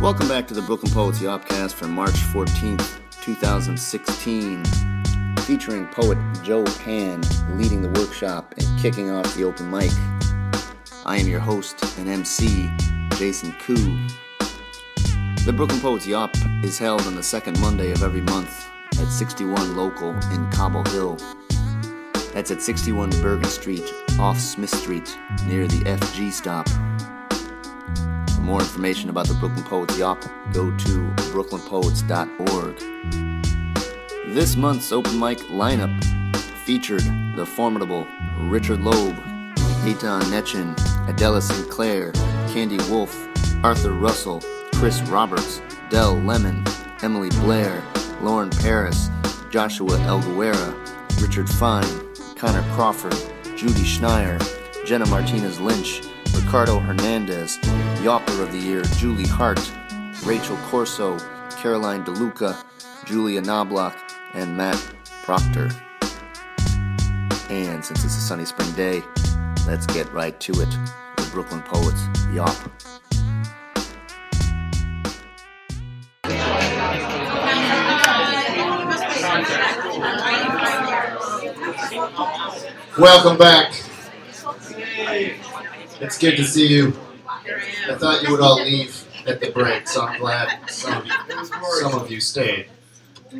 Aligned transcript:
Welcome 0.00 0.28
back 0.28 0.46
to 0.48 0.54
the 0.54 0.62
Brooklyn 0.62 0.92
Poets 0.92 1.18
Yawpcast 1.18 1.74
for 1.74 1.86
March 1.88 2.14
14th, 2.14 3.00
2016, 3.22 4.62
featuring 5.40 5.86
poet 5.88 6.18
Joe 6.42 6.64
Pan 6.84 7.22
leading 7.56 7.82
the 7.82 7.88
workshop 8.00 8.54
and 8.56 8.80
kicking 8.80 9.10
off 9.10 9.34
the 9.34 9.44
open 9.44 9.70
mic. 9.70 9.90
I 11.04 11.18
am 11.18 11.26
your 11.26 11.40
host 11.40 11.82
and 11.98 12.08
MC, 12.08 12.70
Jason 13.16 13.52
Koo. 13.60 13.98
The 15.44 15.52
Brooklyn 15.52 15.80
Poets 15.80 16.06
Yawp 16.06 16.34
is 16.64 16.78
held 16.78 17.02
on 17.02 17.16
the 17.16 17.22
second 17.22 17.60
Monday 17.60 17.92
of 17.92 18.02
every 18.02 18.20
month 18.20 18.68
at 19.00 19.08
61 19.08 19.76
Local 19.76 20.10
in 20.32 20.50
Cobble 20.50 20.84
Hill. 20.90 21.16
That's 22.34 22.50
at 22.50 22.62
61 22.62 23.10
Bergen 23.22 23.44
Street, 23.44 23.92
off 24.18 24.38
Smith 24.38 24.70
Street, 24.70 25.16
near 25.46 25.66
the 25.66 25.80
FG 25.80 26.32
stop. 26.32 26.68
For 28.30 28.40
more 28.42 28.60
information 28.60 29.10
about 29.10 29.26
the 29.26 29.34
Brooklyn 29.34 29.64
Poets 29.64 29.98
Yawp, 29.98 30.22
go 30.52 30.70
to 30.76 31.10
brooklynpoets.org. 31.32 33.39
This 34.32 34.54
month's 34.54 34.92
open 34.92 35.18
mic 35.18 35.38
lineup 35.48 35.92
featured 36.64 37.02
the 37.34 37.44
formidable 37.44 38.06
Richard 38.38 38.80
Loeb, 38.80 39.16
Eitan 39.82 40.22
Netchin, 40.30 40.78
Adela 41.08 41.42
Sinclair, 41.42 42.12
Candy 42.52 42.78
Wolf, 42.88 43.12
Arthur 43.64 43.90
Russell, 43.90 44.40
Chris 44.76 45.02
Roberts, 45.02 45.60
Dell 45.88 46.14
Lemon, 46.14 46.62
Emily 47.02 47.30
Blair, 47.40 47.82
Lauren 48.22 48.50
Paris, 48.50 49.10
Joshua 49.50 49.98
Elguera, 49.98 50.76
Richard 51.20 51.48
Fine, 51.48 52.14
Connor 52.36 52.62
Crawford, 52.76 53.16
Judy 53.56 53.82
Schneier, 53.82 54.38
Jenna 54.86 55.06
Martinez 55.06 55.58
Lynch, 55.58 56.02
Ricardo 56.36 56.78
Hernandez, 56.78 57.58
Yawper 58.04 58.40
of 58.40 58.52
the 58.52 58.58
Year, 58.58 58.82
Julie 58.96 59.26
Hart, 59.26 59.72
Rachel 60.24 60.56
Corso, 60.68 61.18
Caroline 61.56 62.04
DeLuca, 62.04 62.64
Julia 63.06 63.40
Knobloch, 63.42 63.96
and 64.34 64.56
Matt 64.56 64.76
Proctor. 65.24 65.70
And 67.48 67.84
since 67.84 68.04
it's 68.04 68.16
a 68.16 68.20
sunny 68.20 68.44
spring 68.44 68.70
day, 68.72 69.02
let's 69.66 69.86
get 69.86 70.10
right 70.12 70.38
to 70.40 70.52
it. 70.52 70.70
The 71.16 71.28
Brooklyn 71.32 71.62
Poets, 71.62 72.00
Yawp. 72.32 72.56
Welcome 82.98 83.38
back. 83.38 83.72
It's 86.00 86.18
good 86.18 86.36
to 86.36 86.44
see 86.44 86.66
you. 86.66 86.96
I 87.88 87.94
thought 87.96 88.22
you 88.22 88.30
would 88.30 88.40
all 88.40 88.62
leave 88.62 89.04
at 89.26 89.40
the 89.40 89.50
break, 89.50 89.88
so 89.88 90.02
I'm 90.02 90.18
glad 90.20 90.70
some 90.70 90.98
of 90.98 91.06
you, 91.06 91.44
some 91.80 91.94
of 91.94 92.10
you 92.10 92.20
stayed. 92.20 92.66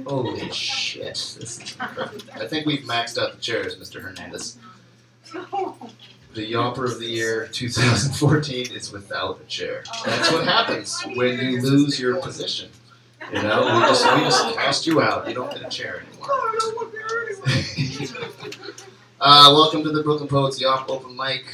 Holy 0.07 0.51
shit. 0.51 1.15
This 1.15 1.39
is 1.39 1.77
I 1.81 2.47
think 2.47 2.67
we've 2.67 2.85
maxed 2.85 3.19
out 3.19 3.35
the 3.35 3.41
chairs, 3.41 3.77
Mr. 3.77 4.01
Hernandez. 4.01 4.59
The 6.35 6.53
Yawper 6.53 6.85
of 6.85 7.01
the 7.01 7.07
Year 7.07 7.49
2014 7.49 8.73
is 8.73 8.93
without 8.93 9.41
a 9.41 9.45
chair. 9.45 9.83
That's 10.05 10.31
what 10.31 10.45
happens 10.45 11.00
when 11.17 11.39
you 11.41 11.61
lose 11.61 11.99
your 11.99 12.21
position. 12.21 12.71
You 13.33 13.43
know, 13.43 13.62
we 13.62 13.81
just, 13.89 14.15
we 14.15 14.21
just 14.23 14.55
cast 14.55 14.87
you 14.87 15.00
out. 15.00 15.27
You 15.29 15.34
don't 15.34 15.53
get 15.53 15.67
a 15.67 15.69
chair 15.69 16.03
anymore. 16.03 16.29
uh, 19.21 19.53
welcome 19.53 19.83
to 19.83 19.91
the 19.91 20.03
Brooklyn 20.05 20.29
Poets 20.29 20.61
Yawp 20.61 20.89
Open 20.89 21.17
Mic. 21.17 21.45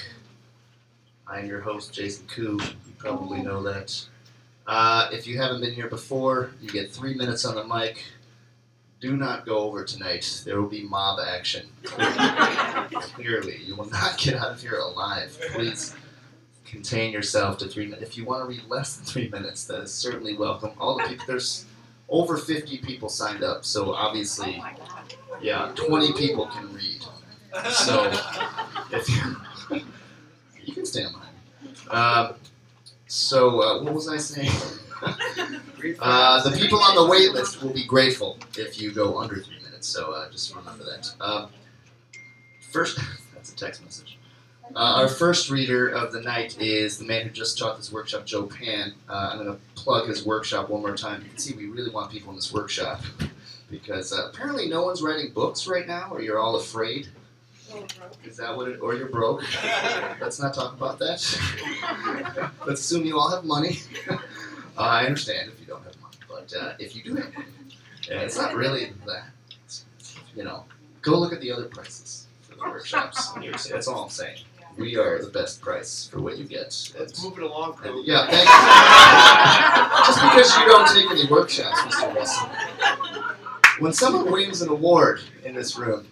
I'm 1.27 1.47
your 1.47 1.61
host, 1.61 1.93
Jason 1.93 2.27
Koo. 2.27 2.59
You 2.63 2.93
probably 2.99 3.43
know 3.43 3.63
that. 3.63 3.99
Uh, 4.67 5.09
if 5.13 5.27
you 5.27 5.39
haven't 5.39 5.61
been 5.61 5.73
here 5.73 5.89
before, 5.89 6.51
you 6.61 6.69
get 6.69 6.91
three 6.91 7.15
minutes 7.15 7.45
on 7.45 7.55
the 7.55 7.65
mic. 7.65 8.03
Do 9.01 9.17
not 9.17 9.45
go 9.45 9.59
over 9.59 9.85
tonight. 9.85 10.43
There 10.47 10.61
will 10.61 10.69
be 10.69 10.85
mob 10.85 11.21
action. 11.21 11.67
Clearly, 11.85 13.61
you 13.65 13.77
will 13.77 13.91
not 13.91 14.19
get 14.19 14.35
out 14.37 14.53
of 14.53 14.61
here 14.61 14.79
alive. 14.79 15.39
Please 15.53 15.95
contain 16.65 17.13
yourself 17.13 17.59
to 17.59 17.69
three 17.69 17.87
minutes. 17.87 18.03
If 18.03 18.17
you 18.17 18.25
want 18.25 18.43
to 18.43 18.49
read 18.49 18.63
less 18.69 18.97
than 18.97 19.05
three 19.05 19.29
minutes, 19.29 19.65
that 19.67 19.83
is 19.83 19.93
certainly 19.93 20.35
welcome. 20.35 20.71
All 20.79 20.97
the 20.97 21.05
people, 21.05 21.27
there's 21.29 21.67
over 22.09 22.39
50 22.39 22.79
people 22.79 23.09
signed 23.11 23.45
up, 23.45 23.65
so 23.67 23.93
obviously, 23.93 24.63
yeah, 25.43 25.73
20 25.75 26.15
people 26.15 26.47
can 26.47 26.73
read. 26.73 27.05
So, 27.71 28.11
if 28.93 29.09
you 29.09 29.37
you 30.65 30.73
can 30.73 30.87
stand 30.87 31.13
behind 31.13 31.35
me. 31.63 31.91
Um, 31.91 32.35
so, 33.07 33.61
uh, 33.61 33.83
what 33.83 33.93
was 33.93 34.09
I 34.09 34.17
saying? 34.17 34.51
Uh, 35.03 36.43
the 36.49 36.57
people 36.57 36.79
on 36.81 36.95
the 36.95 37.07
wait 37.07 37.33
list 37.33 37.63
will 37.63 37.73
be 37.73 37.85
grateful 37.85 38.39
if 38.57 38.81
you 38.81 38.93
go 38.93 39.19
under 39.19 39.37
three 39.37 39.59
minutes. 39.63 39.89
So, 39.89 40.13
uh, 40.13 40.31
just 40.31 40.55
remember 40.55 40.85
that. 40.85 41.13
Um, 41.21 41.49
first, 42.71 42.99
that's 43.35 43.53
a 43.53 43.57
text 43.57 43.85
message. 43.85 44.19
Uh, 44.75 44.97
our 44.97 45.09
first 45.09 45.49
reader 45.49 45.89
of 45.89 46.13
the 46.13 46.21
night 46.21 46.61
is 46.61 46.99
the 46.99 47.05
man 47.05 47.23
who 47.25 47.31
just 47.31 47.57
taught 47.57 47.77
this 47.77 47.93
workshop, 47.93 48.27
Joe 48.27 48.45
Pan. 48.45 48.93
Uh, 49.09 49.31
I'm 49.33 49.39
going 49.39 49.57
to 49.57 49.61
plug 49.77 50.09
his 50.09 50.27
workshop 50.27 50.69
one 50.69 50.83
more 50.83 50.97
time. 50.97 51.23
You 51.23 51.29
can 51.29 51.39
see 51.39 51.55
we 51.55 51.67
really 51.67 51.91
want 51.91 52.11
people 52.11 52.31
in 52.31 52.37
this 52.37 52.53
workshop 52.53 53.01
because 53.71 54.13
uh, 54.13 54.29
apparently 54.29 54.69
no 54.69 54.83
one's 54.83 55.03
writing 55.03 55.33
books 55.33 55.67
right 55.69 55.87
now, 55.87 56.09
or 56.11 56.21
you're 56.21 56.39
all 56.39 56.57
afraid. 56.57 57.09
Is 58.25 58.37
that 58.37 58.57
what 58.57 58.69
it? 58.69 58.81
Or 58.81 58.95
you're 58.95 59.09
broke? 59.09 59.43
Let's 60.21 60.41
not 60.41 60.55
talk 60.55 60.73
about 60.75 60.99
that. 60.99 62.51
Let's 62.67 62.81
assume 62.81 63.05
you 63.05 63.19
all 63.19 63.31
have 63.35 63.45
money. 63.45 63.81
Uh, 64.77 64.81
I 64.83 65.07
understand 65.07 65.51
if 65.53 65.61
you 65.61 65.67
don't 65.67 65.83
have 65.85 66.01
money, 66.01 66.17
but 66.29 66.53
uh, 66.59 66.73
if 66.79 66.95
you 66.95 67.03
do 67.03 67.15
have 67.17 67.33
money, 67.35 67.47
yeah, 68.09 68.21
it's 68.21 68.37
not 68.37 68.55
really 68.55 68.93
that. 69.07 69.27
You 70.35 70.45
know, 70.45 70.65
go 71.03 71.19
look 71.19 71.33
at 71.33 71.41
the 71.41 71.51
other 71.51 71.65
prices 71.65 72.27
for 72.43 72.57
the 72.57 72.61
workshops. 72.63 73.33
That's 73.71 73.89
all 73.89 74.05
I'm 74.05 74.11
saying. 74.11 74.39
We 74.77 74.97
are 74.99 75.23
the 75.23 75.31
best 75.31 75.63
price 75.63 76.07
for 76.13 76.21
what 76.21 76.37
you 76.37 76.45
get. 76.45 76.93
Let's 76.99 77.23
move 77.25 77.39
it 77.39 77.45
along, 77.45 77.79
And- 77.83 78.05
yeah, 78.07 78.27
thank 78.29 78.47
you. 78.47 80.07
Just 80.07 80.21
because 80.21 80.59
you 80.59 80.67
don't 80.67 80.87
take 80.89 81.11
any 81.11 81.27
workshops, 81.31 81.81
Mr. 81.81 82.15
Russell. 82.15 82.51
When 83.79 83.93
someone 83.95 84.31
wins 84.31 84.61
an 84.61 84.69
award 84.69 85.21
in 85.45 85.55
this 85.55 85.79
room, 85.79 86.07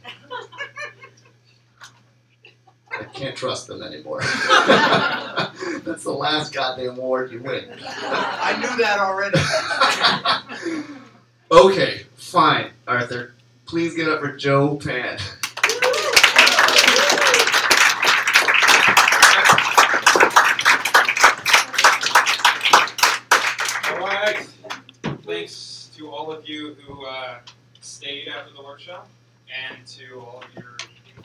I 3.01 3.05
can't 3.13 3.37
trust 3.37 3.67
them 3.67 3.83
anymore. 3.83 4.21
That's 5.85 6.05
the 6.05 6.13
last 6.13 6.53
goddamn 6.53 6.99
award 6.99 7.33
you 7.33 7.43
win. 7.43 7.65
I 7.73 8.57
knew 8.61 8.77
that 8.83 8.99
already. 9.01 9.39
okay, 11.51 12.03
fine, 12.15 12.71
Arthur. 12.87 13.35
Please 13.67 13.95
get 13.97 14.09
up 14.09 14.21
for 14.21 14.37
Joe 14.37 14.77
Pan. 14.77 15.19
All 23.91 23.99
right. 24.07 24.47
Thanks 25.25 25.91
to 25.97 26.11
all 26.11 26.31
of 26.31 26.49
you 26.49 26.75
who 26.87 27.07
uh, 27.07 27.39
stayed 27.81 28.29
after 28.29 28.53
the 28.55 28.63
workshop, 28.63 29.09
and 29.49 29.87
to 29.87 30.21
all 30.21 30.43
of 30.43 30.63
your 30.63 30.77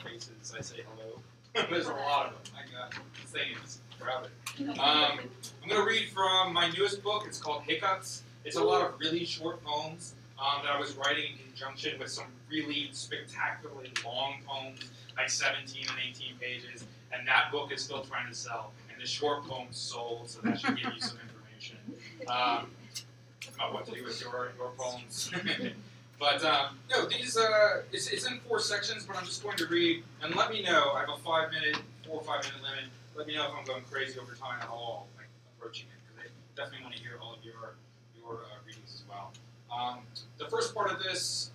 faces. 0.02 0.54
I 0.56 0.60
say 0.62 0.76
hello. 0.94 1.20
There's 1.70 1.86
a 1.86 1.92
lot 1.92 2.26
of 2.26 2.32
them. 2.32 2.54
I 2.56 2.70
got 2.72 2.94
throughout 3.98 4.26
it. 4.26 4.78
Um, 4.78 5.18
I'm 5.62 5.68
going 5.68 5.80
to 5.80 5.86
read 5.86 6.08
from 6.08 6.52
my 6.52 6.70
newest 6.70 7.02
book. 7.02 7.24
It's 7.26 7.38
called 7.38 7.62
Hiccups. 7.62 8.22
It's 8.44 8.56
a 8.56 8.62
lot 8.62 8.82
of 8.82 8.98
really 8.98 9.24
short 9.24 9.62
poems 9.64 10.14
um, 10.38 10.62
that 10.64 10.72
I 10.72 10.78
was 10.78 10.96
writing 10.96 11.32
in 11.32 11.46
conjunction 11.48 11.98
with 11.98 12.10
some 12.10 12.26
really 12.50 12.88
spectacularly 12.92 13.92
long 14.04 14.36
poems, 14.46 14.90
like 15.16 15.28
17 15.28 15.82
and 15.82 15.98
18 16.10 16.36
pages. 16.40 16.84
And 17.12 17.26
that 17.26 17.50
book 17.52 17.72
is 17.72 17.82
still 17.82 18.02
trying 18.02 18.28
to 18.28 18.34
sell. 18.34 18.72
And 18.92 19.00
the 19.00 19.06
short 19.06 19.44
poems 19.44 19.76
sold, 19.76 20.30
so 20.30 20.40
that 20.42 20.60
should 20.60 20.76
give 20.76 20.92
you 20.92 21.00
some 21.00 21.18
information 21.28 21.78
um, 22.28 22.70
about 23.54 23.74
what 23.74 23.86
to 23.86 23.92
do 23.92 24.04
with 24.04 24.20
your, 24.20 24.52
your 24.56 24.70
poems. 24.78 25.30
but 26.20 26.44
um, 26.44 26.78
no, 26.90 27.06
these 27.06 27.36
uh, 27.38 27.82
it's, 27.92 28.08
it's 28.08 28.26
in 28.26 28.38
four 28.40 28.60
sections, 28.60 29.06
but 29.06 29.16
I'm 29.16 29.24
just 29.24 29.42
going 29.42 29.56
to 29.56 29.66
read 29.66 30.04
and 30.22 30.36
let 30.36 30.50
me 30.50 30.62
know. 30.62 30.92
I 30.92 31.00
have 31.00 31.08
a 31.08 31.16
five 31.16 31.50
minute, 31.50 31.80
four 32.06 32.16
or 32.18 32.22
five 32.22 32.44
minute 32.44 32.62
limit. 32.62 32.90
Let 33.16 33.26
me 33.26 33.34
know 33.34 33.46
if 33.46 33.52
I'm 33.58 33.64
going 33.64 33.82
crazy 33.90 34.20
over 34.20 34.34
time 34.34 34.60
at 34.60 34.68
all, 34.68 35.08
like 35.16 35.28
approaching 35.56 35.86
it, 35.88 35.98
because 36.14 36.30
I 36.30 36.62
definitely 36.62 36.84
want 36.84 36.96
to 36.96 37.02
hear 37.02 37.12
all 37.22 37.34
of 37.34 37.42
your 37.42 37.74
your 38.14 38.44
uh, 38.44 38.66
readings 38.66 39.02
as 39.02 39.02
well. 39.08 39.32
Um, 39.74 40.00
the 40.38 40.46
first 40.48 40.74
part 40.74 40.92
of 40.92 41.02
this 41.02 41.52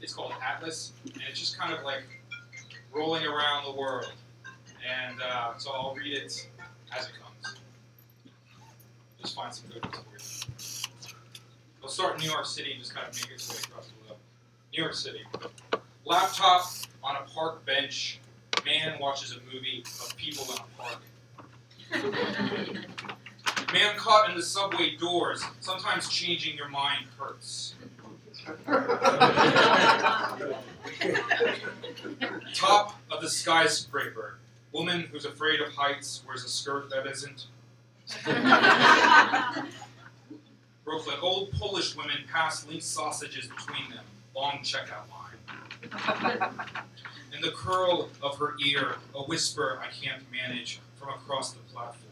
is 0.00 0.14
called 0.14 0.32
Atlas, 0.42 0.92
and 1.04 1.22
it's 1.28 1.38
just 1.38 1.58
kind 1.58 1.74
of 1.74 1.84
like 1.84 2.04
rolling 2.92 3.26
around 3.26 3.66
the 3.66 3.78
world. 3.78 4.10
And 4.88 5.20
uh, 5.20 5.58
so 5.58 5.70
I'll 5.70 5.94
read 5.94 6.16
it 6.16 6.48
as 6.96 7.06
it 7.06 7.12
comes. 7.22 7.58
Just 9.20 9.36
find 9.36 9.52
some 9.52 9.68
good 9.68 9.84
ones 9.84 9.96
for 9.98 10.02
you. 10.12 10.29
We'll 11.80 11.90
start 11.90 12.16
in 12.16 12.26
New 12.26 12.30
York 12.30 12.46
City 12.46 12.72
and 12.72 12.80
just 12.80 12.94
kind 12.94 13.08
of 13.08 13.14
make 13.14 13.30
its 13.32 13.48
way 13.50 13.56
across 13.64 13.86
the 13.86 13.92
globe. 14.04 14.18
New 14.72 14.82
York 14.82 14.94
City. 14.94 15.20
Laptop 16.04 16.64
on 17.02 17.16
a 17.16 17.22
park 17.30 17.64
bench. 17.64 18.20
Man 18.66 18.98
watches 19.00 19.32
a 19.32 19.40
movie 19.52 19.82
of 19.82 20.16
people 20.16 20.44
in 20.44 20.58
a 20.58 20.64
park. 20.78 21.00
Man 23.72 23.96
caught 23.96 24.28
in 24.28 24.36
the 24.36 24.42
subway 24.42 24.96
doors. 24.96 25.42
Sometimes 25.60 26.08
changing 26.08 26.56
your 26.56 26.68
mind 26.68 27.06
hurts. 27.18 27.74
Top 32.54 33.00
of 33.10 33.20
the 33.20 33.28
skyscraper. 33.28 34.38
Woman 34.72 35.08
who's 35.10 35.24
afraid 35.24 35.60
of 35.60 35.72
heights 35.72 36.22
wears 36.26 36.44
a 36.44 36.48
skirt 36.48 36.90
that 36.90 37.06
isn't. 37.06 37.46
Brooklyn. 40.84 41.16
Old 41.22 41.52
Polish 41.52 41.96
women 41.96 42.16
pass 42.30 42.66
linked 42.66 42.84
sausages 42.84 43.46
between 43.46 43.90
them. 43.90 44.04
Long 44.34 44.60
checkout 44.62 45.08
line. 45.10 45.20
In 47.34 47.40
the 47.40 47.52
curl 47.52 48.08
of 48.22 48.38
her 48.38 48.54
ear, 48.64 48.96
a 49.14 49.22
whisper 49.22 49.80
I 49.82 49.88
can't 49.88 50.22
manage 50.32 50.80
from 50.96 51.10
across 51.10 51.52
the 51.52 51.60
platform. 51.72 52.06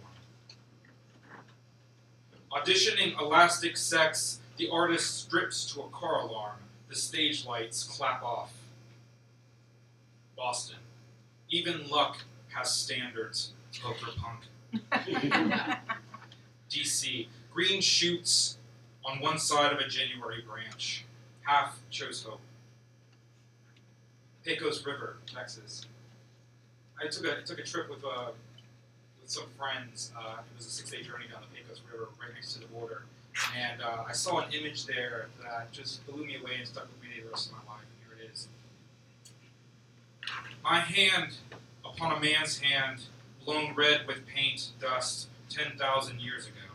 Auditioning 2.53 3.21
Elastic 3.21 3.77
Sex, 3.77 4.41
the 4.57 4.69
artist 4.71 5.21
strips 5.21 5.73
to 5.73 5.83
a 5.83 5.89
car 5.89 6.21
alarm. 6.21 6.57
The 6.89 6.97
stage 6.97 7.45
lights 7.45 7.85
clap 7.85 8.23
off. 8.23 8.55
Boston. 10.37 10.79
Even 11.51 11.89
luck 11.89 12.19
has 12.55 12.71
standards. 12.73 13.53
Poker 13.81 14.13
punk. 14.17 14.45
DC. 16.71 17.27
Green 17.53 17.81
shoots 17.81 18.58
on 19.09 19.21
one 19.21 19.39
side 19.39 19.73
of 19.73 19.79
a 19.79 19.89
January 19.89 20.43
branch. 20.47 21.05
Half 21.43 21.79
chose 21.91 22.23
hope. 22.23 22.41
Pecos 24.45 24.85
River, 24.85 25.17
Texas. 25.27 25.87
I 27.03 27.09
took 27.09 27.25
a 27.27 27.43
took 27.43 27.59
a 27.59 27.63
trip 27.63 27.89
with 27.89 28.05
uh, 28.05 28.31
with 29.21 29.31
some 29.31 29.45
friends. 29.59 30.13
Uh, 30.17 30.37
it 30.39 30.57
was 30.57 30.67
a 30.67 30.71
six 30.71 30.91
day 30.91 31.03
journey 31.03 31.25
down 31.33 31.43
the 31.43 31.57
Pecos 31.57 31.81
River, 31.91 32.09
right 32.21 32.35
next 32.35 32.53
to 32.55 32.61
the 32.61 32.67
border, 32.67 33.03
and 33.57 33.81
uh, 33.81 34.05
I 34.07 34.13
saw 34.13 34.41
an 34.41 34.53
image 34.53 34.87
there 34.87 35.29
that 35.43 35.73
just 35.73 36.07
blew 36.07 36.25
me 36.25 36.37
away 36.37 36.57
and 36.59 36.69
stuck 36.69 36.85
with 36.85 37.03
me 37.03 37.23
the 37.23 37.31
rest 37.31 37.51
of 37.51 37.53
my 37.53 37.75
life. 37.75 37.85
Here 38.07 38.19
it 38.25 38.31
is. 38.33 38.49
My 40.63 40.81
hand 40.81 41.35
upon 41.85 42.17
a 42.17 42.21
man's 42.21 42.59
hand, 42.59 43.01
blown 43.45 43.75
red 43.75 44.07
with 44.07 44.27
paint 44.27 44.69
dust, 44.81 45.29
ten 45.49 45.79
thousand 45.79 46.21
years 46.21 46.47
ago. 46.47 46.68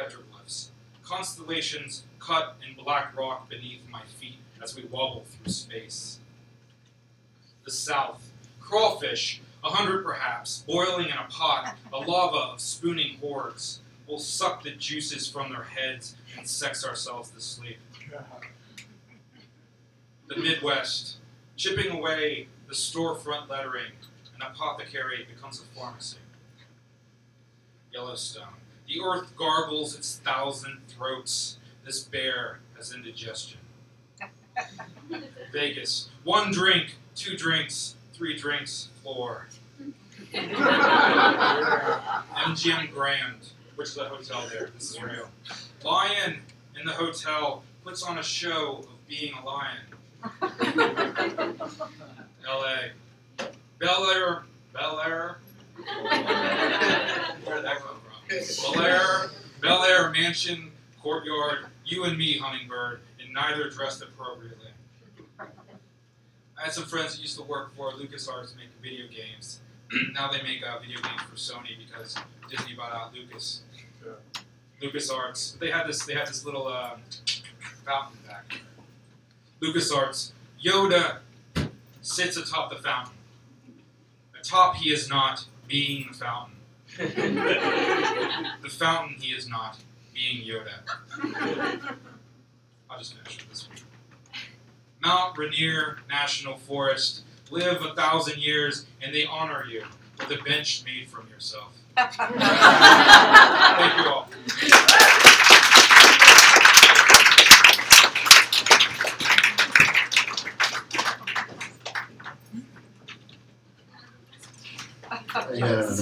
Petroglyphs, 0.00 0.68
constellations 1.02 2.04
cut 2.18 2.56
in 2.66 2.82
black 2.82 3.16
rock 3.16 3.50
beneath 3.50 3.88
my 3.90 4.02
feet 4.18 4.38
as 4.62 4.74
we 4.74 4.84
wobble 4.84 5.24
through 5.28 5.52
space. 5.52 6.18
The 7.64 7.70
south, 7.70 8.30
crawfish, 8.60 9.42
a 9.62 9.68
hundred 9.68 10.04
perhaps, 10.04 10.64
boiling 10.66 11.06
in 11.06 11.12
a 11.12 11.26
pot, 11.28 11.76
a 11.92 11.98
lava 11.98 12.52
of 12.54 12.60
spooning 12.60 13.18
hordes. 13.20 13.80
We'll 14.06 14.18
suck 14.18 14.62
the 14.62 14.70
juices 14.70 15.28
from 15.28 15.52
their 15.52 15.64
heads 15.64 16.14
and 16.36 16.48
sex 16.48 16.84
ourselves 16.84 17.30
to 17.30 17.40
sleep. 17.40 17.78
The 20.28 20.36
Midwest, 20.36 21.16
chipping 21.56 21.90
away 21.90 22.48
the 22.68 22.74
storefront 22.74 23.48
lettering, 23.48 23.92
an 24.34 24.42
apothecary 24.42 25.26
becomes 25.32 25.60
a 25.60 25.78
pharmacy. 25.78 26.18
Yellowstone, 27.92 28.54
the 28.90 29.00
earth 29.00 29.34
gargles 29.36 29.96
its 29.96 30.16
thousand 30.16 30.80
throats. 30.88 31.58
This 31.84 32.02
bear 32.02 32.58
has 32.76 32.92
indigestion. 32.92 33.60
Vegas. 35.52 36.08
One 36.24 36.50
drink, 36.52 36.96
two 37.14 37.36
drinks, 37.36 37.94
three 38.12 38.36
drinks, 38.36 38.88
four. 39.02 39.46
MGM 42.34 42.90
Grand, 42.94 43.50
which 43.76 43.88
is 43.88 43.96
a 43.96 44.08
hotel 44.08 44.44
there. 44.50 44.70
This 44.74 44.90
is 44.90 45.02
real. 45.02 45.28
Lion 45.84 46.40
in 46.78 46.86
the 46.86 46.92
hotel 46.92 47.62
puts 47.84 48.02
on 48.02 48.18
a 48.18 48.22
show 48.22 48.78
of 48.78 49.08
being 49.08 49.34
a 49.34 49.44
lion. 49.44 49.78
L.A. 52.46 52.90
Bel 53.78 54.04
Air. 54.10 54.42
Bel 54.72 55.00
Air. 55.00 55.38
Where 55.76 57.56
did 57.56 57.64
that 57.64 57.78
come 57.78 57.88
from? 57.88 57.99
Bel 58.30 58.82
Air. 58.82 59.30
Bel 59.60 59.82
Air 59.84 60.10
Mansion 60.10 60.70
Courtyard. 61.02 61.66
You 61.84 62.04
and 62.04 62.16
me, 62.16 62.38
Hummingbird, 62.38 63.00
and 63.20 63.32
neither 63.32 63.68
dressed 63.70 64.02
appropriately. 64.02 64.68
I 65.38 66.64
had 66.64 66.72
some 66.72 66.84
friends 66.84 67.16
that 67.16 67.22
used 67.22 67.36
to 67.38 67.42
work 67.42 67.74
for 67.74 67.90
LucasArts 67.92 68.54
making 68.54 68.70
video 68.82 69.06
games. 69.08 69.60
now 70.12 70.30
they 70.30 70.42
make 70.42 70.62
uh, 70.64 70.78
video 70.78 71.00
games 71.00 71.22
for 71.22 71.34
Sony 71.34 71.70
because 71.84 72.16
Disney 72.48 72.74
bought 72.74 72.92
out 72.92 73.14
Lucas. 73.14 73.62
LucasArts. 74.80 75.58
They 75.58 75.70
had 75.70 75.86
this. 75.88 76.04
They 76.04 76.14
had 76.14 76.28
this 76.28 76.44
little 76.44 76.68
uh, 76.68 76.96
fountain 77.84 78.18
back. 78.26 78.60
There. 79.60 79.72
LucasArts. 79.72 80.32
Yoda 80.64 81.18
sits 82.02 82.36
atop 82.36 82.70
the 82.70 82.76
fountain. 82.76 83.14
Atop 84.38 84.76
he 84.76 84.90
is 84.90 85.08
not, 85.08 85.46
being 85.66 86.06
the 86.10 86.16
fountain. 86.16 86.59
The 86.98 88.68
fountain 88.68 89.16
he 89.18 89.32
is 89.32 89.48
not, 89.48 89.78
being 90.14 90.44
Yoda. 90.46 90.80
I'll 92.88 92.98
just 92.98 93.14
finish 93.14 93.38
with 93.38 93.48
this 93.48 93.68
one. 93.68 93.78
Mount 95.02 95.38
Rainier 95.38 95.98
National 96.08 96.56
Forest. 96.56 97.22
Live 97.50 97.82
a 97.82 97.94
thousand 97.94 98.38
years 98.38 98.86
and 99.02 99.14
they 99.14 99.24
honor 99.24 99.64
you 99.68 99.84
with 100.18 100.30
a 100.30 100.42
bench 100.44 100.84
made 100.84 101.08
from 101.08 101.28
yourself. 101.28 101.76
Thank 101.96 102.14
you 103.98 104.04
all. 104.08 104.28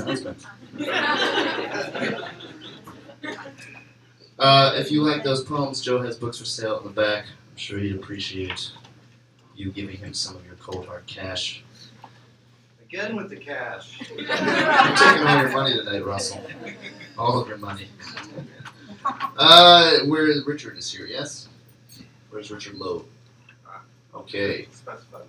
You 0.08 0.14
had 0.14 0.26
an 0.26 0.36
announcement. 1.70 2.24
Uh, 4.38 4.72
if 4.76 4.90
you 4.92 5.02
like 5.02 5.22
those 5.24 5.42
poems, 5.42 5.80
Joe 5.80 6.00
has 6.00 6.16
books 6.16 6.38
for 6.38 6.44
sale 6.44 6.78
in 6.78 6.84
the 6.84 6.90
back. 6.90 7.26
I'm 7.26 7.56
sure 7.56 7.78
he'd 7.78 7.96
appreciate 7.96 8.70
you 9.56 9.70
giving 9.72 9.96
him 9.96 10.14
some 10.14 10.36
of 10.36 10.46
your 10.46 10.54
cold 10.54 10.86
hard 10.86 11.06
cash. 11.06 11.64
Again 12.88 13.16
with 13.16 13.28
the 13.28 13.36
cash. 13.36 14.00
You're 14.16 14.18
taking 14.26 15.26
all 15.26 15.40
your 15.42 15.50
money 15.50 15.76
tonight, 15.76 16.06
Russell. 16.06 16.42
All 17.18 17.40
of 17.40 17.48
your 17.48 17.58
money. 17.58 17.88
Uh, 19.36 19.98
where 20.06 20.32
Richard 20.46 20.78
is 20.78 20.90
here, 20.90 21.06
yes? 21.06 21.48
Where's 22.30 22.50
Richard 22.50 22.76
Loeb? 22.76 23.04
Okay. 24.14 24.68
Specified. 24.72 25.26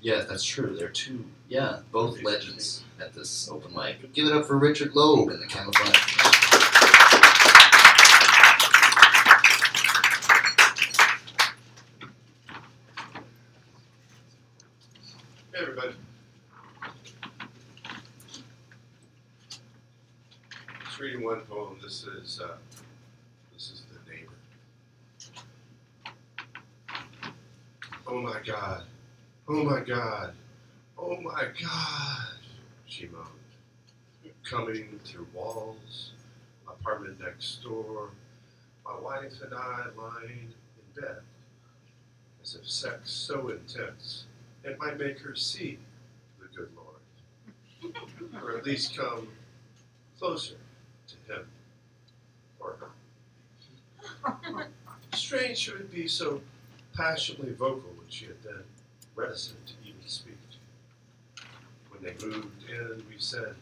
Yes, 0.00 0.26
that's 0.28 0.44
true. 0.44 0.76
They're 0.76 0.88
two, 0.88 1.24
yeah, 1.48 1.80
both 1.90 2.22
legends 2.22 2.84
at 3.00 3.12
this 3.12 3.48
open 3.50 3.74
mic. 3.74 4.12
Give 4.12 4.26
it 4.26 4.32
up 4.32 4.46
for 4.46 4.58
Richard 4.58 4.94
Loeb 4.94 5.28
and 5.28 5.42
the 5.42 5.46
Camouflage. 5.46 6.16
Hey 15.52 15.62
everybody. 15.62 15.94
Reading 21.00 21.24
one 21.24 21.40
poem. 21.42 21.76
This 21.82 22.04
is 22.04 22.40
uh, 22.42 22.56
this 23.52 23.70
is 23.70 23.82
the 23.92 24.10
neighbor. 24.10 24.32
Oh 28.06 28.20
my 28.20 28.40
God! 28.46 28.84
Oh 29.46 29.62
my 29.62 29.80
God! 29.80 30.32
Oh 30.98 31.20
my 31.20 31.48
God! 31.60 32.35
She 32.86 33.06
moaned. 33.08 33.26
Coming 34.44 35.00
through 35.04 35.26
walls, 35.34 36.12
apartment 36.68 37.20
next 37.20 37.62
door. 37.62 38.10
My 38.84 38.98
wife 38.98 39.34
and 39.42 39.52
I 39.52 39.86
lying 39.96 40.52
in 40.76 41.02
bed, 41.02 41.22
as 42.42 42.54
if 42.54 42.68
sex 42.68 43.10
so 43.10 43.48
intense 43.48 44.24
it 44.62 44.78
might 44.78 44.98
make 44.98 45.20
her 45.20 45.34
see 45.34 45.78
the 46.40 46.46
good 46.56 46.70
Lord, 46.76 47.94
or 48.42 48.56
at 48.56 48.64
least 48.64 48.96
come 48.96 49.28
closer 50.18 50.56
to 51.08 51.32
Him 51.32 51.46
or 52.60 52.76
her. 54.34 54.66
Strange 55.14 55.58
she 55.58 55.72
would 55.72 55.90
be 55.90 56.08
so 56.08 56.40
passionately 56.94 57.52
vocal 57.52 57.90
when 57.96 58.08
she 58.08 58.26
had 58.26 58.42
been 58.42 58.64
reticent 59.14 59.66
to 59.66 59.74
even 59.84 59.85
speak. 59.85 59.85
When 59.85 59.85
they 62.06 62.26
moved 62.26 62.70
in, 62.70 63.02
we 63.08 63.16
said, 63.18 63.56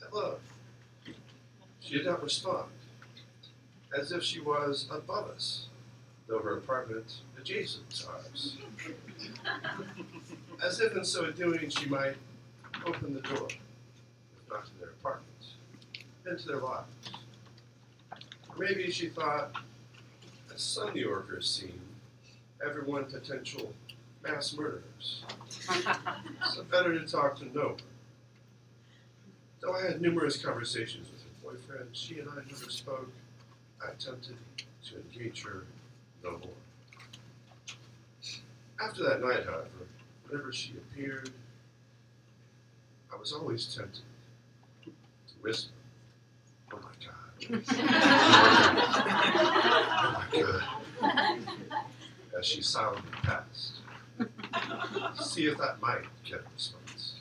hello. 0.00 0.36
She 1.80 1.94
did 1.94 2.06
not 2.06 2.22
respond, 2.22 2.70
as 3.96 4.12
if 4.12 4.22
she 4.22 4.40
was 4.40 4.86
above 4.90 5.30
us, 5.30 5.66
though 6.28 6.38
her 6.38 6.58
apartment 6.58 7.22
adjacent 7.38 7.90
to 7.90 8.08
ours. 8.08 8.56
As 10.62 10.80
if 10.80 10.96
in 10.96 11.04
so 11.04 11.30
doing 11.32 11.68
she 11.68 11.88
might 11.88 12.14
open 12.86 13.14
the 13.14 13.20
door, 13.20 13.48
if 13.48 14.50
not 14.50 14.66
to 14.66 14.78
their 14.78 14.90
apartment, 14.90 15.26
into 16.24 16.46
their 16.46 16.60
lives. 16.60 16.86
Or 18.48 18.56
maybe 18.58 18.90
she 18.92 19.08
thought, 19.08 19.52
as 20.54 20.62
some 20.62 20.94
New 20.94 21.04
Yorkers 21.04 21.50
seem, 21.50 21.80
everyone 22.64 23.06
potential 23.06 23.74
mass 24.26 24.56
murderers. 24.56 25.24
so 26.52 26.62
better 26.70 26.98
to 26.98 27.06
talk 27.06 27.36
to 27.38 27.44
no 27.56 27.68
one. 27.68 27.76
Though 29.60 29.74
I 29.74 29.82
had 29.82 30.00
numerous 30.00 30.42
conversations 30.42 31.08
with 31.10 31.22
her 31.22 31.28
boyfriend, 31.42 31.90
she 31.92 32.18
and 32.20 32.28
I 32.28 32.36
never 32.36 32.70
spoke. 32.70 33.10
I 33.82 33.90
attempted 33.92 34.36
to 34.88 34.96
engage 34.96 35.44
her 35.44 35.64
no 36.22 36.32
more. 36.32 36.50
After 38.80 39.02
that 39.04 39.20
night, 39.22 39.44
however, 39.44 39.68
whenever 40.28 40.52
she 40.52 40.74
appeared, 40.76 41.30
I 43.12 43.16
was 43.16 43.32
always 43.32 43.74
tempted 43.74 44.02
to 44.84 44.90
whisper, 45.40 45.72
Oh 46.72 46.78
my 46.78 46.90
God. 47.04 47.64
oh 50.02 50.24
my 50.32 50.40
God. 50.40 51.38
As 52.38 52.44
she 52.44 52.60
silently 52.60 53.10
passed. 53.22 53.75
See 55.20 55.46
if 55.46 55.58
that 55.58 55.80
might 55.80 56.04
get 56.24 56.40
a 56.40 56.44
response. 56.54 57.14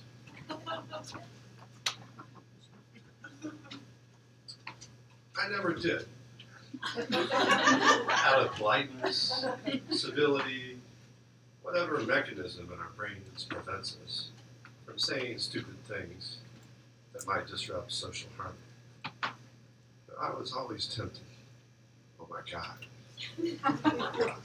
I 5.38 5.50
never 5.50 5.74
did. 5.74 6.06
Out 7.12 8.40
of 8.40 8.52
politeness, 8.54 9.46
civility, 9.92 10.78
whatever 11.62 12.00
mechanism 12.02 12.70
in 12.72 12.80
our 12.80 12.92
brains 12.96 13.46
prevents 13.46 13.98
us 14.06 14.30
from 14.86 14.98
saying 14.98 15.40
stupid 15.40 15.75
things 15.88 16.38
that 17.14 17.25
might 17.28 17.48
disrupt 17.48 17.92
social 17.92 18.30
harmony. 18.38 18.58
But 20.08 20.18
I 20.22 20.30
was 20.32 20.54
always 20.54 20.86
tempted. 20.86 21.24
Oh 22.20 22.28
my 22.30 22.42
God. 22.50 22.86
Oh 23.84 23.98
my 23.98 24.12
God. 24.18 24.36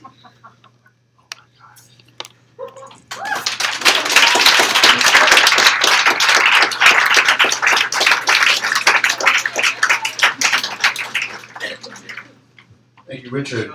My 3.21 3.29
God. 3.29 3.51
Thank 13.07 13.23
you, 13.23 13.29
Richard. 13.29 13.73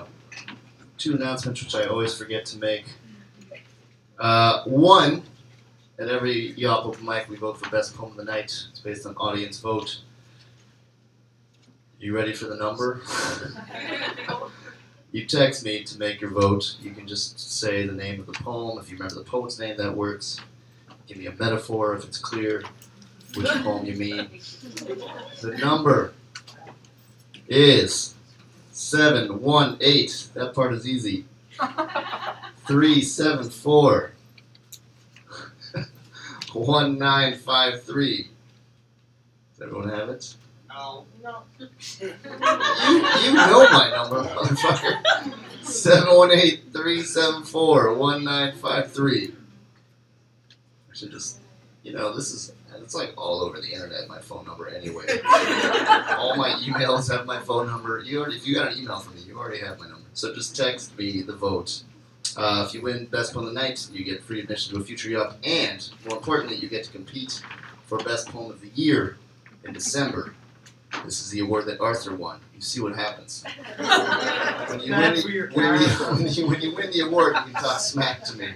Two 0.98 1.14
announcements 1.14 1.62
which 1.62 1.74
I 1.74 1.84
always 1.84 2.16
forget 2.16 2.46
to 2.46 2.58
make. 2.58 2.86
Uh, 4.18 4.64
one, 4.64 5.22
at 5.98 6.08
every 6.08 6.54
Yawp 6.54 6.86
open 6.86 7.04
mic, 7.04 7.28
we 7.28 7.36
vote 7.36 7.58
for 7.58 7.68
best 7.70 7.94
poem 7.94 8.12
of 8.12 8.16
the 8.16 8.24
night. 8.24 8.44
It's 8.70 8.80
based 8.80 9.04
on 9.06 9.14
audience 9.16 9.60
vote. 9.60 9.98
You 12.00 12.14
ready 12.14 12.32
for 12.32 12.46
the 12.46 12.56
number? 12.56 13.02
you 15.16 15.24
text 15.24 15.64
me 15.64 15.82
to 15.82 15.98
make 15.98 16.20
your 16.20 16.28
vote. 16.28 16.76
You 16.82 16.90
can 16.90 17.06
just 17.06 17.40
say 17.58 17.86
the 17.86 17.92
name 17.94 18.20
of 18.20 18.26
the 18.26 18.34
poem. 18.34 18.78
If 18.78 18.90
you 18.90 18.98
remember 18.98 19.14
the 19.14 19.22
poet's 19.24 19.58
name, 19.58 19.74
that 19.78 19.96
works. 19.96 20.38
Give 21.06 21.16
me 21.16 21.24
a 21.24 21.32
metaphor 21.32 21.94
if 21.94 22.04
it's 22.04 22.18
clear 22.18 22.62
which 23.34 23.46
poem 23.46 23.86
you 23.86 23.94
mean. 23.94 24.28
The 25.40 25.56
number 25.56 26.12
is 27.48 28.14
seven 28.72 29.40
one 29.40 29.78
eight. 29.80 30.28
That 30.34 30.54
part 30.54 30.74
is 30.74 30.86
easy. 30.86 31.24
Three 32.66 33.00
seven 33.00 33.48
four. 33.48 34.12
One 36.52 36.98
nine 36.98 37.36
five 37.36 37.82
three. 37.82 38.28
Does 39.52 39.62
everyone 39.62 39.88
have 39.88 40.10
it? 40.10 40.34
No. 40.76 41.04
You 41.18 41.68
you 42.00 43.34
know 43.34 43.68
my 43.72 43.90
number, 43.94 44.22
motherfucker. 44.24 45.64
Seven 45.64 46.14
one 46.16 46.30
eight 46.32 46.64
three 46.72 47.02
seven 47.02 47.42
four 47.42 47.94
one 47.94 48.24
nine 48.24 48.54
five 48.56 48.92
three. 48.92 49.32
I 50.90 50.94
should 50.94 51.10
just 51.10 51.40
you 51.86 51.92
know, 51.92 52.12
this 52.12 52.32
is 52.32 52.52
it's 52.82 52.94
like 52.94 53.14
all 53.16 53.42
over 53.42 53.60
the 53.60 53.72
internet, 53.72 54.08
my 54.08 54.18
phone 54.18 54.44
number 54.44 54.68
anyway. 54.68 55.06
all 56.18 56.36
my 56.36 56.50
emails 56.64 57.10
have 57.10 57.26
my 57.26 57.40
phone 57.40 57.68
number. 57.68 58.00
You 58.00 58.20
already, 58.20 58.36
if 58.36 58.46
you 58.46 58.54
got 58.54 58.72
an 58.72 58.78
email 58.78 58.98
from 58.98 59.14
me, 59.14 59.22
you 59.22 59.38
already 59.38 59.58
have 59.60 59.78
my 59.78 59.88
number. 59.88 60.06
So 60.12 60.34
just 60.34 60.56
text 60.56 60.96
me 60.98 61.22
the 61.22 61.34
vote. 61.34 61.82
Uh, 62.36 62.64
if 62.66 62.74
you 62.74 62.82
win 62.82 63.06
Best 63.06 63.32
Poem 63.32 63.46
of 63.46 63.54
the 63.54 63.60
Night, 63.60 63.88
you 63.92 64.04
get 64.04 64.22
free 64.22 64.40
admission 64.40 64.74
to 64.74 64.80
a 64.80 64.84
future 64.84 65.08
Yawp, 65.08 65.36
and 65.44 65.88
more 66.08 66.18
importantly, 66.18 66.56
you 66.56 66.68
get 66.68 66.84
to 66.84 66.90
compete 66.90 67.42
for 67.84 67.98
Best 67.98 68.28
Poem 68.28 68.50
of 68.50 68.60
the 68.60 68.70
Year 68.74 69.16
in 69.64 69.72
December. 69.72 70.34
This 71.04 71.20
is 71.20 71.30
the 71.30 71.40
award 71.40 71.66
that 71.66 71.80
Arthur 71.80 72.14
won. 72.14 72.40
You 72.54 72.60
see 72.60 72.80
what 72.80 72.94
happens. 72.96 73.44
When 74.68 74.80
you, 74.80 74.92
win 74.92 75.14
the, 75.14 75.22
when, 75.22 75.32
you, 75.32 75.48
when, 75.54 76.32
you, 76.32 76.46
when 76.48 76.60
you 76.60 76.74
win 76.74 76.90
the 76.90 77.00
award, 77.06 77.36
you 77.46 77.52
talk 77.52 77.78
smack 77.78 78.24
to 78.24 78.36
me. 78.36 78.48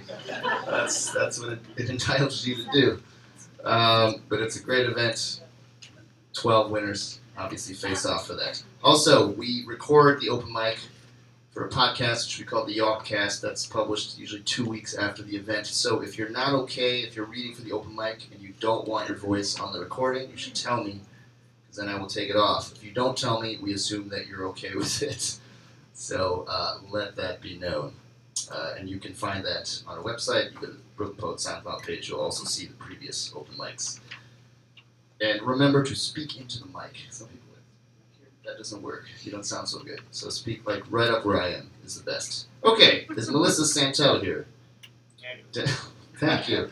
That's 0.65 1.11
that's 1.13 1.39
what 1.39 1.53
it, 1.53 1.59
it 1.77 1.89
entitles 1.89 2.45
you 2.45 2.55
to 2.55 2.71
do. 2.71 3.03
Um, 3.63 4.21
but 4.27 4.41
it's 4.41 4.57
a 4.57 4.63
great 4.63 4.87
event. 4.87 5.39
Twelve 6.33 6.69
winners 6.69 7.21
obviously 7.37 7.75
face 7.75 8.05
off 8.05 8.27
for 8.27 8.33
that. 8.35 8.61
Also, 8.83 9.31
we 9.31 9.63
record 9.67 10.19
the 10.21 10.29
open 10.29 10.51
mic 10.51 10.79
for 11.51 11.65
a 11.65 11.69
podcast 11.69 12.25
which 12.25 12.39
we 12.39 12.45
call 12.45 12.65
the 12.65 12.77
Yawpcast. 12.77 13.41
That's 13.41 13.65
published 13.65 14.17
usually 14.17 14.41
two 14.41 14.65
weeks 14.65 14.95
after 14.95 15.23
the 15.23 15.35
event. 15.35 15.67
So 15.67 16.01
if 16.01 16.17
you're 16.17 16.29
not 16.29 16.53
okay, 16.63 17.01
if 17.01 17.15
you're 17.15 17.25
reading 17.25 17.53
for 17.53 17.61
the 17.61 17.71
open 17.71 17.95
mic 17.95 18.27
and 18.31 18.41
you 18.41 18.53
don't 18.59 18.87
want 18.87 19.09
your 19.09 19.17
voice 19.17 19.59
on 19.59 19.73
the 19.73 19.79
recording, 19.79 20.29
you 20.29 20.37
should 20.37 20.55
tell 20.55 20.83
me, 20.83 20.91
because 20.91 21.10
then 21.75 21.89
I 21.89 21.97
will 21.97 22.07
take 22.07 22.29
it 22.29 22.35
off. 22.35 22.71
If 22.73 22.83
you 22.83 22.91
don't 22.91 23.17
tell 23.17 23.41
me, 23.41 23.57
we 23.61 23.73
assume 23.73 24.09
that 24.09 24.27
you're 24.27 24.45
okay 24.47 24.75
with 24.75 25.01
it. 25.01 25.37
So 25.93 26.45
uh, 26.47 26.79
let 26.89 27.15
that 27.17 27.41
be 27.41 27.57
known. 27.57 27.93
Uh, 28.51 28.73
and 28.77 28.89
you 28.89 28.99
can 28.99 29.13
find 29.13 29.45
that 29.45 29.81
on 29.87 29.97
our 29.97 30.03
website. 30.03 30.51
You 30.53 30.59
go 30.97 31.05
to 31.05 31.13
the 31.13 31.21
Poet 31.21 31.37
SoundCloud 31.37 31.83
page. 31.83 32.09
You'll 32.09 32.21
also 32.21 32.43
see 32.45 32.65
the 32.65 32.73
previous 32.75 33.33
open 33.35 33.55
mics. 33.55 33.99
And 35.21 35.41
remember 35.41 35.83
to 35.83 35.95
speak 35.95 36.39
into 36.39 36.59
the 36.59 36.65
mic. 36.65 36.97
Some 37.09 37.27
people 37.27 37.41
that 38.45 38.57
doesn't 38.57 38.81
work. 38.81 39.05
You 39.23 39.31
don't 39.31 39.45
sound 39.45 39.67
so 39.69 39.79
good. 39.79 40.01
So 40.11 40.29
speak 40.29 40.67
like 40.67 40.83
right 40.89 41.09
up 41.09 41.25
where 41.25 41.41
I 41.41 41.49
am 41.49 41.69
is 41.85 42.01
the 42.01 42.09
best. 42.09 42.47
Okay, 42.63 43.05
is 43.15 43.29
Melissa 43.29 43.65
Santel 43.65 44.19
here? 44.19 44.47
Thank 46.17 46.49
you. 46.49 46.69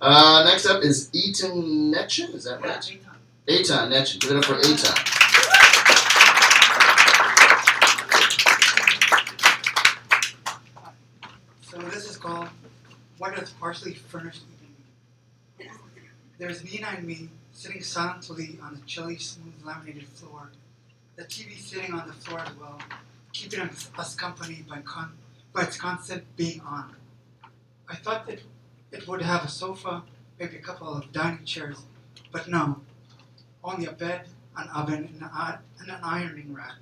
Uh, 0.00 0.44
next 0.46 0.66
up 0.66 0.82
is 0.82 1.10
Eitan 1.10 1.92
Netchin. 1.92 2.34
Is 2.34 2.44
that 2.44 2.60
right? 2.60 2.98
Eitan 3.48 3.90
Netchin. 3.90 4.20
Give 4.20 4.32
it 4.32 4.36
up 4.38 4.44
for 4.44 4.54
Eitan. 4.54 4.96
So 11.62 11.78
this 11.90 12.10
is 12.10 12.16
called 12.16 12.48
What 13.18 13.36
Does 13.36 13.50
Partially 13.52 13.94
Furnished 13.94 14.42
Evening 14.52 14.74
Mean? 15.58 15.70
There's 16.38 16.64
Nina 16.64 16.88
and 16.96 17.06
me 17.06 17.28
sitting 17.52 17.82
silently 17.82 18.58
on 18.62 18.74
the 18.74 18.80
chilly, 18.80 19.16
smooth 19.16 19.54
laminated 19.64 20.08
floor. 20.08 20.50
The 21.14 21.22
TV 21.22 21.56
sitting 21.56 21.94
on 21.94 22.08
the 22.08 22.14
floor 22.14 22.40
as 22.40 22.54
well, 22.56 22.80
keeping 23.32 23.60
us 23.60 24.14
company 24.16 24.64
by, 24.68 24.80
con- 24.80 25.12
by 25.52 25.62
its 25.62 25.76
constant 25.76 26.24
being 26.36 26.60
on. 26.62 26.96
I 27.88 27.94
thought 27.94 28.26
that 28.26 28.40
it 28.90 29.06
would 29.06 29.22
have 29.22 29.44
a 29.44 29.48
sofa, 29.48 30.02
maybe 30.40 30.56
a 30.56 30.60
couple 30.60 30.88
of 30.92 31.12
dining 31.12 31.44
chairs, 31.44 31.84
but 32.32 32.48
no. 32.48 32.80
Only 33.66 33.86
a 33.86 33.92
bed, 33.92 34.28
an 34.56 34.68
oven, 34.68 35.18
and, 35.20 35.90
an 35.90 36.00
ironing 36.02 36.54
rack. 36.54 36.76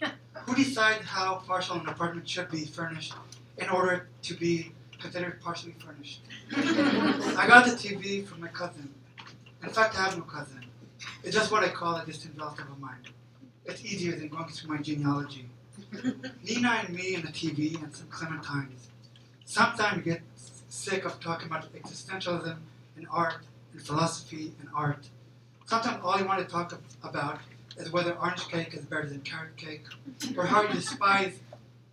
Who 0.46 0.54
decides 0.54 1.04
how 1.04 1.42
partial 1.46 1.78
an 1.78 1.86
apartment 1.86 2.26
should 2.26 2.50
be 2.50 2.64
furnished 2.64 3.12
in 3.58 3.68
order 3.68 4.08
to 4.22 4.34
be 4.34 4.72
considered 4.98 5.42
partially 5.42 5.74
furnished. 5.84 6.22
I 6.56 7.44
got 7.46 7.66
the 7.66 7.72
TV 7.72 8.26
from 8.26 8.40
my 8.40 8.48
cousin. 8.48 8.94
In 9.62 9.68
fact, 9.68 9.98
I 9.98 10.04
have 10.04 10.16
no 10.16 10.22
cousin. 10.22 10.64
It's 11.22 11.36
just 11.36 11.52
what 11.52 11.62
I 11.62 11.68
call 11.68 11.96
a 11.96 12.06
distant 12.06 12.38
relative 12.38 12.66
of 12.70 12.80
mine. 12.80 13.02
It's 13.66 13.84
easier 13.84 14.16
than 14.16 14.28
going 14.28 14.48
through 14.48 14.74
my 14.74 14.80
genealogy. 14.80 15.48
Nina 16.42 16.82
and 16.82 16.94
me 16.94 17.14
and 17.14 17.24
the 17.24 17.32
TV 17.32 17.82
and 17.82 17.94
some 17.94 18.06
clementines. 18.06 18.88
Sometimes 19.44 19.98
we 19.98 20.02
get 20.02 20.22
sick 20.68 21.04
of 21.04 21.20
talking 21.20 21.48
about 21.48 21.70
existentialism 21.74 22.56
and 22.96 23.06
art 23.10 23.34
and 23.72 23.82
philosophy 23.82 24.54
and 24.60 24.68
art. 24.74 25.08
Sometimes 25.72 26.00
all 26.04 26.18
you 26.18 26.26
want 26.26 26.38
to 26.38 26.44
talk 26.44 26.78
about 27.02 27.38
is 27.78 27.90
whether 27.90 28.12
orange 28.18 28.46
cake 28.48 28.74
is 28.74 28.84
better 28.84 29.08
than 29.08 29.22
carrot 29.22 29.56
cake, 29.56 29.86
or 30.36 30.44
how 30.44 30.60
you 30.60 30.68
despise 30.68 31.32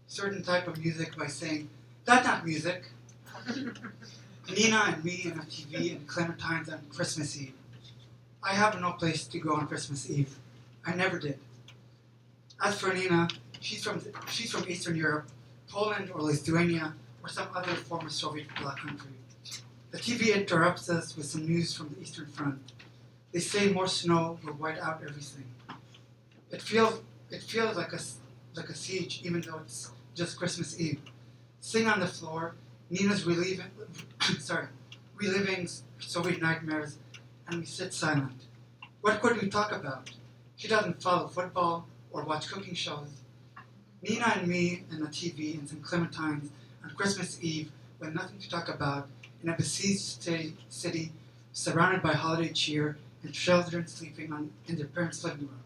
certain 0.06 0.44
type 0.44 0.68
of 0.68 0.78
music 0.80 1.16
by 1.16 1.28
saying, 1.28 1.70
that's 2.04 2.28
not 2.28 2.46
music. 2.46 2.84
Nina 4.54 4.84
and 4.86 5.02
me 5.02 5.22
and 5.24 5.40
a 5.40 5.46
TV 5.46 5.96
and 5.96 6.06
Clementine's 6.08 6.68
on 6.68 6.82
Christmas 6.90 7.40
Eve. 7.42 7.54
I 8.44 8.52
have 8.54 8.78
no 8.82 8.92
place 8.92 9.26
to 9.28 9.40
go 9.40 9.54
on 9.54 9.66
Christmas 9.66 10.10
Eve. 10.10 10.36
I 10.86 10.94
never 10.94 11.18
did. 11.18 11.40
As 12.62 12.78
for 12.78 12.94
Nina, 12.94 13.30
she's 13.62 13.82
from 13.82 14.02
she's 14.30 14.52
from 14.52 14.70
Eastern 14.70 14.98
Europe, 14.98 15.30
Poland 15.70 16.12
or 16.14 16.22
Lithuania 16.22 16.96
or 17.24 17.30
some 17.30 17.48
other 17.56 17.76
former 17.76 18.10
Soviet 18.10 18.48
bloc 18.60 18.78
country. 18.82 19.12
The 19.92 20.00
TV 20.00 20.36
interrupts 20.36 20.90
us 20.90 21.16
with 21.16 21.28
some 21.28 21.46
news 21.48 21.74
from 21.74 21.96
the 21.96 22.02
Eastern 22.02 22.26
Front. 22.26 22.60
They 23.32 23.40
say 23.40 23.72
more 23.72 23.88
snow 23.88 24.40
will 24.44 24.54
white 24.54 24.80
out 24.80 25.02
everything. 25.08 25.46
It 26.52 26.62
feels 26.62 27.02
it 27.30 27.44
feels 27.44 27.78
like 27.78 27.94
a 27.94 28.00
like 28.56 28.70
a 28.70 28.76
siege, 28.76 29.22
even 29.24 29.42
though 29.42 29.60
it's 29.60 29.92
just 30.16 30.38
Christmas 30.38 30.80
Eve. 30.80 31.00
Sing 31.62 31.88
on 31.88 32.00
the 32.00 32.08
floor, 32.08 32.56
Nina's 32.90 33.26
reliving 33.26 33.68
sorry, 34.40 34.68
reliving 35.16 35.70
Soviet 36.00 36.42
nightmares, 36.42 36.98
and 37.48 37.60
we 37.60 37.66
sit 37.66 37.94
silent. 37.94 38.46
What 39.02 39.22
could 39.22 39.40
we 39.42 39.48
talk 39.48 39.72
about? 39.72 40.10
She 40.56 40.68
doesn't 40.68 41.02
follow 41.02 41.28
football 41.28 41.88
or 42.12 42.24
watch 42.24 42.50
cooking 42.52 42.74
shows. 42.74 43.10
Nina 44.02 44.34
and 44.38 44.48
me 44.48 44.84
and 44.90 45.04
the 45.04 45.08
TV 45.08 45.60
and 45.60 45.70
some 45.70 45.82
clementines 45.82 46.50
on 46.84 46.90
Christmas 46.96 47.38
Eve 47.42 47.72
with 48.00 48.14
nothing 48.14 48.40
to 48.40 48.50
talk 48.50 48.70
about 48.70 49.08
in 49.44 49.50
a 49.50 49.56
besieged 49.56 50.28
city 50.70 51.12
surrounded 51.52 52.02
by 52.02 52.14
holiday 52.14 52.52
cheer 52.52 52.98
and 53.24 53.34
children 53.34 53.88
sleeping 53.88 54.32
on, 54.32 54.52
in 54.68 54.78
their 54.78 54.88
parents' 54.88 55.24
living 55.24 55.48
room. 55.48 55.64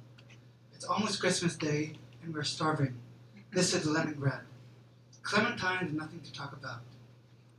It's 0.73 0.85
almost 0.85 1.19
Christmas 1.19 1.55
Day 1.55 1.93
and 2.23 2.33
we're 2.33 2.43
starving. 2.43 2.95
This 3.51 3.73
is 3.73 3.85
Leningrad. 3.85 4.41
Clementine 5.21 5.77
has 5.85 5.93
nothing 5.93 6.21
to 6.21 6.33
talk 6.33 6.53
about. 6.53 6.81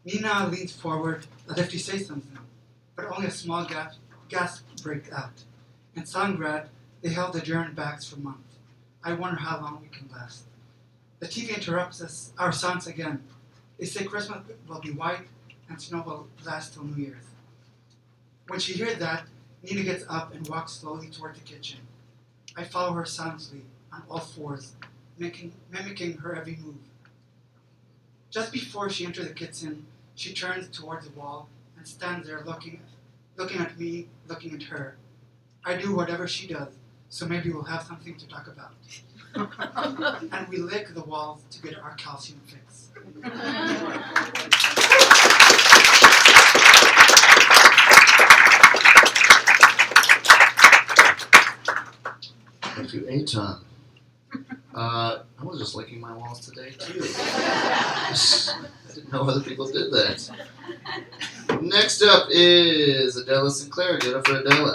Nina 0.05 0.49
leans 0.49 0.73
forward 0.73 1.27
as 1.49 1.59
if 1.59 1.71
to 1.71 1.79
say 1.79 1.99
something, 1.99 2.39
but 2.95 3.07
only 3.07 3.29
a 3.29 3.31
small 3.31 3.65
gasp, 3.65 3.99
gasp 4.29 4.65
breaks 4.83 5.11
out. 5.13 5.45
In 5.95 6.03
Stalingrad, 6.03 6.67
they 7.01 7.09
held 7.11 7.43
German 7.43 7.75
backs 7.75 8.07
for 8.07 8.19
months. 8.19 8.57
I 9.03 9.13
wonder 9.15 9.41
how 9.41 9.61
long 9.61 9.81
we 9.81 9.89
can 9.89 10.09
last. 10.11 10.45
The 11.21 11.27
TV 11.27 11.55
interrupts 11.55 12.03
us, 12.03 12.33
our 12.39 12.53
songs 12.53 12.87
again. 12.87 13.23
They 13.79 13.87
say 13.87 14.05
Christmas 14.05 14.45
will 14.69 14.81
be 14.81 14.91
white 14.91 15.27
and 15.69 15.81
snow 15.81 16.03
will 16.05 16.29
last 16.45 16.75
till 16.75 16.85
New 16.85 17.03
Year's. 17.03 17.25
When 18.49 18.61
she 18.61 18.75
hears 18.75 18.99
that, 18.99 19.25
Nina 19.65 19.83
gets 19.83 20.05
up 20.11 20.35
and 20.35 20.47
walks 20.47 20.73
slowly 20.73 21.09
toward 21.09 21.35
the 21.37 21.41
kitchen. 21.41 21.81
I 22.55 22.65
follow 22.65 22.93
her 22.93 23.07
silently 23.07 23.63
on 23.93 24.03
all 24.11 24.19
fours, 24.19 24.75
mimicking, 25.19 25.53
mimicking 25.71 26.19
her 26.19 26.37
every 26.37 26.57
move. 26.57 26.77
Just 28.31 28.53
before 28.53 28.91
she 28.91 29.07
enters 29.07 29.27
the 29.27 29.33
kitchen, 29.33 29.87
she 30.15 30.35
turns 30.35 30.69
towards 30.77 31.09
the 31.09 31.19
wall 31.19 31.49
and 31.79 31.87
stands 31.87 32.27
there 32.29 32.43
looking, 32.45 32.81
looking 33.37 33.61
at 33.61 33.79
me, 33.79 34.09
looking 34.29 34.55
at 34.55 34.65
her. 34.65 34.97
I 35.65 35.77
do 35.77 35.97
whatever 35.97 36.29
she 36.29 36.47
does, 36.47 36.69
so 37.09 37.27
maybe 37.27 37.51
we'll 37.51 37.63
have 37.63 37.85
something 37.85 38.17
to 38.17 38.29
talk 38.29 38.47
about. 38.47 38.75
and 40.33 40.49
we 40.49 40.59
lick 40.59 40.95
the 40.95 41.03
walls 41.03 41.43
to 41.51 41.63
get 41.63 41.79
our 41.79 41.95
calcium 41.95 42.41
fix. 42.45 42.91
Thank 52.75 52.93
you, 52.93 53.03
Eitan. 53.03 53.61
Uh, 54.75 55.19
I 55.39 55.45
was 55.45 55.61
just 55.61 55.77
licking 55.77 56.01
my 56.01 56.13
walls 56.13 56.41
today 56.41 56.71
too. 56.71 57.05
I 57.19 58.67
didn't 58.93 59.13
know 59.13 59.23
other 59.23 59.41
people 59.41 59.67
did 59.69 59.93
that. 59.93 60.29
Next 61.63 62.03
up 62.03 62.27
is 62.31 63.17
Adela 63.17 63.51
Sinclair. 63.51 63.99
Get 63.99 64.15
up 64.17 64.27
for 64.27 64.37
Adela. 64.39 64.75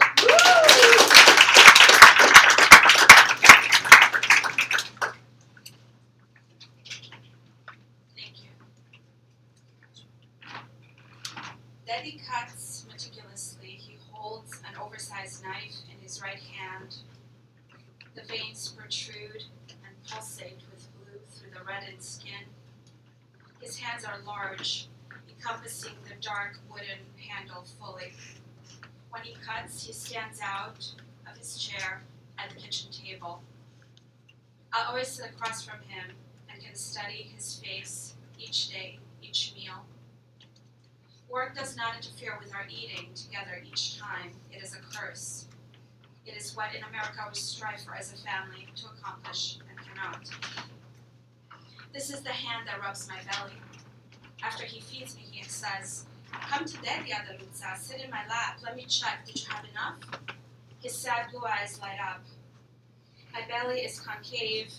Thank 8.16 8.44
you. 8.44 8.50
Daddy 11.86 12.22
cuts 12.32 12.86
meticulously. 12.90 13.68
He 13.68 13.98
holds 14.10 14.54
an 14.60 14.80
oversized 14.82 15.44
knife 15.44 15.76
in 15.94 16.02
his 16.02 16.22
right 16.22 16.40
hand. 16.40 16.96
The 18.16 18.24
veins 18.24 18.74
protrude 18.78 19.44
and 19.70 20.04
pulsate 20.08 20.62
with 20.72 20.88
blue 20.96 21.20
through 21.32 21.52
the 21.58 21.64
reddened 21.66 22.02
skin. 22.04 22.48
His 23.62 23.78
hands 23.78 24.04
are 24.04 24.20
large, 24.26 24.88
dark 26.22 26.60
wooden 26.70 27.00
handle 27.18 27.64
fully. 27.80 28.14
When 29.10 29.24
he 29.24 29.36
cuts, 29.36 29.86
he 29.86 29.94
stands 29.94 30.40
out 30.44 30.92
of 31.30 31.38
his 31.38 31.58
chair 31.58 32.04
at 32.38 32.50
the 32.50 32.56
kitchen 32.56 32.92
table. 32.92 33.42
I 34.72 34.86
always 34.88 35.08
sit 35.08 35.32
across 35.32 35.64
from 35.64 35.80
him 35.88 36.16
and 36.52 36.64
can 36.64 36.76
study 36.76 37.32
his 37.34 37.62
face 37.64 38.16
each 38.38 38.70
day, 38.70 39.00
each 39.22 39.54
meal. 39.56 39.86
Work 41.30 41.56
does 41.56 41.76
not 41.76 41.96
interfere 41.96 42.38
with 42.42 42.54
our 42.54 42.66
eating 42.70 43.10
together 43.14 43.62
each 43.66 44.00
time. 44.00 44.32
It 44.52 44.64
is 44.64 44.76
a 44.76 44.80
curse. 44.96 45.46
It 46.26 46.36
is 46.36 46.56
what 46.56 46.76
in 46.76 46.84
America 46.84 47.20
we 47.28 47.36
strive 47.36 47.82
for 47.82 47.96
as 47.96 48.14
a 48.14 48.18
family 48.18 48.68
to 48.76 48.86
accomplish 48.88 49.58
and 49.70 49.78
cannot. 49.88 50.30
This 51.94 52.12
is 52.12 52.22
the 52.22 52.30
hand 52.30 52.68
that 52.68 52.80
rubs 52.80 53.08
my 53.08 53.18
belly. 53.32 53.54
After 54.44 54.64
he 54.66 54.80
feeds 54.82 55.16
me, 55.16 55.24
he 55.32 55.44
says, 55.44 56.06
Come 56.32 56.66
to 56.66 56.78
daddy, 56.82 57.12
Adelutza. 57.12 57.78
Sit 57.78 58.02
in 58.02 58.10
my 58.10 58.26
lap. 58.28 58.60
Let 58.64 58.76
me 58.76 58.86
check. 58.88 59.26
Did 59.26 59.42
you 59.42 59.50
have 59.50 59.66
enough? 59.66 59.98
His 60.82 60.96
sad 60.96 61.32
blue 61.32 61.42
eyes 61.46 61.80
light 61.82 62.00
up. 62.00 62.24
My 63.34 63.42
belly 63.48 63.82
is 63.82 64.00
concave 64.00 64.72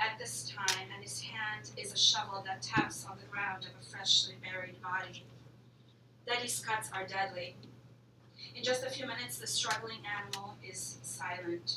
at 0.00 0.18
this 0.18 0.50
time, 0.54 0.88
and 0.94 1.02
his 1.02 1.20
hand 1.20 1.70
is 1.76 1.92
a 1.92 1.96
shovel 1.96 2.42
that 2.46 2.62
taps 2.62 3.06
on 3.08 3.16
the 3.18 3.26
ground 3.26 3.64
of 3.64 3.70
a 3.80 3.90
freshly 3.90 4.34
buried 4.42 4.80
body. 4.82 5.24
Daddy's 6.26 6.60
cuts 6.60 6.90
are 6.92 7.06
deadly. 7.06 7.56
In 8.54 8.62
just 8.62 8.84
a 8.84 8.90
few 8.90 9.06
minutes, 9.06 9.38
the 9.38 9.46
struggling 9.46 10.00
animal 10.06 10.56
is 10.66 10.98
silent. 11.02 11.74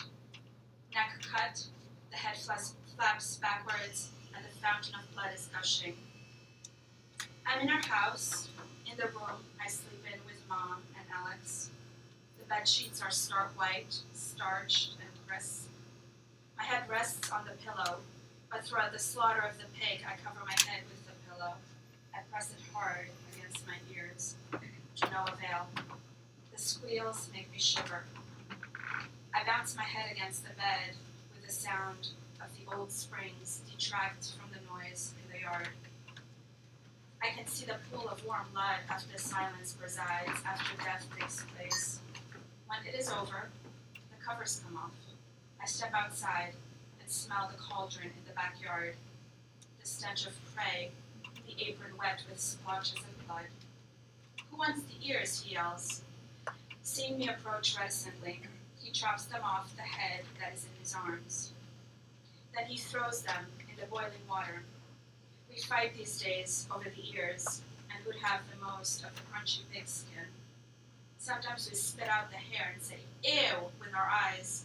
Neck 0.93 1.21
cut, 1.31 1.65
the 2.09 2.17
head 2.17 2.35
flaps 2.37 3.35
backwards, 3.37 4.09
and 4.35 4.43
the 4.43 4.59
fountain 4.61 4.95
of 4.95 5.13
blood 5.13 5.31
is 5.33 5.49
gushing. 5.53 5.95
I'm 7.45 7.61
in 7.61 7.69
our 7.69 7.81
house, 7.81 8.47
in 8.89 8.97
the 8.97 9.07
room 9.07 9.43
I 9.63 9.67
sleep 9.67 10.03
in 10.05 10.19
with 10.25 10.41
Mom 10.47 10.77
and 10.97 11.05
Alex. 11.13 11.69
The 12.39 12.45
bed 12.45 12.67
sheets 12.67 13.01
are 13.01 13.11
stark 13.11 13.57
white, 13.57 13.95
starched, 14.13 14.93
and 14.99 15.09
crisp. 15.27 15.67
My 16.57 16.63
head 16.63 16.83
rests 16.89 17.31
on 17.31 17.45
the 17.45 17.53
pillow, 17.63 17.97
but 18.51 18.65
throughout 18.65 18.91
the 18.91 18.99
slaughter 18.99 19.41
of 19.41 19.57
the 19.57 19.65
pig, 19.79 20.01
I 20.07 20.15
cover 20.23 20.39
my 20.45 20.55
head 20.67 20.83
with 20.89 21.05
the 21.05 21.13
pillow. 21.29 21.53
I 22.13 22.19
press 22.31 22.51
it 22.51 22.61
hard 22.73 23.07
against 23.35 23.65
my 23.65 23.77
ears, 23.95 24.35
to 24.51 25.09
no 25.09 25.23
avail. 25.23 25.67
The 26.51 26.59
squeals 26.59 27.29
make 27.33 27.51
me 27.51 27.59
shiver. 27.59 28.03
I 29.33 29.43
bounce 29.45 29.75
my 29.75 29.83
head 29.83 30.11
against 30.11 30.43
the 30.43 30.53
bed 30.53 30.95
with 31.33 31.45
the 31.45 31.53
sound 31.53 32.09
of 32.41 32.47
the 32.57 32.75
old 32.75 32.91
springs 32.91 33.61
detract 33.69 34.33
from 34.37 34.49
the 34.51 34.59
noise 34.71 35.13
in 35.23 35.33
the 35.33 35.41
yard. 35.41 35.69
I 37.23 37.29
can 37.35 37.45
see 37.45 37.65
the 37.65 37.75
pool 37.91 38.09
of 38.09 38.25
warm 38.25 38.47
blood 38.51 38.79
after 38.89 39.17
silence 39.17 39.75
presides, 39.79 40.31
after 40.45 40.75
death 40.83 41.07
takes 41.17 41.43
place. 41.55 41.99
When 42.65 42.79
it 42.87 42.97
is 42.97 43.09
over, 43.09 43.49
the 43.93 44.25
covers 44.25 44.61
come 44.65 44.75
off. 44.77 44.91
I 45.61 45.65
step 45.65 45.91
outside 45.93 46.53
and 46.99 47.09
smell 47.09 47.51
the 47.51 47.61
cauldron 47.61 48.07
in 48.07 48.25
the 48.27 48.33
backyard, 48.33 48.95
the 49.79 49.85
stench 49.87 50.25
of 50.25 50.33
prey, 50.55 50.89
the 51.45 51.63
apron 51.63 51.95
wet 51.97 52.23
with 52.27 52.39
splotches 52.39 52.99
of 52.99 53.27
blood. 53.27 53.45
Who 54.49 54.57
wants 54.57 54.81
the 54.81 55.07
ears? 55.07 55.43
he 55.43 55.53
yells. 55.53 56.01
Seeing 56.81 57.19
me 57.19 57.29
approach 57.29 57.77
reticently, 57.77 58.39
he 58.79 58.91
chops 58.91 59.25
them 59.25 59.41
off 59.43 59.75
the 59.75 59.83
head 59.83 60.21
that 60.39 60.53
is 60.55 60.65
in 60.65 60.79
his 60.79 60.95
arms. 60.95 61.51
Then 62.55 62.65
he 62.65 62.77
throws 62.77 63.21
them 63.21 63.45
in 63.69 63.79
the 63.79 63.85
boiling 63.85 64.25
water. 64.27 64.63
We 65.53 65.61
fight 65.61 65.97
these 65.97 66.17
days 66.21 66.65
over 66.73 66.85
the 66.85 67.03
ears 67.13 67.61
and 67.91 68.01
who'd 68.05 68.15
have 68.21 68.39
the 68.49 68.65
most 68.65 69.03
of 69.03 69.09
the 69.15 69.21
crunchy 69.31 69.59
pig 69.73 69.85
skin. 69.85 70.23
Sometimes 71.17 71.69
we 71.69 71.75
spit 71.75 72.07
out 72.07 72.31
the 72.31 72.37
hair 72.37 72.71
and 72.73 72.81
say, 72.81 72.99
ew, 73.21 73.69
with 73.79 73.93
our 73.93 74.09
eyes. 74.09 74.63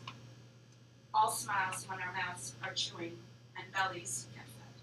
All 1.12 1.29
smiles 1.31 1.85
when 1.88 1.99
our 2.01 2.12
mouths 2.12 2.55
are 2.62 2.72
chewing 2.72 3.16
and 3.57 3.66
bellies 3.72 4.27
get 4.33 4.44
fed. 4.46 4.75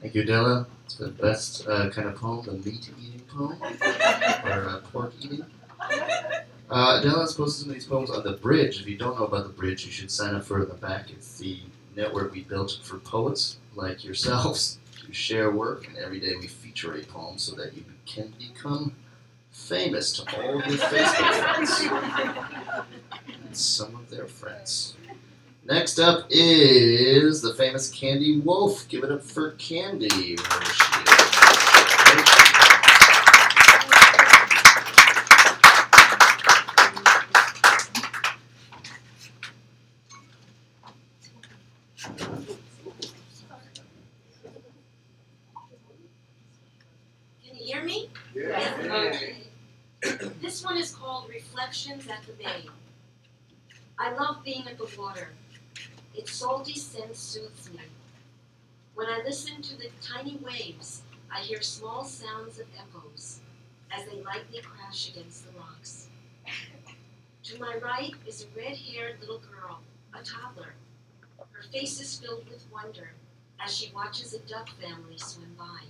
Thank 0.00 0.14
you, 0.14 0.22
Adela. 0.22 0.66
It's 0.84 0.94
the 0.94 1.08
best 1.08 1.66
uh, 1.66 1.90
kind 1.90 2.08
of 2.08 2.14
poem, 2.14 2.46
the 2.46 2.52
meat 2.52 2.88
eating 3.02 3.22
poem, 3.28 3.58
or 4.44 4.68
uh, 4.68 4.80
pork 4.92 5.12
eating. 5.20 5.44
Uh, 6.70 7.00
Adele 7.00 7.20
has 7.20 7.34
posted 7.34 7.62
some 7.62 7.70
of 7.70 7.74
these 7.74 7.86
poems 7.86 8.10
on 8.10 8.22
the 8.22 8.34
bridge. 8.34 8.80
If 8.80 8.86
you 8.86 8.96
don't 8.96 9.18
know 9.18 9.26
about 9.26 9.42
the 9.42 9.52
bridge, 9.52 9.84
you 9.84 9.90
should 9.90 10.10
sign 10.10 10.36
up 10.36 10.44
for 10.44 10.60
it 10.60 10.62
in 10.64 10.68
the 10.68 10.76
back. 10.76 11.10
It's 11.10 11.36
the 11.36 11.58
network 11.96 12.32
we 12.32 12.42
built 12.44 12.78
for 12.84 12.98
poets 12.98 13.56
like 13.74 14.04
yourselves 14.04 14.78
to 15.04 15.12
share 15.12 15.50
work, 15.50 15.88
and 15.88 15.96
every 15.98 16.20
day 16.20 16.36
we 16.38 16.46
feature 16.46 16.94
a 16.94 17.02
poem 17.02 17.38
so 17.38 17.56
that 17.56 17.74
you 17.74 17.84
can 18.06 18.32
become 18.38 18.94
famous 19.50 20.12
to 20.12 20.36
all 20.36 20.60
of 20.60 20.66
your 20.66 20.78
Facebook 20.78 21.34
friends 21.56 22.86
and 23.46 23.56
some 23.56 23.96
of 23.96 24.08
their 24.08 24.28
friends. 24.28 24.94
Next 25.64 25.98
up 25.98 26.26
is 26.30 27.42
the 27.42 27.52
famous 27.54 27.90
Candy 27.90 28.38
Wolf. 28.38 28.88
Give 28.88 29.02
it 29.02 29.10
up 29.10 29.22
for 29.22 29.52
Candy. 29.52 30.36
Where 30.36 30.62
is 30.62 30.68
she? 30.68 30.84
Can 47.44 47.56
you 47.56 47.64
hear 47.64 47.82
me? 47.84 48.08
Yeah. 48.34 48.74
Okay. 48.84 49.36
This 50.40 50.64
one 50.64 50.76
is 50.76 50.94
called 50.94 51.28
Reflections 51.80 52.10
at 52.10 52.26
the 52.26 52.32
Bay. 52.32 52.68
I 53.98 54.12
love 54.12 54.44
being 54.44 54.66
at 54.68 54.76
the 54.76 54.88
water. 54.98 55.28
Its 56.14 56.32
salty 56.32 56.74
scent 56.74 57.16
soothes 57.16 57.70
me. 57.72 57.80
When 58.94 59.06
I 59.06 59.22
listen 59.24 59.62
to 59.62 59.76
the 59.78 59.88
tiny 60.02 60.38
waves, 60.44 61.02
I 61.34 61.40
hear 61.40 61.62
small 61.62 62.04
sounds 62.04 62.58
of 62.58 62.66
echoes 62.78 63.40
as 63.90 64.04
they 64.04 64.20
lightly 64.20 64.60
crash 64.60 65.08
against 65.08 65.46
the 65.46 65.58
rocks. 65.58 66.08
To 67.44 67.58
my 67.58 67.76
right 67.82 68.14
is 68.26 68.44
a 68.44 68.58
red 68.58 68.76
haired 68.76 69.20
little 69.20 69.40
girl, 69.40 69.80
a 70.12 70.22
toddler. 70.22 70.74
Her 71.38 71.62
face 71.72 71.98
is 71.98 72.18
filled 72.18 72.46
with 72.50 72.66
wonder 72.70 73.12
as 73.58 73.74
she 73.74 73.92
watches 73.94 74.34
a 74.34 74.40
duck 74.40 74.68
family 74.82 75.16
swim 75.16 75.54
by. 75.58 75.84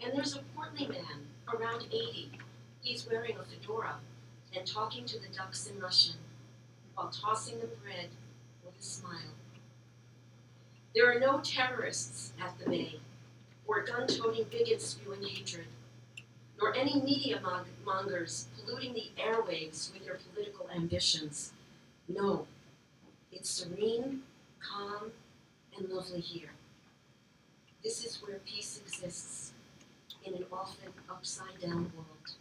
And 0.00 0.16
there's 0.16 0.36
a 0.36 0.42
portly 0.54 0.86
man, 0.86 1.26
around 1.52 1.86
80. 1.90 2.30
He's 2.82 3.08
wearing 3.08 3.36
a 3.36 3.42
fedora 3.42 3.96
and 4.56 4.66
talking 4.66 5.04
to 5.06 5.18
the 5.18 5.28
ducks 5.28 5.66
in 5.68 5.80
Russian 5.80 6.16
while 6.94 7.10
tossing 7.10 7.60
them 7.60 7.70
bread 7.82 8.08
with 8.64 8.78
a 8.78 8.82
smile. 8.82 9.34
There 10.94 11.10
are 11.10 11.20
no 11.20 11.40
terrorists 11.40 12.32
at 12.40 12.58
the 12.58 12.68
Bay, 12.68 13.00
or 13.66 13.82
gun 13.82 14.08
toting 14.08 14.46
bigots 14.50 14.86
spewing 14.86 15.22
hatred, 15.22 15.66
nor 16.60 16.74
any 16.74 17.00
media 17.00 17.40
mong- 17.42 17.66
mongers 17.84 18.48
polluting 18.56 18.94
the 18.94 19.10
airwaves 19.16 19.92
with 19.92 20.04
their 20.04 20.18
political 20.32 20.68
ambitions. 20.70 21.52
No, 22.08 22.46
it's 23.30 23.48
serene, 23.48 24.22
calm, 24.58 25.12
and 25.78 25.88
lovely 25.88 26.20
here. 26.20 26.50
This 27.82 28.04
is 28.04 28.20
where 28.20 28.40
peace 28.44 28.80
exists 28.84 29.52
in 30.24 30.34
an 30.34 30.44
often 30.52 30.92
upside 31.08 31.60
down 31.60 31.92
world. 31.96 32.34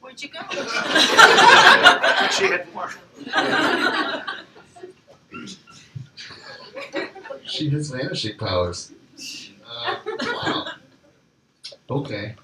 Where'd 0.00 0.22
you 0.22 0.28
go? 0.28 0.40
She 2.30 2.44
had 2.44 2.66
more. 2.74 2.90
She 7.44 7.70
has 7.70 7.90
vanishing 7.90 8.36
powers. 8.36 8.92
Uh, 9.66 9.96
wow. 10.22 10.66
Okay. 11.90 12.34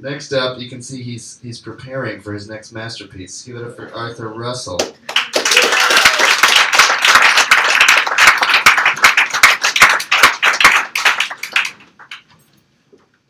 Next 0.00 0.32
up, 0.32 0.58
you 0.58 0.68
can 0.68 0.82
see 0.82 1.02
he's 1.02 1.38
he's 1.40 1.60
preparing 1.60 2.20
for 2.20 2.32
his 2.32 2.48
next 2.48 2.72
masterpiece. 2.72 3.44
Give 3.44 3.56
it 3.56 3.64
up 3.64 3.76
for 3.76 3.92
Arthur 3.94 4.28
Russell. 4.28 4.78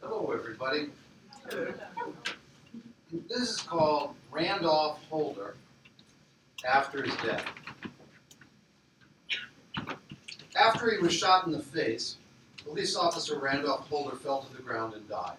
Hello, 0.00 0.30
everybody. 0.32 0.90
This 3.28 3.50
is 3.50 3.60
called 3.60 4.14
Randolph 4.30 5.00
Holder 5.10 5.54
after 6.66 7.02
his 7.02 7.14
death. 7.16 7.44
After 10.56 10.90
he 10.90 10.98
was 10.98 11.12
shot 11.12 11.46
in 11.46 11.52
the 11.52 11.60
face, 11.60 12.16
police 12.64 12.94
officer 12.94 13.38
Randolph 13.38 13.88
Holder 13.88 14.16
fell 14.16 14.42
to 14.42 14.56
the 14.56 14.62
ground 14.62 14.94
and 14.94 15.08
died. 15.08 15.36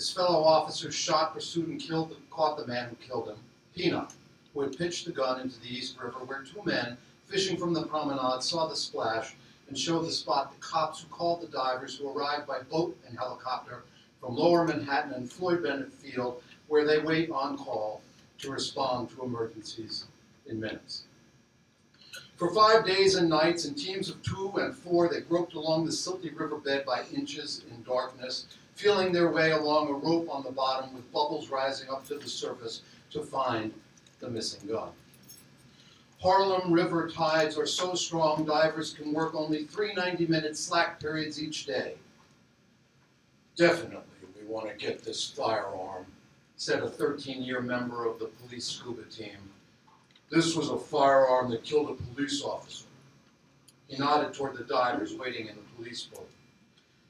His 0.00 0.10
fellow 0.10 0.42
officers 0.42 0.94
shot, 0.94 1.34
pursued, 1.34 1.68
and 1.68 1.78
killed, 1.78 2.16
caught 2.30 2.56
the 2.56 2.66
man 2.66 2.88
who 2.88 2.96
killed 3.06 3.28
him, 3.28 3.36
Peanut, 3.76 4.14
who 4.54 4.62
had 4.62 4.78
pitched 4.78 5.04
the 5.04 5.12
gun 5.12 5.42
into 5.42 5.60
the 5.60 5.68
East 5.68 5.98
River, 6.02 6.20
where 6.24 6.42
two 6.42 6.62
men 6.64 6.96
fishing 7.26 7.58
from 7.58 7.74
the 7.74 7.82
promenade 7.82 8.42
saw 8.42 8.66
the 8.66 8.74
splash 8.74 9.36
and 9.68 9.76
showed 9.78 10.06
the 10.06 10.10
spot 10.10 10.54
the 10.54 10.66
cops 10.66 11.02
who 11.02 11.08
called 11.08 11.42
the 11.42 11.48
divers 11.48 11.98
who 11.98 12.08
arrived 12.08 12.46
by 12.46 12.60
boat 12.60 12.96
and 13.06 13.18
helicopter 13.18 13.82
from 14.22 14.36
Lower 14.36 14.66
Manhattan 14.66 15.12
and 15.12 15.30
Floyd 15.30 15.62
Bennett 15.62 15.92
Field, 15.92 16.42
where 16.68 16.86
they 16.86 17.00
wait 17.00 17.30
on 17.30 17.58
call 17.58 18.00
to 18.38 18.50
respond 18.50 19.10
to 19.10 19.22
emergencies 19.22 20.06
in 20.46 20.58
minutes. 20.58 21.02
For 22.36 22.54
five 22.54 22.86
days 22.86 23.16
and 23.16 23.28
nights, 23.28 23.66
in 23.66 23.74
teams 23.74 24.08
of 24.08 24.22
two 24.22 24.50
and 24.56 24.74
four, 24.74 25.10
they 25.10 25.20
groped 25.20 25.52
along 25.52 25.84
the 25.84 25.92
silty 25.92 26.30
riverbed 26.34 26.86
by 26.86 27.04
inches 27.12 27.66
in 27.70 27.82
darkness, 27.82 28.46
feeling 28.80 29.12
their 29.12 29.30
way 29.30 29.50
along 29.50 29.88
a 29.88 29.92
rope 29.92 30.26
on 30.30 30.42
the 30.42 30.50
bottom 30.50 30.94
with 30.94 31.12
bubbles 31.12 31.50
rising 31.50 31.90
up 31.90 32.02
to 32.06 32.14
the 32.14 32.28
surface 32.28 32.80
to 33.10 33.22
find 33.22 33.74
the 34.20 34.30
missing 34.30 34.66
gun. 34.66 34.88
Harlem 36.22 36.72
River 36.72 37.08
tides 37.08 37.58
are 37.58 37.66
so 37.66 37.94
strong, 37.94 38.46
divers 38.46 38.94
can 38.94 39.12
work 39.12 39.34
only 39.34 39.64
three 39.64 39.92
90 39.92 40.26
minute 40.26 40.56
slack 40.56 40.98
periods 40.98 41.42
each 41.42 41.66
day. 41.66 41.94
Definitely, 43.54 44.00
we 44.38 44.46
want 44.46 44.66
to 44.68 44.74
get 44.74 45.04
this 45.04 45.28
firearm, 45.30 46.06
said 46.56 46.82
a 46.82 46.88
13 46.88 47.42
year 47.42 47.60
member 47.60 48.06
of 48.06 48.18
the 48.18 48.26
police 48.26 48.66
scuba 48.66 49.02
team. 49.04 49.36
This 50.30 50.56
was 50.56 50.70
a 50.70 50.78
firearm 50.78 51.50
that 51.50 51.64
killed 51.64 51.90
a 51.90 52.14
police 52.14 52.42
officer. 52.42 52.86
He 53.88 53.98
nodded 53.98 54.32
toward 54.32 54.56
the 54.56 54.64
divers 54.64 55.14
waiting 55.14 55.48
in 55.48 55.56
the 55.56 55.76
police 55.76 56.04
boat. 56.04 56.30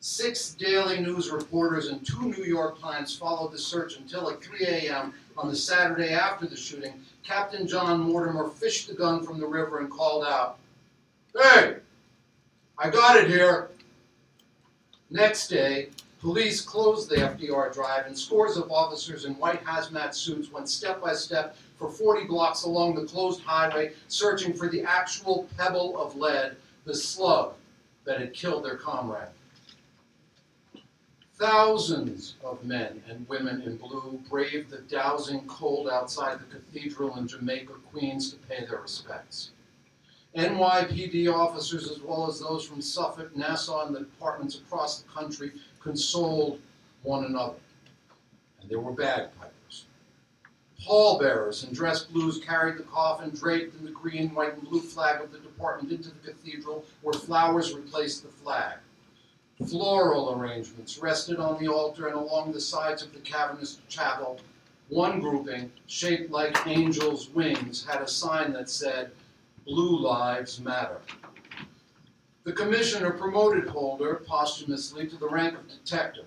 Six 0.03 0.55
Daily 0.55 0.99
News 0.99 1.31
reporters 1.31 1.89
and 1.89 2.05
two 2.07 2.33
New 2.33 2.45
York 2.45 2.81
Times 2.81 3.15
followed 3.15 3.53
the 3.53 3.59
search 3.59 3.99
until 3.99 4.31
at 4.31 4.43
3 4.43 4.65
a.m. 4.65 5.13
on 5.37 5.51
the 5.51 5.55
Saturday 5.55 6.15
after 6.15 6.47
the 6.47 6.57
shooting. 6.57 6.95
Captain 7.23 7.69
John 7.69 8.01
Mortimer 8.01 8.49
fished 8.49 8.89
the 8.89 8.95
gun 8.95 9.23
from 9.23 9.39
the 9.39 9.47
river 9.47 9.81
and 9.81 9.91
called 9.91 10.25
out, 10.25 10.57
Hey, 11.39 11.77
I 12.79 12.89
got 12.89 13.19
it 13.19 13.29
here. 13.29 13.73
Next 15.11 15.49
day, 15.49 15.91
police 16.19 16.63
closed 16.63 17.11
the 17.11 17.17
FDR 17.17 17.71
drive 17.71 18.07
and 18.07 18.19
scores 18.19 18.57
of 18.57 18.73
officers 18.73 19.27
in 19.27 19.35
white 19.35 19.63
hazmat 19.67 20.15
suits 20.15 20.51
went 20.51 20.71
step 20.71 21.03
by 21.03 21.13
step 21.13 21.59
for 21.77 21.91
40 21.91 22.25
blocks 22.25 22.63
along 22.63 22.95
the 22.95 23.05
closed 23.05 23.43
highway 23.43 23.93
searching 24.09 24.55
for 24.55 24.69
the 24.69 24.83
actual 24.83 25.47
pebble 25.59 26.01
of 26.01 26.17
lead, 26.17 26.57
the 26.87 26.95
slug 26.95 27.53
that 28.05 28.19
had 28.19 28.33
killed 28.33 28.65
their 28.65 28.77
comrade. 28.77 29.29
Thousands 31.40 32.35
of 32.44 32.62
men 32.66 33.03
and 33.09 33.26
women 33.26 33.62
in 33.62 33.79
blue 33.79 34.20
braved 34.29 34.68
the 34.68 34.83
dousing 34.83 35.46
cold 35.46 35.88
outside 35.88 36.38
the 36.38 36.44
cathedral 36.44 37.16
in 37.16 37.26
Jamaica, 37.26 37.72
Queens 37.90 38.31
to 38.31 38.37
pay 38.40 38.66
their 38.66 38.83
respects. 38.83 39.53
NYPD 40.37 41.33
officers, 41.33 41.90
as 41.90 41.98
well 42.00 42.29
as 42.29 42.40
those 42.40 42.66
from 42.66 42.83
Suffolk, 42.83 43.35
Nassau, 43.35 43.87
and 43.87 43.96
the 43.96 44.00
departments 44.00 44.59
across 44.59 45.00
the 45.00 45.09
country, 45.09 45.53
consoled 45.81 46.61
one 47.05 47.24
another. 47.24 47.57
And 48.61 48.70
there 48.70 48.81
were 48.81 48.92
bagpipers. 48.92 49.87
Pallbearers 50.85 51.64
in 51.64 51.72
dress 51.72 52.05
blues 52.05 52.38
carried 52.44 52.76
the 52.76 52.83
coffin 52.83 53.31
draped 53.31 53.74
in 53.76 53.87
the 53.87 53.92
green, 53.92 54.35
white, 54.35 54.53
and 54.53 54.68
blue 54.68 54.83
flag 54.83 55.22
of 55.22 55.33
the 55.33 55.38
department 55.38 55.90
into 55.90 56.11
the 56.11 56.33
cathedral, 56.33 56.85
where 57.00 57.14
flowers 57.14 57.72
replaced 57.72 58.24
the 58.24 58.29
flag. 58.29 58.76
Floral 59.68 60.33
arrangements 60.33 60.99
rested 60.99 61.38
on 61.38 61.61
the 61.61 61.68
altar 61.68 62.09
and 62.09 62.16
along 62.16 62.53
the 62.53 62.61
sides 62.61 63.03
of 63.03 63.12
the 63.12 63.20
cavernous 63.20 63.81
chapel. 63.88 64.40
One 64.88 65.20
grouping, 65.20 65.70
shaped 65.87 66.31
like 66.31 66.66
angels' 66.66 67.29
wings, 67.31 67.85
had 67.85 68.01
a 68.01 68.09
sign 68.09 68.53
that 68.55 68.70
said, 68.70 69.12
Blue 69.66 70.01
Lives 70.01 70.59
Matter. 70.61 71.01
The 72.44 72.53
commissioner 72.53 73.12
promoted 73.12 73.68
Holder 73.68 74.23
posthumously 74.27 75.07
to 75.07 75.16
the 75.16 75.29
rank 75.29 75.55
of 75.55 75.68
detective. 75.68 76.27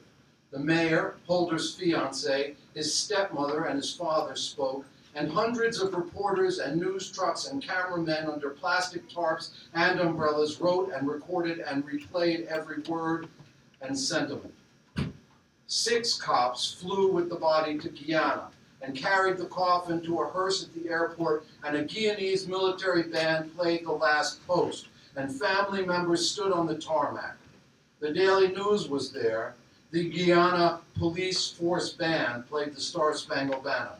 The 0.51 0.59
mayor, 0.59 1.15
Holder's 1.25 1.73
fiance, 1.73 2.55
his 2.75 2.93
stepmother, 2.93 3.65
and 3.65 3.77
his 3.77 3.93
father 3.93 4.35
spoke, 4.35 4.85
and 5.15 5.31
hundreds 5.31 5.79
of 5.79 5.93
reporters 5.93 6.59
and 6.59 6.79
news 6.79 7.11
trucks 7.11 7.47
and 7.47 7.65
cameramen 7.65 8.27
under 8.27 8.49
plastic 8.49 9.09
tarps 9.09 9.51
and 9.73 9.99
umbrellas 9.99 10.59
wrote 10.59 10.91
and 10.91 11.07
recorded 11.07 11.59
and 11.59 11.85
replayed 11.85 12.45
every 12.47 12.81
word 12.83 13.27
and 13.81 13.97
sentiment. 13.97 14.53
Six 15.67 16.15
cops 16.15 16.73
flew 16.73 17.11
with 17.11 17.29
the 17.29 17.35
body 17.35 17.77
to 17.79 17.89
Guyana 17.89 18.49
and 18.81 18.95
carried 18.95 19.37
the 19.37 19.45
coffin 19.45 20.01
to 20.01 20.19
a 20.19 20.29
hearse 20.29 20.63
at 20.63 20.73
the 20.73 20.89
airport, 20.89 21.45
and 21.63 21.75
a 21.75 21.85
Guyanese 21.85 22.47
military 22.47 23.03
band 23.03 23.55
played 23.55 23.85
the 23.85 23.91
last 23.91 24.45
post, 24.45 24.89
and 25.15 25.33
family 25.33 25.85
members 25.85 26.29
stood 26.29 26.51
on 26.51 26.67
the 26.67 26.75
tarmac. 26.75 27.37
The 28.01 28.11
Daily 28.11 28.49
News 28.49 28.89
was 28.89 29.11
there. 29.11 29.55
The 29.91 30.09
Guyana 30.09 30.81
Police 30.97 31.49
Force 31.49 31.93
Band 31.93 32.49
played 32.49 32.75
the 32.75 32.81
Star 32.81 33.13
Spangled 33.13 33.63
Banner. 33.63 33.95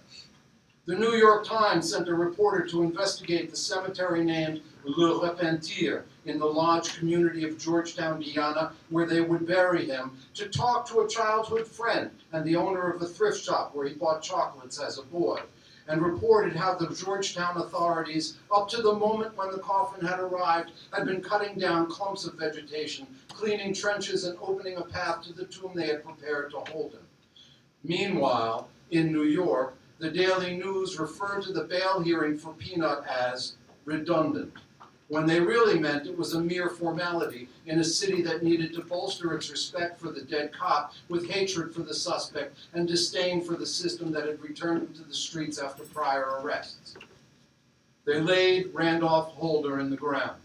The 0.85 0.95
New 0.95 1.13
York 1.13 1.45
Times 1.45 1.89
sent 1.89 2.09
a 2.09 2.13
reporter 2.13 2.67
to 2.67 2.83
investigate 2.83 3.49
the 3.49 3.55
cemetery 3.55 4.21
named 4.21 4.61
Le 4.83 5.17
Repentir 5.17 6.03
in 6.25 6.39
the 6.39 6.45
lodge 6.45 6.99
community 6.99 7.45
of 7.45 7.57
Georgetown, 7.57 8.19
Guyana, 8.19 8.73
where 8.89 9.05
they 9.05 9.21
would 9.21 9.47
bury 9.47 9.85
him, 9.85 10.17
to 10.33 10.49
talk 10.49 10.85
to 10.89 10.99
a 10.99 11.07
childhood 11.07 11.65
friend 11.65 12.11
and 12.33 12.43
the 12.43 12.57
owner 12.57 12.91
of 12.91 13.01
a 13.01 13.05
thrift 13.05 13.41
shop 13.41 13.73
where 13.73 13.87
he 13.87 13.95
bought 13.95 14.21
chocolates 14.21 14.77
as 14.77 14.97
a 14.97 15.03
boy, 15.03 15.39
and 15.87 16.01
reported 16.01 16.53
how 16.53 16.75
the 16.75 16.93
Georgetown 16.93 17.55
authorities, 17.55 18.39
up 18.53 18.67
to 18.67 18.81
the 18.81 18.93
moment 18.93 19.37
when 19.37 19.51
the 19.51 19.59
coffin 19.59 20.05
had 20.05 20.19
arrived, 20.19 20.71
had 20.91 21.05
been 21.05 21.21
cutting 21.21 21.57
down 21.57 21.89
clumps 21.89 22.25
of 22.25 22.33
vegetation, 22.33 23.07
cleaning 23.29 23.73
trenches, 23.73 24.25
and 24.25 24.37
opening 24.41 24.75
a 24.75 24.83
path 24.83 25.23
to 25.23 25.31
the 25.31 25.45
tomb 25.45 25.71
they 25.73 25.87
had 25.87 26.03
prepared 26.03 26.51
to 26.51 26.59
hold 26.71 26.91
him. 26.91 27.07
Meanwhile, 27.85 28.67
in 28.91 29.13
New 29.13 29.23
York, 29.23 29.77
the 30.03 30.11
Daily 30.11 30.57
News 30.57 30.99
referred 30.99 31.43
to 31.43 31.53
the 31.53 31.63
bail 31.63 32.01
hearing 32.01 32.37
for 32.37 32.51
Peanut 32.55 33.05
as 33.07 33.53
redundant, 33.85 34.51
when 35.07 35.25
they 35.25 35.39
really 35.39 35.79
meant 35.79 36.07
it 36.07 36.17
was 36.17 36.33
a 36.33 36.41
mere 36.41 36.67
formality 36.67 37.47
in 37.67 37.79
a 37.79 37.83
city 37.85 38.21
that 38.21 38.43
needed 38.43 38.73
to 38.73 38.83
bolster 38.83 39.33
its 39.33 39.49
respect 39.49 40.01
for 40.01 40.11
the 40.11 40.23
dead 40.23 40.51
cop 40.51 40.93
with 41.07 41.29
hatred 41.29 41.73
for 41.73 41.83
the 41.83 41.93
suspect 41.93 42.57
and 42.73 42.85
disdain 42.85 43.41
for 43.41 43.55
the 43.55 43.65
system 43.65 44.11
that 44.11 44.27
had 44.27 44.43
returned 44.43 44.81
him 44.81 44.93
to 44.93 45.03
the 45.03 45.13
streets 45.13 45.57
after 45.57 45.83
prior 45.83 46.41
arrests. 46.41 46.97
They 48.03 48.19
laid 48.19 48.73
Randolph 48.73 49.29
Holder 49.29 49.79
in 49.79 49.89
the 49.89 49.95
ground. 49.95 50.41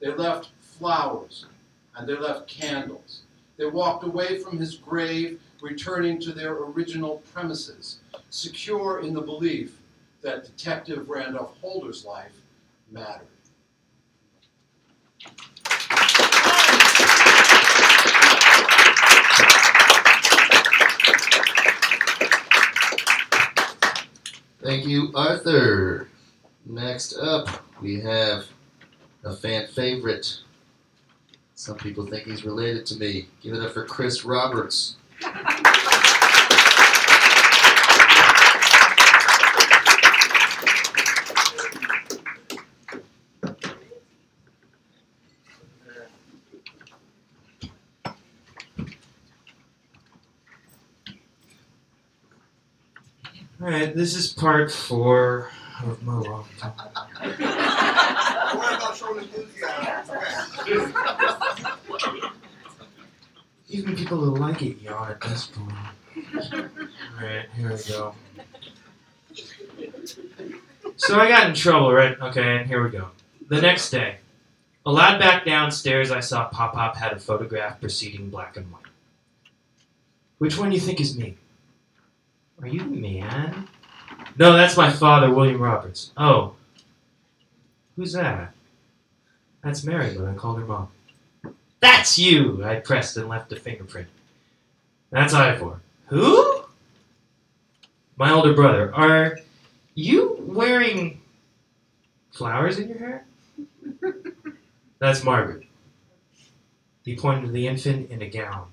They 0.00 0.12
left 0.12 0.50
flowers 0.60 1.46
and 1.96 2.06
they 2.06 2.16
left 2.18 2.46
candles. 2.46 3.22
They 3.56 3.64
walked 3.64 4.04
away 4.04 4.38
from 4.40 4.58
his 4.58 4.76
grave, 4.76 5.40
returning 5.62 6.20
to 6.20 6.32
their 6.32 6.52
original 6.54 7.22
premises, 7.32 8.00
secure 8.32 9.00
in 9.00 9.12
the 9.12 9.20
belief 9.20 9.78
that 10.22 10.44
Detective 10.44 11.10
Randolph 11.10 11.54
Holder's 11.60 12.04
life 12.06 12.32
mattered. 12.90 13.26
Thank 24.62 24.86
you, 24.86 25.12
Arthur. 25.14 26.08
Next 26.64 27.18
up, 27.18 27.48
we 27.82 28.00
have 28.00 28.46
a 29.24 29.36
fan 29.36 29.66
favorite. 29.66 30.38
Some 31.54 31.76
people 31.76 32.06
think 32.06 32.24
he's 32.24 32.46
related 32.46 32.86
to 32.86 32.96
me. 32.96 33.26
Give 33.42 33.52
it 33.52 33.62
up 33.62 33.72
for 33.72 33.84
Chris 33.84 34.24
Roberts. 34.24 34.96
Alright, 53.62 53.94
this 53.94 54.16
is 54.16 54.26
part 54.26 54.72
four 54.72 55.48
of 55.84 56.02
my 56.02 56.42
enthusiasm? 59.20 60.92
Even 63.68 63.94
people 63.94 64.18
who 64.18 64.34
like 64.34 64.62
it 64.62 64.82
yawn 64.82 65.12
at 65.12 65.20
this 65.20 65.46
point. 65.46 65.76
Alright, 67.16 67.46
here 67.54 67.70
we 67.70 67.76
go. 67.88 68.16
So 70.96 71.20
I 71.20 71.28
got 71.28 71.48
in 71.48 71.54
trouble, 71.54 71.92
right? 71.92 72.20
Okay, 72.20 72.56
and 72.56 72.66
here 72.66 72.82
we 72.82 72.90
go. 72.90 73.10
The 73.48 73.60
next 73.60 73.90
day, 73.90 74.16
a 74.84 74.90
lad 74.90 75.20
back 75.20 75.44
downstairs, 75.44 76.10
I 76.10 76.18
saw 76.18 76.48
Pop 76.48 76.74
Pop 76.74 76.96
had 76.96 77.12
a 77.12 77.20
photograph 77.20 77.80
proceeding 77.80 78.28
black 78.28 78.56
and 78.56 78.72
white. 78.72 78.82
Which 80.38 80.58
one 80.58 80.70
do 80.70 80.74
you 80.74 80.82
think 80.82 81.00
is 81.00 81.16
me? 81.16 81.36
Are 82.62 82.68
you 82.68 82.84
man? 82.84 83.68
No, 84.38 84.52
that's 84.52 84.76
my 84.76 84.90
father, 84.90 85.32
William 85.32 85.60
Roberts. 85.60 86.12
Oh. 86.16 86.54
Who's 87.96 88.12
that? 88.12 88.54
That's 89.62 89.84
Mary, 89.84 90.14
but 90.16 90.26
I 90.26 90.34
called 90.34 90.58
her 90.58 90.64
mom. 90.64 90.88
That's 91.80 92.18
you! 92.18 92.64
I 92.64 92.76
pressed 92.76 93.16
and 93.16 93.28
left 93.28 93.52
a 93.52 93.56
fingerprint. 93.56 94.08
That's 95.10 95.34
Ivor. 95.34 95.80
Who? 96.06 96.62
My 98.16 98.30
older 98.30 98.54
brother. 98.54 98.94
Are 98.94 99.38
you 99.94 100.36
wearing 100.40 101.20
flowers 102.30 102.78
in 102.78 102.88
your 102.88 102.98
hair? 102.98 103.26
That's 105.00 105.24
Margaret. 105.24 105.64
He 107.04 107.16
pointed 107.16 107.46
to 107.46 107.52
the 107.52 107.66
infant 107.66 108.10
in 108.10 108.22
a 108.22 108.28
gown. 108.28 108.68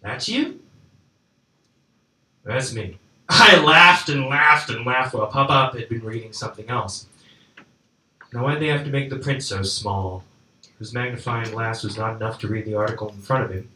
That's 0.00 0.28
you? 0.28 0.61
That's 2.44 2.72
me. 2.72 2.98
I 3.28 3.62
laughed 3.62 4.08
and 4.08 4.26
laughed 4.26 4.70
and 4.70 4.84
laughed 4.84 5.14
while 5.14 5.26
Pop 5.26 5.74
had 5.74 5.88
been 5.88 6.04
reading 6.04 6.32
something 6.32 6.68
else. 6.68 7.06
Now, 8.32 8.44
why'd 8.44 8.60
they 8.60 8.68
have 8.68 8.84
to 8.84 8.90
make 8.90 9.10
the 9.10 9.18
print 9.18 9.42
so 9.42 9.62
small? 9.62 10.24
His 10.78 10.92
magnifying 10.92 11.50
glass 11.50 11.84
was 11.84 11.96
not 11.96 12.16
enough 12.16 12.38
to 12.40 12.48
read 12.48 12.64
the 12.64 12.74
article 12.74 13.10
in 13.10 13.20
front 13.20 13.44
of 13.44 13.50
him. 13.50 13.70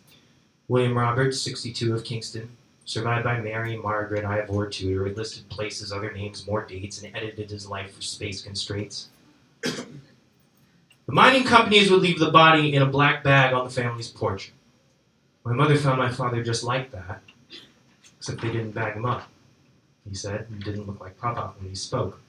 William 0.68 0.96
Roberts, 0.96 1.40
62 1.40 1.94
of 1.94 2.04
Kingston, 2.04 2.48
survived 2.84 3.24
by 3.24 3.40
Mary 3.40 3.76
Margaret 3.76 4.24
Ivor 4.24 4.68
Tudor, 4.68 5.10
listed 5.10 5.48
places, 5.48 5.92
other 5.92 6.10
names, 6.12 6.46
more 6.46 6.64
dates, 6.64 7.02
and 7.02 7.14
edited 7.14 7.50
his 7.50 7.68
life 7.68 7.94
for 7.94 8.02
space 8.02 8.42
constraints. 8.42 9.08
the 9.62 9.86
mining 11.06 11.44
companies 11.44 11.90
would 11.90 12.02
leave 12.02 12.18
the 12.18 12.30
body 12.30 12.74
in 12.74 12.82
a 12.82 12.86
black 12.86 13.22
bag 13.22 13.52
on 13.52 13.64
the 13.64 13.70
family's 13.70 14.08
porch. 14.08 14.52
My 15.44 15.52
mother 15.52 15.76
found 15.76 15.98
my 15.98 16.10
father 16.10 16.42
just 16.42 16.64
like 16.64 16.90
that, 16.90 17.20
except 18.26 18.42
they 18.42 18.50
didn't 18.50 18.72
bag 18.72 18.94
him 18.94 19.06
up, 19.06 19.28
he 20.08 20.12
said, 20.12 20.48
and 20.50 20.60
didn't 20.64 20.88
look 20.88 21.00
like 21.00 21.16
Papa 21.16 21.52
when 21.58 21.68
he 21.68 21.76
spoke. 21.76 22.20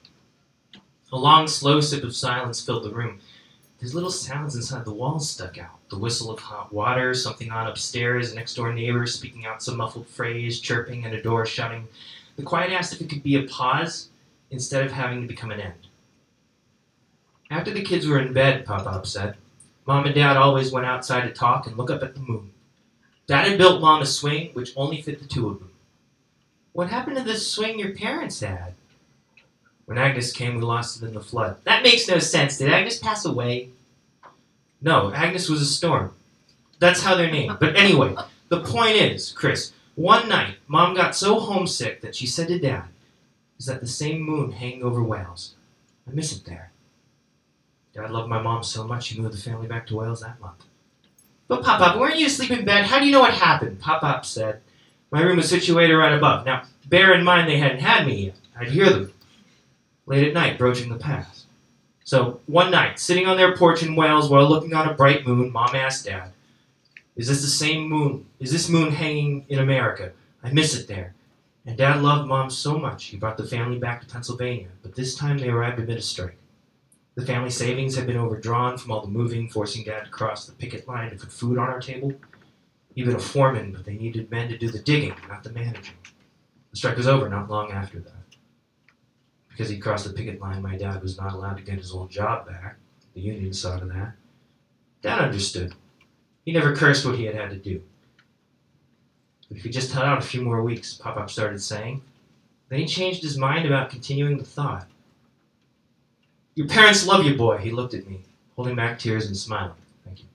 A 1.10 1.18
long, 1.18 1.48
slow 1.48 1.80
sip 1.80 2.04
of 2.04 2.14
silence 2.14 2.64
filled 2.64 2.84
the 2.84 2.94
room. 2.94 3.18
There's 3.80 3.96
little 3.96 4.10
sounds 4.10 4.54
inside 4.54 4.84
the 4.84 4.92
walls 4.92 5.28
stuck 5.28 5.58
out. 5.58 5.80
The 5.90 5.98
whistle 5.98 6.30
of 6.30 6.38
hot 6.38 6.72
water, 6.72 7.14
something 7.14 7.50
on 7.50 7.66
upstairs, 7.66 8.32
next 8.32 8.54
door 8.54 8.72
neighbor 8.72 9.06
speaking 9.06 9.44
out 9.44 9.60
some 9.60 9.76
muffled 9.76 10.06
phrase, 10.06 10.60
chirping, 10.60 11.04
and 11.04 11.14
a 11.14 11.22
door 11.22 11.44
shutting. 11.44 11.88
The 12.36 12.44
quiet 12.44 12.70
asked 12.70 12.92
if 12.92 13.00
it 13.00 13.10
could 13.10 13.24
be 13.24 13.34
a 13.34 13.48
pause 13.48 14.08
instead 14.52 14.86
of 14.86 14.92
having 14.92 15.20
to 15.22 15.26
become 15.26 15.50
an 15.50 15.58
end. 15.58 15.88
After 17.50 17.72
the 17.72 17.82
kids 17.82 18.06
were 18.06 18.20
in 18.20 18.32
bed, 18.32 18.64
Papa 18.64 19.04
said, 19.04 19.36
Mom 19.84 20.06
and 20.06 20.14
Dad 20.14 20.36
always 20.36 20.70
went 20.70 20.86
outside 20.86 21.22
to 21.22 21.32
talk 21.32 21.66
and 21.66 21.76
look 21.76 21.90
up 21.90 22.04
at 22.04 22.14
the 22.14 22.20
moon. 22.20 22.52
Dad 23.26 23.48
had 23.48 23.58
built 23.58 23.80
Mom 23.80 24.00
a 24.00 24.06
swing 24.06 24.50
which 24.52 24.72
only 24.76 25.02
fit 25.02 25.18
the 25.18 25.26
two 25.26 25.48
of 25.48 25.58
them. 25.58 25.70
What 26.78 26.90
happened 26.90 27.16
to 27.16 27.24
the 27.24 27.36
swing 27.36 27.80
your 27.80 27.90
parents 27.90 28.38
had? 28.38 28.74
When 29.86 29.98
Agnes 29.98 30.30
came, 30.30 30.54
we 30.54 30.60
lost 30.60 31.02
it 31.02 31.06
in 31.08 31.12
the 31.12 31.20
flood. 31.20 31.56
That 31.64 31.82
makes 31.82 32.06
no 32.06 32.20
sense. 32.20 32.56
Did 32.56 32.70
Agnes 32.70 33.00
pass 33.00 33.24
away? 33.24 33.70
No, 34.80 35.12
Agnes 35.12 35.48
was 35.48 35.60
a 35.60 35.66
storm. 35.66 36.12
That's 36.78 37.02
how 37.02 37.16
they're 37.16 37.32
named. 37.32 37.56
But 37.58 37.74
anyway, 37.74 38.14
the 38.48 38.60
point 38.60 38.94
is, 38.94 39.32
Chris, 39.32 39.72
one 39.96 40.28
night, 40.28 40.58
Mom 40.68 40.94
got 40.94 41.16
so 41.16 41.40
homesick 41.40 42.00
that 42.02 42.14
she 42.14 42.28
said 42.28 42.46
to 42.46 42.60
Dad, 42.60 42.84
Is 43.58 43.66
that 43.66 43.80
the 43.80 43.88
same 43.88 44.22
moon 44.22 44.52
hanging 44.52 44.84
over 44.84 45.02
Wales? 45.02 45.56
I 46.08 46.12
miss 46.12 46.32
it 46.32 46.44
there. 46.44 46.70
Dad 47.92 48.12
loved 48.12 48.28
my 48.28 48.40
mom 48.40 48.62
so 48.62 48.84
much 48.84 49.08
he 49.08 49.20
moved 49.20 49.34
the 49.34 49.42
family 49.42 49.66
back 49.66 49.88
to 49.88 49.96
Wales 49.96 50.20
that 50.20 50.40
month. 50.40 50.62
But 51.48 51.64
Pop 51.64 51.80
Pop, 51.80 51.98
weren't 51.98 52.18
you 52.18 52.26
asleep 52.26 52.52
in 52.52 52.64
bed? 52.64 52.84
How 52.84 53.00
do 53.00 53.06
you 53.06 53.10
know 53.10 53.22
what 53.22 53.34
happened? 53.34 53.80
Pop 53.80 54.02
Pop 54.02 54.24
said, 54.24 54.60
My 55.10 55.22
room 55.22 55.36
was 55.36 55.48
situated 55.48 55.94
right 55.94 56.12
above. 56.12 56.44
Now, 56.44 56.64
bear 56.86 57.14
in 57.14 57.24
mind 57.24 57.48
they 57.48 57.58
hadn't 57.58 57.80
had 57.80 58.06
me 58.06 58.26
yet. 58.26 58.36
I'd 58.58 58.68
hear 58.68 58.90
them 58.90 59.12
late 60.06 60.26
at 60.26 60.34
night 60.34 60.58
broaching 60.58 60.90
the 60.90 60.98
past. 60.98 61.46
So, 62.04 62.40
one 62.46 62.70
night, 62.70 62.98
sitting 62.98 63.26
on 63.26 63.36
their 63.36 63.56
porch 63.56 63.82
in 63.82 63.94
Wales 63.94 64.30
while 64.30 64.48
looking 64.48 64.74
on 64.74 64.88
a 64.88 64.94
bright 64.94 65.26
moon, 65.26 65.52
Mom 65.52 65.74
asked 65.74 66.06
Dad, 66.06 66.32
Is 67.16 67.28
this 67.28 67.42
the 67.42 67.48
same 67.48 67.88
moon? 67.88 68.26
Is 68.40 68.50
this 68.50 68.68
moon 68.68 68.92
hanging 68.92 69.44
in 69.48 69.58
America? 69.58 70.12
I 70.42 70.50
miss 70.50 70.74
it 70.74 70.88
there. 70.88 71.14
And 71.66 71.76
Dad 71.76 72.02
loved 72.02 72.26
Mom 72.26 72.48
so 72.48 72.78
much 72.78 73.04
he 73.04 73.18
brought 73.18 73.36
the 73.36 73.46
family 73.46 73.78
back 73.78 74.00
to 74.00 74.06
Pennsylvania, 74.06 74.68
but 74.82 74.94
this 74.94 75.14
time 75.14 75.36
they 75.36 75.50
arrived 75.50 75.78
amid 75.78 75.98
a 75.98 76.02
strike. 76.02 76.38
The 77.14 77.26
family 77.26 77.50
savings 77.50 77.94
had 77.94 78.06
been 78.06 78.16
overdrawn 78.16 78.78
from 78.78 78.92
all 78.92 79.02
the 79.02 79.08
moving, 79.08 79.50
forcing 79.50 79.84
Dad 79.84 80.04
to 80.04 80.10
cross 80.10 80.46
the 80.46 80.52
picket 80.52 80.88
line 80.88 81.10
to 81.10 81.16
put 81.16 81.30
food 81.30 81.58
on 81.58 81.68
our 81.68 81.80
table. 81.80 82.14
He'd 82.94 83.08
a 83.08 83.18
foreman, 83.18 83.72
but 83.72 83.84
they 83.84 83.94
needed 83.94 84.30
men 84.30 84.48
to 84.48 84.58
do 84.58 84.70
the 84.70 84.80
digging, 84.80 85.14
not 85.28 85.44
the 85.44 85.50
managing. 85.50 85.94
The 86.70 86.76
strike 86.76 86.96
was 86.96 87.06
over 87.06 87.28
not 87.28 87.48
long 87.48 87.70
after 87.70 88.00
that. 88.00 88.12
Because 89.48 89.68
he 89.68 89.78
crossed 89.78 90.06
the 90.06 90.12
picket 90.12 90.40
line, 90.40 90.62
my 90.62 90.76
dad 90.76 91.02
was 91.02 91.16
not 91.16 91.32
allowed 91.32 91.56
to 91.56 91.62
get 91.62 91.78
his 91.78 91.92
old 91.92 92.10
job 92.10 92.46
back. 92.46 92.76
The 93.14 93.20
union 93.20 93.52
saw 93.52 93.78
to 93.78 93.86
that. 93.86 94.12
Dad 95.02 95.20
understood. 95.20 95.74
He 96.44 96.52
never 96.52 96.74
cursed 96.74 97.04
what 97.04 97.16
he 97.16 97.24
had 97.24 97.34
had 97.34 97.50
to 97.50 97.56
do. 97.56 97.82
But 99.48 99.58
if 99.58 99.64
he 99.64 99.70
just 99.70 99.92
held 99.92 100.06
out 100.06 100.18
a 100.18 100.26
few 100.26 100.42
more 100.42 100.62
weeks, 100.62 100.94
Pop 100.94 101.16
Up 101.16 101.30
started 101.30 101.62
saying, 101.62 102.02
then 102.68 102.80
he 102.80 102.86
changed 102.86 103.22
his 103.22 103.38
mind 103.38 103.66
about 103.66 103.90
continuing 103.90 104.38
the 104.38 104.44
thought. 104.44 104.86
Your 106.54 106.66
parents 106.66 107.06
love 107.06 107.24
you, 107.24 107.36
boy, 107.36 107.58
he 107.58 107.70
looked 107.70 107.94
at 107.94 108.06
me, 108.08 108.22
holding 108.56 108.76
back 108.76 108.98
tears 108.98 109.26
and 109.26 109.36
smiling. 109.36 109.72
Thank 110.04 110.20
you. 110.20 110.26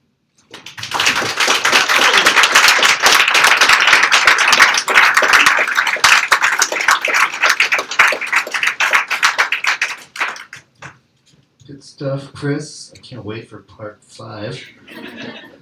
Good 11.84 11.90
stuff, 11.90 12.34
Chris. 12.34 12.94
I 12.96 13.00
can't 13.00 13.26
wait 13.26 13.50
for 13.50 13.60
part 13.60 14.02
five. 14.02 14.58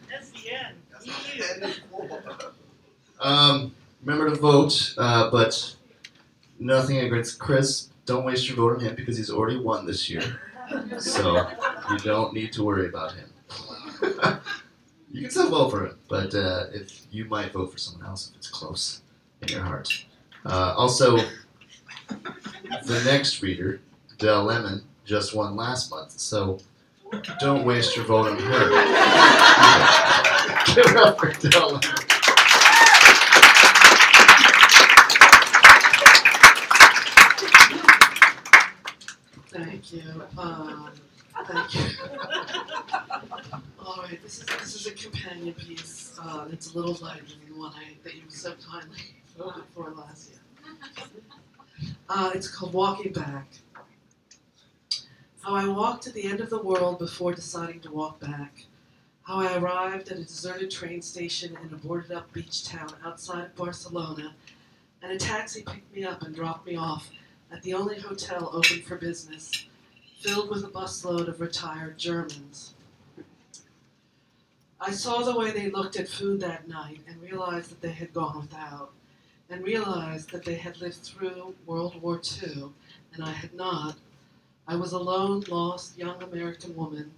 That's 0.07 0.29
the 0.29 0.51
end. 1.55 1.81
Um, 3.19 3.73
remember 4.03 4.29
to 4.29 4.35
vote, 4.35 4.93
uh, 4.99 5.31
but 5.31 5.75
nothing 6.59 6.99
against 6.99 7.39
Chris. 7.39 7.89
Don't 8.05 8.23
waste 8.23 8.47
your 8.47 8.55
vote 8.55 8.75
on 8.75 8.81
him 8.81 8.93
because 8.93 9.17
he's 9.17 9.31
already 9.31 9.57
won 9.57 9.87
this 9.87 10.11
year. 10.11 10.39
So 10.99 11.49
you 11.89 11.97
don't 11.97 12.35
need 12.35 12.53
to 12.53 12.63
worry 12.63 12.87
about 12.87 13.13
him. 13.13 13.33
you 15.11 15.21
can 15.23 15.31
still 15.31 15.49
vote 15.49 15.71
for 15.71 15.87
him, 15.87 15.97
but 16.07 16.35
uh, 16.35 16.65
if 16.71 17.01
you 17.09 17.25
might 17.25 17.51
vote 17.51 17.71
for 17.71 17.79
someone 17.79 18.05
else 18.05 18.29
if 18.29 18.35
it's 18.35 18.47
close 18.47 19.01
in 19.41 19.47
your 19.47 19.61
heart. 19.61 20.05
Uh, 20.45 20.75
also, 20.77 21.17
the 22.07 23.01
next 23.05 23.41
reader, 23.41 23.81
Del 24.19 24.43
Lemon, 24.43 24.83
just 25.05 25.35
won 25.35 25.55
last 25.55 25.89
month, 25.91 26.11
so 26.11 26.59
don't 27.39 27.65
waste 27.65 27.95
your 27.95 28.05
vote 28.05 28.27
on 28.27 28.37
her. 28.37 28.69
Give 30.75 30.85
it 30.85 30.97
up 30.97 31.19
for 31.19 31.31
Del 31.49 31.67
Lemon. 31.67 31.81
Thank 39.49 39.93
you. 39.93 40.01
Um, 40.37 40.89
thank 41.45 41.75
you. 41.75 41.81
All 43.85 44.03
right, 44.03 44.21
this 44.23 44.39
is 44.39 44.45
this 44.45 44.75
is 44.75 44.87
a 44.87 44.91
companion 44.91 45.53
piece. 45.55 46.17
Uh, 46.21 46.47
it's 46.51 46.73
a 46.73 46.77
little 46.77 46.93
lighter 47.05 47.23
than 47.23 47.53
the 47.53 47.59
one 47.59 47.73
I, 47.75 47.93
that 48.03 48.15
you 48.15 48.21
so 48.29 48.53
kindly 48.71 48.99
voted 49.37 49.63
for 49.75 49.91
last 49.91 50.29
year. 50.29 50.39
Uh, 52.07 52.31
it's 52.33 52.47
called 52.47 52.73
Walking 52.73 53.11
Back. 53.11 53.47
How 55.43 55.55
I 55.55 55.67
walked 55.67 56.03
to 56.03 56.11
the 56.11 56.25
end 56.25 56.39
of 56.39 56.51
the 56.51 56.61
world 56.61 56.99
before 56.99 57.33
deciding 57.33 57.79
to 57.81 57.91
walk 57.91 58.19
back. 58.19 58.65
How 59.23 59.39
I 59.39 59.57
arrived 59.57 60.09
at 60.09 60.19
a 60.19 60.23
deserted 60.23 60.69
train 60.69 61.01
station 61.01 61.57
in 61.63 61.73
a 61.73 61.77
boarded 61.77 62.11
up 62.11 62.31
beach 62.31 62.63
town 62.63 62.93
outside 63.03 63.45
of 63.45 63.55
Barcelona, 63.55 64.35
and 65.01 65.11
a 65.11 65.17
taxi 65.17 65.63
picked 65.63 65.95
me 65.95 66.03
up 66.03 66.21
and 66.21 66.35
dropped 66.35 66.67
me 66.67 66.75
off 66.75 67.09
at 67.51 67.63
the 67.63 67.73
only 67.73 67.99
hotel 67.99 68.51
open 68.53 68.83
for 68.83 68.97
business, 68.97 69.65
filled 70.19 70.51
with 70.51 70.63
a 70.63 70.67
busload 70.67 71.27
of 71.27 71.41
retired 71.41 71.97
Germans. 71.97 72.75
I 74.79 74.91
saw 74.91 75.23
the 75.23 75.35
way 75.35 75.49
they 75.49 75.71
looked 75.71 75.95
at 75.95 76.07
food 76.07 76.39
that 76.41 76.67
night 76.67 77.01
and 77.07 77.19
realized 77.19 77.71
that 77.71 77.81
they 77.81 77.93
had 77.93 78.13
gone 78.13 78.41
without, 78.41 78.91
and 79.49 79.63
realized 79.63 80.29
that 80.33 80.45
they 80.45 80.55
had 80.55 80.79
lived 80.79 80.97
through 80.97 81.55
World 81.65 81.99
War 81.99 82.21
II, 82.43 82.73
and 83.15 83.23
I 83.23 83.31
had 83.31 83.55
not. 83.55 83.97
I 84.71 84.75
was 84.75 84.93
a 84.93 84.99
lone, 84.99 85.43
lost 85.49 85.97
young 85.97 86.23
American 86.23 86.73
woman, 86.77 87.11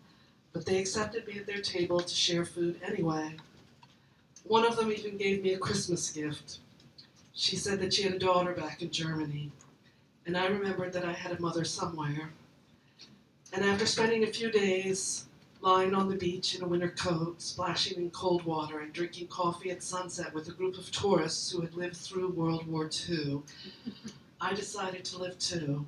but 0.53 0.65
they 0.65 0.79
accepted 0.79 1.27
me 1.27 1.37
at 1.37 1.45
their 1.45 1.61
table 1.61 1.99
to 1.99 2.15
share 2.15 2.45
food 2.45 2.81
anyway. 2.83 3.35
One 4.43 4.65
of 4.65 4.75
them 4.75 4.91
even 4.91 5.17
gave 5.17 5.43
me 5.43 5.53
a 5.53 5.59
Christmas 5.59 6.09
gift. 6.09 6.57
She 7.35 7.55
said 7.55 7.79
that 7.79 7.93
she 7.93 8.01
had 8.01 8.13
a 8.13 8.17
daughter 8.17 8.53
back 8.53 8.81
in 8.81 8.89
Germany, 8.89 9.51
and 10.25 10.35
I 10.35 10.47
remembered 10.47 10.93
that 10.93 11.05
I 11.05 11.13
had 11.13 11.31
a 11.31 11.39
mother 11.39 11.63
somewhere. 11.63 12.31
And 13.53 13.63
after 13.63 13.85
spending 13.85 14.23
a 14.23 14.33
few 14.33 14.49
days 14.49 15.25
lying 15.61 15.93
on 15.93 16.09
the 16.09 16.15
beach 16.15 16.55
in 16.55 16.63
a 16.63 16.67
winter 16.67 16.89
coat, 16.89 17.39
splashing 17.39 17.99
in 17.99 18.09
cold 18.09 18.45
water, 18.45 18.79
and 18.79 18.91
drinking 18.91 19.27
coffee 19.27 19.69
at 19.69 19.83
sunset 19.83 20.33
with 20.33 20.47
a 20.47 20.53
group 20.53 20.79
of 20.79 20.89
tourists 20.89 21.51
who 21.51 21.61
had 21.61 21.75
lived 21.75 21.97
through 21.97 22.29
World 22.29 22.65
War 22.65 22.89
II, 23.07 23.43
I 24.41 24.55
decided 24.55 25.05
to 25.05 25.19
live 25.19 25.37
too. 25.37 25.85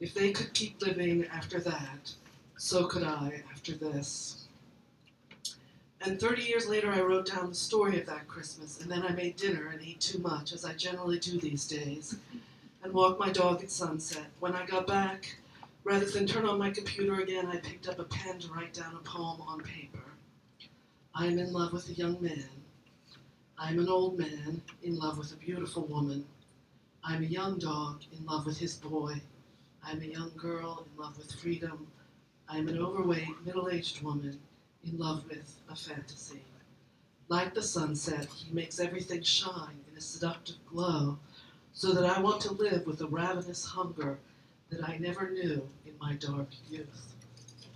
If 0.00 0.14
they 0.14 0.30
could 0.30 0.54
keep 0.54 0.80
living 0.80 1.26
after 1.26 1.58
that, 1.60 2.12
so 2.56 2.86
could 2.86 3.02
I 3.02 3.42
after 3.52 3.72
this. 3.72 4.46
And 6.00 6.20
30 6.20 6.42
years 6.42 6.68
later, 6.68 6.92
I 6.92 7.00
wrote 7.00 7.26
down 7.26 7.48
the 7.48 7.54
story 7.54 7.98
of 8.00 8.06
that 8.06 8.28
Christmas, 8.28 8.80
and 8.80 8.90
then 8.90 9.02
I 9.02 9.10
made 9.10 9.36
dinner 9.36 9.68
and 9.68 9.82
ate 9.82 10.00
too 10.00 10.18
much, 10.20 10.52
as 10.52 10.64
I 10.64 10.74
generally 10.74 11.18
do 11.18 11.40
these 11.40 11.66
days 11.66 12.16
and 12.82 12.92
walked 12.92 13.18
my 13.18 13.30
dog 13.30 13.62
at 13.64 13.70
sunset. 13.72 14.26
When 14.38 14.54
I 14.54 14.64
got 14.64 14.86
back, 14.86 15.36
rather 15.82 16.06
than 16.06 16.26
turn 16.26 16.46
on 16.46 16.58
my 16.58 16.70
computer 16.70 17.20
again, 17.20 17.46
I 17.46 17.56
picked 17.56 17.88
up 17.88 17.98
a 17.98 18.04
pen 18.04 18.38
to 18.38 18.52
write 18.52 18.74
down 18.74 18.94
a 18.94 19.08
poem 19.08 19.40
on 19.40 19.60
paper. 19.60 19.98
I 21.14 21.26
am 21.26 21.40
in 21.40 21.52
love 21.52 21.72
with 21.72 21.88
a 21.88 21.94
young 21.94 22.22
man. 22.22 22.48
I 23.58 23.70
am 23.70 23.80
an 23.80 23.88
old 23.88 24.16
man 24.16 24.62
in 24.84 24.96
love 24.96 25.18
with 25.18 25.32
a 25.32 25.36
beautiful 25.36 25.82
woman. 25.86 26.24
I 27.02 27.16
am 27.16 27.24
a 27.24 27.26
young 27.26 27.58
dog 27.58 28.02
in 28.16 28.24
love 28.24 28.46
with 28.46 28.58
his 28.58 28.76
boy. 28.76 29.20
I 29.88 29.92
am 29.92 30.02
a 30.02 30.04
young 30.04 30.32
girl 30.36 30.84
in 30.84 31.02
love 31.02 31.16
with 31.16 31.32
freedom. 31.32 31.86
I 32.46 32.58
am 32.58 32.68
an 32.68 32.78
overweight, 32.78 33.42
middle 33.46 33.70
aged 33.70 34.02
woman 34.02 34.38
in 34.84 34.98
love 34.98 35.24
with 35.30 35.56
a 35.70 35.74
fantasy. 35.74 36.42
Like 37.28 37.54
the 37.54 37.62
sunset, 37.62 38.26
he 38.26 38.52
makes 38.52 38.78
everything 38.78 39.22
shine 39.22 39.80
in 39.90 39.96
a 39.96 40.00
seductive 40.00 40.56
glow 40.66 41.18
so 41.72 41.92
that 41.94 42.04
I 42.04 42.20
want 42.20 42.42
to 42.42 42.52
live 42.52 42.86
with 42.86 43.00
a 43.00 43.06
ravenous 43.06 43.64
hunger 43.64 44.18
that 44.68 44.86
I 44.86 44.98
never 44.98 45.30
knew 45.30 45.66
in 45.86 45.94
my 45.98 46.12
dark 46.14 46.48
youth. 46.68 47.14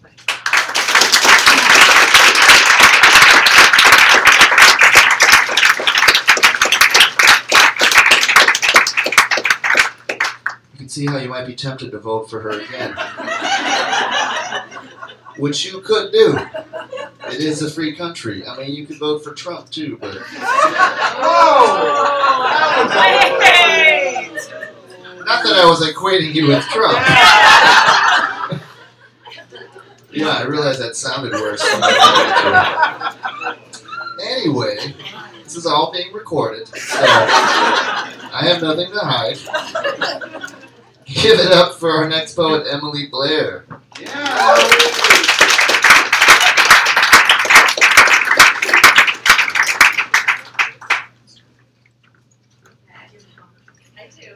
Thank 0.03 0.20
you. 0.29 0.42
You 10.72 10.79
can 10.79 10.82
see 10.92 11.07
how 11.07 11.16
you 11.16 11.28
might 11.28 11.46
be 11.46 11.55
tempted 11.55 11.90
to 11.90 11.98
vote 11.98 12.28
for 12.28 12.40
her 12.40 12.61
again. 12.61 12.94
Which 15.38 15.64
you 15.64 15.81
could 15.81 16.12
do. 16.12 16.38
It 17.28 17.40
is 17.40 17.62
a 17.62 17.70
free 17.70 17.96
country. 17.96 18.46
I 18.46 18.59
mean, 18.59 18.74
you 18.74 18.87
could 18.87 18.98
vote 18.98 19.24
for 19.24 19.33
Trump 19.33 19.70
too, 19.70 19.96
but 19.98 20.14
not 25.24 25.42
that 25.44 25.55
I 25.55 25.64
was 25.64 25.81
equating 25.81 26.35
you 26.35 26.48
with 26.48 26.62
Trump. 26.64 26.98
yeah, 30.12 30.28
I 30.28 30.44
realize 30.44 30.78
that 30.78 30.94
sounded 30.94 31.33
worse. 31.33 31.62
Than 31.62 31.83
I 31.83 33.54
wanted 33.54 33.58
to. 34.19 34.27
Anyway, 34.27 34.94
this 35.42 35.56
is 35.56 35.64
all 35.64 35.90
being 35.90 36.12
recorded, 36.12 36.69
so 36.69 37.00
I 38.35 38.44
have 38.44 38.60
nothing 38.62 38.90
to 38.92 39.00
hide. 39.00 39.38
Give 41.15 41.38
it 41.38 41.52
up 41.52 41.75
for 41.75 41.90
our 41.90 42.08
next 42.08 42.35
poet, 42.35 42.67
Emily 42.71 43.06
Blair. 43.06 43.65
I 53.98 54.08
do 54.21 54.27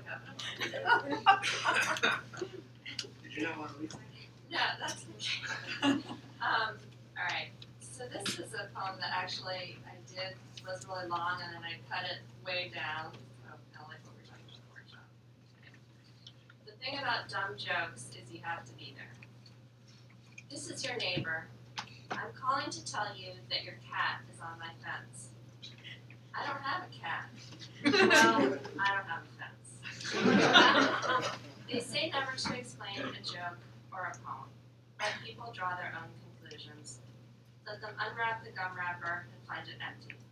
Did 3.22 3.37
you 3.37 3.43
know 3.45 3.51
what 3.57 3.79
we 3.81 3.89
Yeah, 4.51 4.59
that's 4.81 5.05
okay. 5.16 5.91
um, 5.93 6.03
all 6.41 7.24
right. 7.31 7.49
So 7.81 8.05
this 8.12 8.39
is 8.39 8.53
a 8.55 8.68
poem 8.79 8.97
that 9.01 9.11
actually 9.14 9.79
I 9.87 9.97
did 10.12 10.37
was 10.66 10.87
really 10.89 11.09
long, 11.09 11.39
and 11.43 11.55
then 11.55 11.62
I 11.62 11.74
cut 11.91 12.05
it 12.11 12.20
way 12.47 12.70
down. 12.74 13.12
So 13.43 13.51
kind 13.74 13.87
of 13.87 13.89
like 13.89 14.03
what 14.05 14.14
we're 14.16 14.29
talking 14.29 14.47
about 14.47 14.59
in 14.59 14.62
the 14.62 14.72
workshop. 14.74 15.07
The 16.66 16.72
thing 16.85 16.99
about 17.17 17.29
dumb 17.29 17.57
jokes 17.57 18.11
is 18.11 18.31
you 18.31 18.41
have 18.43 18.64
to 18.64 18.73
be 18.75 18.95
there. 18.97 19.12
This 20.51 20.71
is 20.71 20.85
your 20.85 20.97
neighbor. 20.97 21.47
I'm 22.11 22.33
calling 22.39 22.71
to 22.71 22.85
tell 22.85 23.07
you 23.17 23.33
that 23.51 23.64
your 23.64 23.75
cat 23.91 24.21
is 24.33 24.41
on 24.41 24.59
my 24.59 24.71
fence. 24.85 25.29
I 26.35 26.47
don't 26.47 26.62
have 26.62 26.83
a 26.85 26.93
cat. 26.93 27.29
Well, 27.87 28.59
I 28.81 28.95
don't 28.95 29.07
have 29.07 29.23
a 29.23 29.33
fence. 29.39 29.69
they 31.71 31.81
say 31.81 32.11
never 32.11 32.37
to 32.37 32.59
explain 32.59 32.99
a 32.99 33.23
joke 33.23 33.59
or 33.93 34.12
a 34.12 34.17
poem. 34.27 34.49
Let 34.99 35.12
people 35.25 35.53
draw 35.55 35.77
their 35.77 35.95
own 35.97 36.11
conclusions. 36.41 36.99
Let 37.67 37.81
them 37.81 37.95
unwrap 37.99 38.45
the 38.45 38.51
gum 38.51 38.73
wrapper 38.77 39.27
and 39.33 39.47
find 39.47 39.69
it 39.69 39.77
empty. 39.81 40.26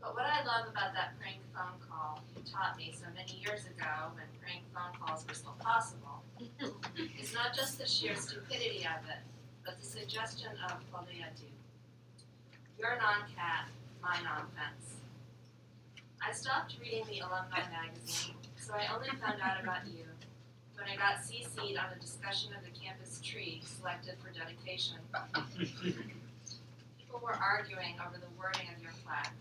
But 0.00 0.14
what 0.14 0.24
I 0.24 0.44
love 0.44 0.68
about 0.70 0.94
that 0.94 1.18
prank 1.18 1.38
phone 1.54 1.78
call 1.88 2.20
you 2.36 2.42
taught 2.50 2.76
me 2.76 2.94
so 2.94 3.06
many 3.14 3.40
years 3.42 3.66
ago 3.66 4.14
when 4.14 4.24
prank 4.40 4.62
phone 4.72 4.94
calls 5.00 5.26
were 5.26 5.34
still 5.34 5.56
possible 5.58 6.22
is 7.20 7.34
not 7.34 7.54
just 7.54 7.78
the 7.78 7.86
sheer 7.86 8.14
stupidity 8.14 8.86
of 8.86 9.02
it, 9.10 9.22
but 9.64 9.78
the 9.78 9.84
suggestion 9.84 10.50
of 10.70 10.78
folie 10.92 11.22
à 11.22 11.34
deux. 11.36 11.50
Your 12.78 12.96
non-cat, 12.96 13.68
my 14.00 14.16
non-fence. 14.22 15.02
I 16.22 16.32
stopped 16.32 16.76
reading 16.80 17.04
the 17.10 17.20
alumni 17.20 17.62
magazine, 17.70 18.36
so 18.56 18.74
I 18.74 18.94
only 18.94 19.08
found 19.20 19.40
out 19.42 19.60
about 19.62 19.86
you 19.86 20.04
when 20.74 20.86
I 20.88 20.94
got 20.94 21.18
CC'd 21.26 21.76
on 21.76 21.90
a 21.96 22.00
discussion 22.00 22.52
of 22.54 22.62
the 22.62 22.70
campus 22.70 23.20
tree 23.20 23.62
selected 23.64 24.14
for 24.22 24.30
dedication. 24.30 24.98
People 26.98 27.20
were 27.20 27.34
arguing 27.34 27.96
over 28.06 28.16
the 28.16 28.30
wording 28.38 28.68
of 28.74 28.80
your 28.82 28.92
plaque. 29.04 29.34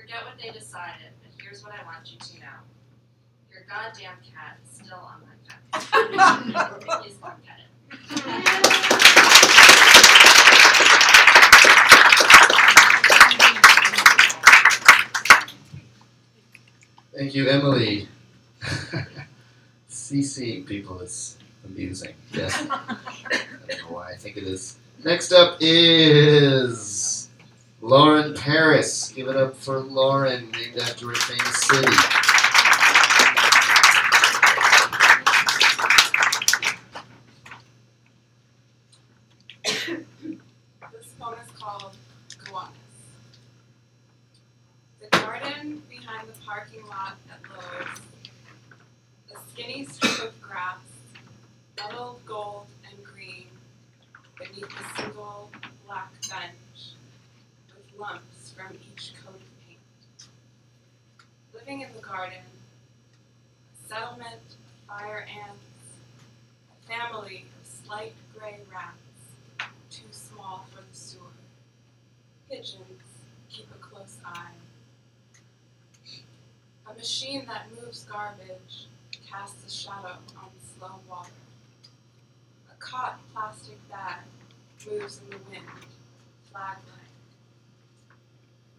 I 0.00 0.02
forget 0.02 0.24
what 0.24 0.38
they 0.42 0.50
decided, 0.50 1.12
but 1.20 1.30
here's 1.42 1.62
what 1.62 1.72
I 1.74 1.84
want 1.84 2.10
you 2.10 2.18
to 2.18 2.40
know. 2.40 2.46
Your 3.52 3.64
goddamn 3.68 4.16
cat 4.24 4.56
is 4.64 4.70
still 4.76 4.96
on 4.96 5.20
my 5.20 5.34
fence. 5.44 5.86
Please 7.02 7.18
come 7.20 7.36
get 7.44 7.58
it. 7.60 7.66
Thank 17.14 17.34
you, 17.34 17.48
Emily. 17.48 18.08
CCing 19.90 20.64
people 20.66 21.00
is 21.00 21.36
amusing. 21.66 22.14
Yes. 22.32 22.54
I 22.70 22.96
don't 23.68 23.82
know 23.82 23.88
why 23.96 24.12
I 24.12 24.16
think 24.16 24.38
it 24.38 24.44
is. 24.44 24.78
Next 25.04 25.32
up 25.32 25.58
is 25.60 26.89
Lauren 27.80 28.34
Paris. 28.34 29.10
Give 29.12 29.28
it 29.28 29.36
up 29.36 29.56
for 29.56 29.80
Lauren, 29.80 30.50
named 30.50 30.78
after 30.78 31.10
a 31.10 31.14
famous 31.16 31.62
city. 31.62 31.96
This 40.92 41.08
poem 41.18 41.38
is 41.42 41.50
called. 41.58 41.94
The 45.00 45.08
garden 45.10 45.82
behind 45.88 46.28
the 46.28 46.34
parking 46.44 46.86
lot 46.86 47.16
at 47.30 47.40
Lowe's. 47.50 48.00
A 49.34 49.36
skinny 49.50 49.86
strip 49.86 50.28
of 50.28 50.40
grass, 50.42 50.78
gold 52.26 52.66
and 52.88 53.04
green, 53.04 53.46
beneath 54.38 54.64
a 54.68 55.00
single 55.00 55.50
black 55.86 56.12
bench, 56.28 56.59
lumps 58.00 58.54
from 58.56 58.74
each 58.76 59.12
coat 59.22 59.34
of 59.34 59.66
paint. 59.66 59.78
Living 61.52 61.82
in 61.82 61.88
the 61.94 62.00
garden, 62.00 62.38
a 63.74 63.88
settlement 63.88 64.40
of 64.88 64.98
fire 64.98 65.26
ants, 65.28 65.60
a 66.72 66.88
family 66.88 67.44
of 67.60 67.68
slight 67.68 68.14
gray 68.34 68.60
rats 68.72 69.68
too 69.90 70.06
small 70.12 70.66
for 70.70 70.80
the 70.80 70.96
sewer. 70.96 71.20
Pigeons 72.48 73.02
keep 73.50 73.68
a 73.70 73.78
close 73.78 74.16
eye. 74.24 74.52
A 76.90 76.94
machine 76.94 77.44
that 77.46 77.66
moves 77.70 78.04
garbage 78.04 78.86
casts 79.28 79.66
a 79.66 79.70
shadow 79.70 80.16
on 80.38 80.50
slow 80.78 81.00
water. 81.08 81.30
A 82.72 82.74
caught 82.78 83.20
plastic 83.34 83.76
bag 83.90 84.20
moves 84.88 85.20
in 85.20 85.30
the 85.30 85.36
wind, 85.50 85.68
flag. 86.50 86.78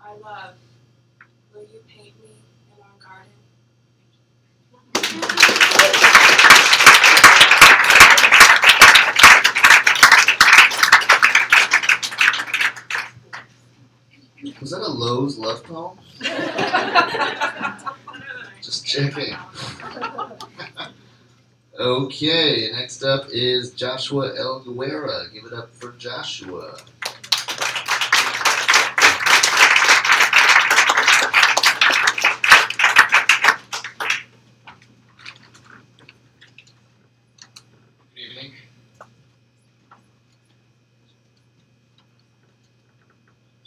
I 0.04 0.14
love. 0.16 0.56
Will 1.54 1.62
you 1.62 1.80
paint 1.88 2.20
me 2.24 2.32
in 2.72 2.78
our 2.82 2.98
garden? 3.00 3.32
Was 14.60 14.72
that 14.72 14.82
a 14.82 14.88
Lowe's 14.88 15.38
love 15.38 15.64
poem? 15.64 16.00
Just 18.62 18.86
checking. 18.86 19.36
okay, 21.80 22.70
next 22.72 23.04
up 23.04 23.28
is 23.32 23.72
Joshua 23.72 24.32
Elguera. 24.32 25.32
Give 25.34 25.46
it 25.46 25.54
up 25.54 25.74
for 25.74 25.92
Joshua. 25.94 26.78
Good 38.14 38.22
evening. 38.30 38.52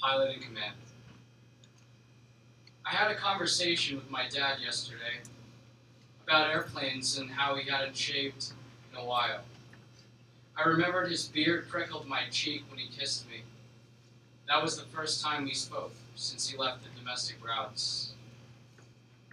Pilot 0.00 0.34
in 0.36 0.40
command. 0.40 0.74
I 2.86 2.90
had 2.90 3.10
a 3.10 3.14
conversation 3.44 3.96
with 3.96 4.10
my 4.10 4.26
dad 4.26 4.56
yesterday 4.58 5.20
about 6.26 6.50
airplanes 6.50 7.18
and 7.18 7.30
how 7.30 7.54
he 7.54 7.68
hadn't 7.68 7.94
shaved 7.94 8.52
in 8.90 8.98
a 8.98 9.04
while. 9.04 9.42
I 10.56 10.66
remembered 10.66 11.10
his 11.10 11.28
beard 11.28 11.68
prickled 11.68 12.06
my 12.06 12.22
cheek 12.30 12.64
when 12.70 12.78
he 12.78 12.88
kissed 12.88 13.28
me. 13.28 13.42
That 14.48 14.62
was 14.62 14.78
the 14.78 14.86
first 14.86 15.22
time 15.22 15.44
we 15.44 15.52
spoke 15.52 15.92
since 16.16 16.48
he 16.48 16.56
left 16.56 16.84
the 16.84 16.98
domestic 16.98 17.36
routes. 17.46 18.12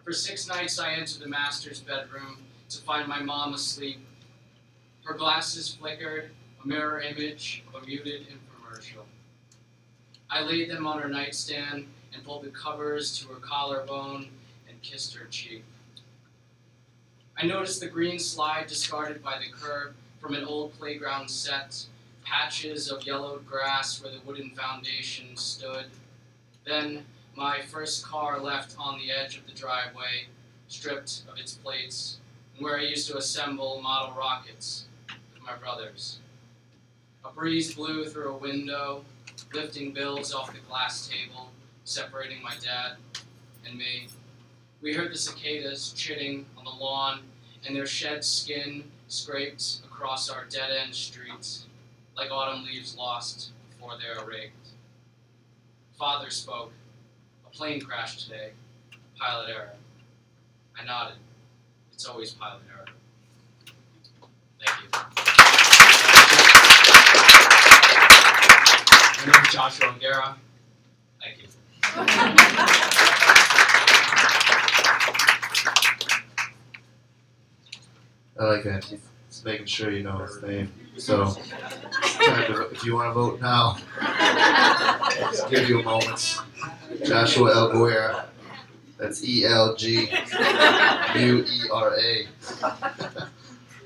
For 0.03 0.11
six 0.11 0.45
nights, 0.45 0.77
I 0.77 0.91
entered 0.91 1.21
the 1.21 1.29
master's 1.29 1.79
bedroom 1.79 2.39
to 2.67 2.81
find 2.81 3.07
my 3.07 3.21
mom 3.21 3.53
asleep 3.53 4.05
her 5.05 5.13
glasses 5.13 5.73
flickered, 5.73 6.31
a 6.61 6.67
mirror 6.67 6.99
image 6.99 7.63
of 7.73 7.81
a 7.81 7.85
muted 7.85 8.27
infomercial. 8.27 9.05
I 10.29 10.41
laid 10.41 10.69
them 10.69 10.85
on 10.85 11.01
her 11.01 11.07
nightstand 11.07 11.87
and 12.13 12.23
pulled 12.23 12.43
the 12.43 12.49
covers 12.49 13.17
to 13.19 13.27
her 13.29 13.39
collarbone 13.39 14.27
and 14.67 14.81
kissed 14.81 15.15
her 15.15 15.25
cheek. 15.25 15.63
I 17.37 17.45
noticed 17.45 17.79
the 17.79 17.87
green 17.87 18.19
slide 18.19 18.67
discarded 18.67 19.23
by 19.23 19.39
the 19.39 19.51
curb 19.51 19.95
from 20.19 20.35
an 20.35 20.43
old 20.43 20.77
playground 20.77 21.29
set, 21.29 21.85
patches 22.23 22.91
of 22.91 23.05
yellowed 23.05 23.47
grass 23.47 24.01
where 24.01 24.11
the 24.11 24.19
wooden 24.25 24.51
foundation 24.51 25.35
stood. 25.35 25.85
Then 26.65 27.05
my 27.35 27.61
first 27.61 28.05
car 28.05 28.39
left 28.39 28.75
on 28.77 28.99
the 28.99 29.11
edge 29.11 29.37
of 29.37 29.47
the 29.47 29.53
driveway, 29.53 30.27
stripped 30.67 31.23
of 31.31 31.39
its 31.39 31.55
plates, 31.55 32.17
where 32.59 32.77
I 32.77 32.83
used 32.83 33.09
to 33.09 33.17
assemble 33.17 33.81
model 33.81 34.15
rockets 34.15 34.85
with 35.33 35.43
my 35.43 35.55
brothers. 35.55 36.19
A 37.25 37.31
breeze 37.31 37.73
blew 37.73 38.05
through 38.05 38.29
a 38.29 38.37
window, 38.37 39.03
lifting 39.53 39.93
bills 39.93 40.33
off 40.33 40.53
the 40.53 40.59
glass 40.59 41.07
table, 41.07 41.49
separating 41.91 42.41
my 42.41 42.55
dad 42.63 42.93
and 43.67 43.77
me. 43.77 44.07
We 44.81 44.93
heard 44.93 45.11
the 45.11 45.17
cicadas 45.17 45.91
chitting 45.91 46.45
on 46.57 46.63
the 46.63 46.71
lawn, 46.71 47.19
and 47.67 47.75
their 47.75 47.85
shed 47.85 48.23
skin 48.23 48.85
scraped 49.09 49.79
across 49.83 50.29
our 50.29 50.45
dead 50.45 50.71
end 50.71 50.95
streets 50.95 51.65
like 52.15 52.31
autumn 52.31 52.63
leaves 52.63 52.95
lost 52.95 53.51
before 53.69 53.97
they 53.97 54.07
are 54.07 54.25
raked. 54.25 54.69
Father 55.99 56.29
spoke. 56.29 56.71
A 57.45 57.49
plane 57.49 57.81
crashed 57.81 58.21
today. 58.21 58.51
Pilot 59.19 59.49
error. 59.49 59.73
I 60.79 60.85
nodded. 60.85 61.17
It's 61.91 62.05
always 62.05 62.31
pilot 62.31 62.61
error. 62.73 62.85
Thank 64.63 64.81
you. 64.81 64.89
My 69.19 69.33
name 69.33 69.45
is 69.45 69.53
Joshua 69.53 69.93
O'Gara. 69.93 70.37
I 71.93 72.05
like 78.39 78.63
that. 78.63 78.85
He's 78.85 79.43
making 79.43 79.65
sure 79.65 79.91
you 79.91 80.03
know 80.03 80.17
his 80.19 80.41
name. 80.41 80.71
So, 80.97 81.25
to, 81.25 82.69
if 82.71 82.85
you 82.85 82.95
want 82.95 83.09
to 83.09 83.13
vote 83.13 83.41
now, 83.41 83.77
just 85.31 85.49
give 85.49 85.67
you 85.67 85.81
a 85.81 85.83
moment. 85.83 86.37
Joshua 87.03 87.51
Elguera. 87.53 88.25
That's 88.97 89.23
E 89.25 89.45
L 89.45 89.75
G 89.75 90.09
U 91.15 91.45
E 91.45 91.61
R 91.73 91.97
A. 91.97 92.27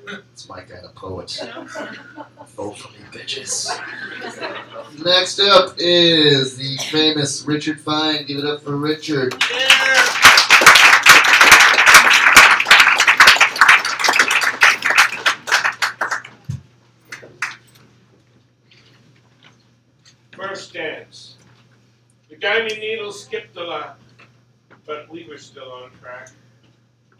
It's 0.07 0.47
my 0.47 0.61
kind 0.61 0.85
of 0.85 0.93
poet. 0.93 1.39
Vote 2.55 2.77
for 2.77 2.91
me, 2.91 2.99
bitches. 3.11 3.69
Next 5.03 5.39
up 5.39 5.75
is 5.77 6.57
the 6.57 6.77
famous 6.91 7.43
Richard 7.45 7.79
Fine. 7.79 8.25
Give 8.25 8.37
it 8.37 8.45
up 8.45 8.61
for 8.61 8.75
Richard. 8.75 9.33
First 20.31 20.73
dance. 20.73 21.35
The 22.29 22.35
diamond 22.35 22.79
needle 22.79 23.11
skipped 23.11 23.57
a 23.57 23.63
lot, 23.63 23.97
but 24.85 25.09
we 25.09 25.25
were 25.27 25.37
still 25.37 25.71
on 25.71 25.89
track. 26.01 26.29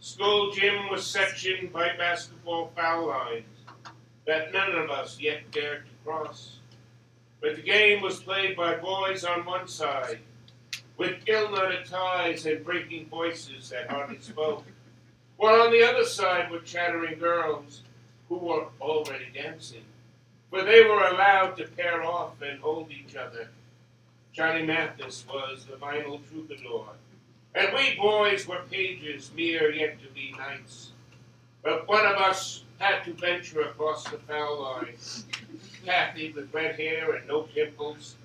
School 0.06 0.52
gym 0.52 0.88
was 0.92 1.04
sectioned 1.04 1.74
by 1.74 1.98
basketball 1.98 2.72
foul 2.76 3.08
lines 3.08 3.48
that 4.28 4.54
none 4.54 4.76
of 4.76 4.92
us 4.92 5.20
yet 5.20 5.50
dared 5.50 5.88
to 5.88 5.92
cross. 6.06 6.60
But 7.42 7.56
the 7.56 7.64
game 7.64 8.04
was 8.04 8.22
played 8.22 8.56
by 8.56 8.76
boys 8.76 9.24
on 9.24 9.46
one 9.46 9.68
side, 9.68 10.20
with 10.96 11.24
ill-knotted 11.26 11.88
ties 11.88 12.46
and 12.46 12.64
breaking 12.64 13.08
voices 13.08 13.72
that 13.72 13.90
hardly 13.90 14.20
spoke, 14.20 14.66
while 15.38 15.64
on 15.64 15.72
the 15.72 15.82
other 15.82 16.06
side 16.06 16.52
were 16.52 16.60
chattering 16.60 17.18
girls 17.18 17.82
who 18.30 18.38
were 18.38 18.68
already 18.80 19.32
dancing 19.34 19.86
for 20.52 20.64
they 20.64 20.84
were 20.84 21.08
allowed 21.08 21.58
to 21.58 21.68
pair 21.68 22.04
off 22.04 22.40
and 22.44 22.60
hold 22.60 22.92
each 22.92 23.16
other. 23.16 23.50
Johnny 24.34 24.62
Mathis 24.62 25.26
was 25.28 25.66
the 25.66 25.78
vinyl 25.78 26.22
troubadour, 26.30 26.90
and 27.56 27.74
we 27.74 27.96
boys 27.96 28.48
were 28.48 28.62
pages 28.70 29.32
mere 29.36 29.72
yet 29.72 30.00
to 30.02 30.08
be 30.14 30.34
knights. 30.38 30.92
But 31.64 31.88
one 31.88 32.06
of 32.06 32.18
us 32.18 32.64
had 32.80 33.04
to 33.06 33.14
venture 33.14 33.62
across 33.62 34.04
the 34.04 34.18
foul 34.18 34.62
line. 34.62 34.96
Kathy, 35.86 36.32
with 36.34 36.54
red 36.54 36.76
hair 36.76 37.14
and 37.14 37.28
no 37.28 37.44
pimples, 37.44 38.16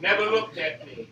never 0.00 0.24
looked 0.26 0.58
at 0.58 0.86
me. 0.86 1.08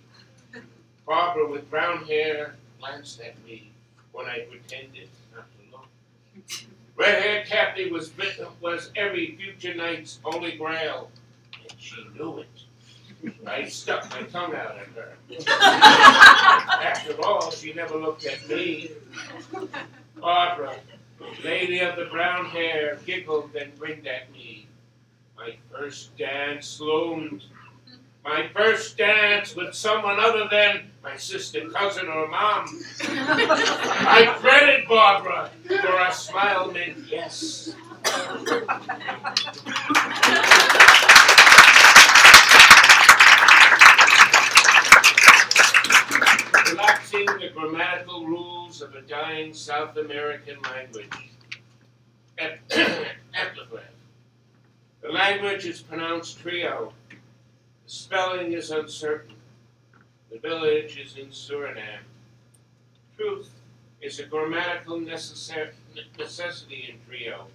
Barbara, 1.06 1.50
with 1.50 1.70
brown 1.70 2.04
hair, 2.04 2.56
glanced 2.78 3.20
at 3.20 3.42
me 3.44 3.72
when 4.12 4.26
I 4.26 4.40
pretended 4.40 5.08
not 5.34 5.46
to 5.52 5.76
look. 5.76 5.88
Red-haired 6.96 7.46
Kathy 7.46 7.90
was 7.90 8.12
was 8.60 8.90
every 8.94 9.36
future 9.36 9.74
knight's 9.74 10.18
holy 10.22 10.52
grail, 10.56 11.10
and 11.68 11.80
she 11.80 12.06
knew 12.14 12.38
it. 12.38 12.59
I 13.46 13.68
stuck 13.68 14.08
my 14.10 14.22
tongue 14.22 14.54
out 14.54 14.78
at 14.78 14.86
her. 14.94 15.16
After 16.82 17.20
all, 17.22 17.50
she 17.50 17.72
never 17.72 17.96
looked 17.96 18.24
at 18.24 18.48
me. 18.48 18.90
Barbara, 20.18 20.76
lady 21.44 21.80
of 21.80 21.96
the 21.96 22.06
brown 22.06 22.46
hair, 22.46 22.98
giggled 23.04 23.54
and 23.54 23.78
grinned 23.78 24.06
at 24.06 24.32
me. 24.32 24.68
My 25.36 25.56
first 25.70 26.16
dance 26.16 26.80
loomed. 26.80 27.44
My 28.24 28.48
first 28.54 28.98
dance 28.98 29.56
with 29.56 29.74
someone 29.74 30.20
other 30.20 30.46
than 30.50 30.90
my 31.02 31.16
sister, 31.16 31.68
cousin, 31.70 32.08
or 32.08 32.28
mom. 32.28 32.66
I 33.00 34.36
dreaded 34.40 34.86
Barbara, 34.86 35.50
for 35.66 35.74
her 35.74 36.12
smile 36.12 36.70
meant 36.70 36.98
yes. 37.08 37.74
The 47.26 47.50
grammatical 47.54 48.24
rules 48.24 48.80
of 48.80 48.94
a 48.94 49.02
dying 49.02 49.52
South 49.52 49.94
American 49.98 50.56
language. 50.62 51.12
Ep- 52.38 52.60
Epigraph. 52.70 53.84
The 55.02 55.08
language 55.10 55.66
is 55.66 55.82
pronounced 55.82 56.38
trio. 56.40 56.94
The 57.10 57.16
spelling 57.86 58.54
is 58.54 58.70
uncertain. 58.70 59.34
The 60.30 60.38
village 60.38 60.98
is 60.98 61.18
in 61.18 61.26
Suriname. 61.26 62.06
Truth 63.18 63.50
is 64.00 64.18
a 64.18 64.24
grammatical 64.24 64.98
necessar- 64.98 65.72
necessity 66.18 66.88
in 66.90 67.06
trio. 67.06 67.48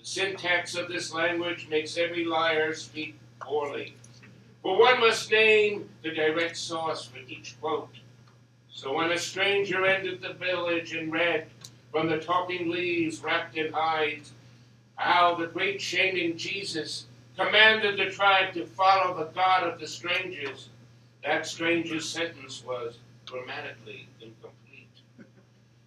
The 0.00 0.04
syntax 0.04 0.74
of 0.74 0.88
this 0.88 1.14
language 1.14 1.68
makes 1.70 1.96
every 1.96 2.24
liar 2.24 2.74
speak 2.74 3.16
poorly. 3.40 3.94
For 4.62 4.76
one 4.76 4.98
must 4.98 5.30
name 5.30 5.90
the 6.02 6.10
direct 6.10 6.56
source 6.56 7.04
for 7.04 7.18
each 7.28 7.54
quote. 7.60 7.88
So 8.72 8.94
when 8.94 9.12
a 9.12 9.18
stranger 9.18 9.84
entered 9.84 10.20
the 10.20 10.34
village 10.34 10.94
and 10.94 11.12
read 11.12 11.46
from 11.90 12.08
the 12.08 12.18
talking 12.18 12.70
leaves 12.70 13.22
wrapped 13.22 13.56
in 13.56 13.72
hides 13.72 14.32
how 14.94 15.34
the 15.34 15.46
great 15.46 15.80
shaman 15.80 16.36
Jesus 16.36 17.06
commanded 17.36 17.98
the 17.98 18.10
tribe 18.10 18.52
to 18.54 18.66
follow 18.66 19.16
the 19.16 19.32
God 19.32 19.64
of 19.64 19.80
the 19.80 19.86
strangers, 19.86 20.68
that 21.24 21.46
stranger's 21.46 22.08
sentence 22.08 22.62
was 22.66 22.98
grammatically 23.26 24.08
incomplete. 24.20 24.88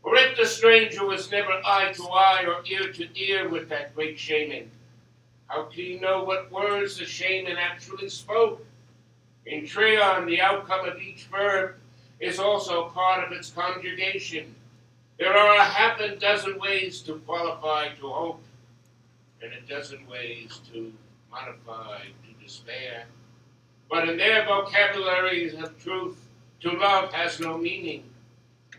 For 0.01 0.15
if 0.15 0.36
the 0.36 0.45
stranger 0.45 1.05
was 1.05 1.31
never 1.31 1.61
eye 1.65 1.93
to 1.93 2.03
eye 2.03 2.43
or 2.45 2.63
ear 2.65 2.91
to 2.91 3.19
ear 3.19 3.49
with 3.49 3.69
that 3.69 3.95
great 3.95 4.19
shaman, 4.19 4.69
how 5.47 5.63
can 5.63 5.84
he 5.84 5.99
know 5.99 6.23
what 6.23 6.51
words 6.51 6.97
the 6.97 7.05
shaman 7.05 7.57
actually 7.57 8.09
spoke? 8.09 8.65
In 9.45 9.67
Trio, 9.67 10.25
the 10.25 10.41
outcome 10.41 10.88
of 10.88 10.99
each 10.99 11.25
verb 11.25 11.75
is 12.24 12.39
also 12.39 12.89
part 12.89 13.26
of 13.26 13.34
its 13.34 13.49
conjugation. 13.49 14.55
There 15.19 15.36
are 15.36 15.57
a 15.57 15.63
half 15.63 15.99
a 15.99 16.15
dozen 16.15 16.57
ways 16.57 17.01
to 17.01 17.15
qualify 17.26 17.89
to 17.99 18.07
hope, 18.07 18.43
and 19.41 19.51
a 19.51 19.61
dozen 19.67 20.07
ways 20.07 20.61
to 20.71 20.93
modify 21.30 22.03
to 22.03 22.43
despair. 22.43 23.03
But 23.89 24.07
in 24.07 24.15
their 24.15 24.45
vocabularies 24.45 25.53
of 25.53 25.78
truth, 25.84 26.17
to 26.61 26.71
love 26.71 27.11
has 27.11 27.41
no 27.41 27.57
meaning. 27.57 28.05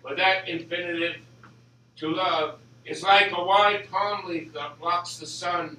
For 0.01 0.16
that 0.16 0.49
infinitive, 0.49 1.16
to 1.97 2.09
love, 2.09 2.59
is 2.86 3.03
like 3.03 3.30
a 3.32 3.45
wide 3.45 3.90
palm 3.90 4.26
leaf 4.26 4.55
that 4.55 4.78
blocks 4.80 5.18
the 5.18 5.26
sun 5.26 5.76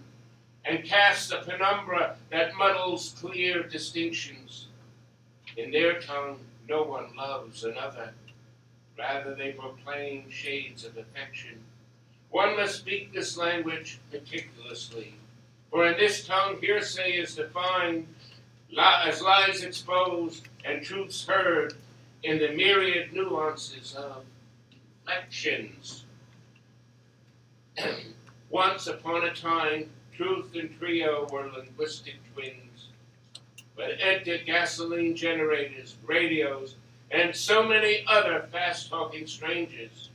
and 0.65 0.83
casts 0.83 1.31
a 1.31 1.37
penumbra 1.37 2.15
that 2.29 2.55
muddles 2.55 3.15
clear 3.19 3.63
distinctions. 3.63 4.67
In 5.57 5.71
their 5.71 5.99
tongue, 5.99 6.39
no 6.67 6.83
one 6.83 7.15
loves 7.15 7.63
another. 7.63 8.13
Rather, 8.97 9.35
they 9.35 9.51
proclaim 9.51 10.29
shades 10.29 10.85
of 10.85 10.97
affection. 10.97 11.59
One 12.29 12.55
must 12.57 12.79
speak 12.79 13.13
this 13.13 13.37
language 13.37 13.99
meticulously, 14.11 15.15
for 15.69 15.85
in 15.85 15.97
this 15.97 16.25
tongue, 16.25 16.57
hearsay 16.61 17.13
is 17.13 17.35
defined 17.35 18.07
as 18.77 19.21
lies 19.21 19.63
exposed 19.63 20.47
and 20.63 20.83
truths 20.83 21.25
heard 21.27 21.75
in 22.23 22.39
the 22.39 22.49
myriad 22.49 23.13
nuances 23.13 23.93
of 23.95 24.23
lections. 25.05 26.05
Once 28.49 28.87
upon 28.87 29.25
a 29.25 29.33
time, 29.33 29.89
truth 30.15 30.55
and 30.55 30.77
trio 30.79 31.27
were 31.31 31.51
linguistic 31.51 32.15
twins, 32.33 32.64
but 33.75 33.91
entered 33.99 34.45
gasoline 34.45 35.15
generators, 35.15 35.95
radios, 36.05 36.75
and 37.11 37.35
so 37.35 37.63
many 37.67 38.03
other 38.07 38.47
fast 38.51 38.89
talking 38.89 39.27
strangers. 39.27 40.09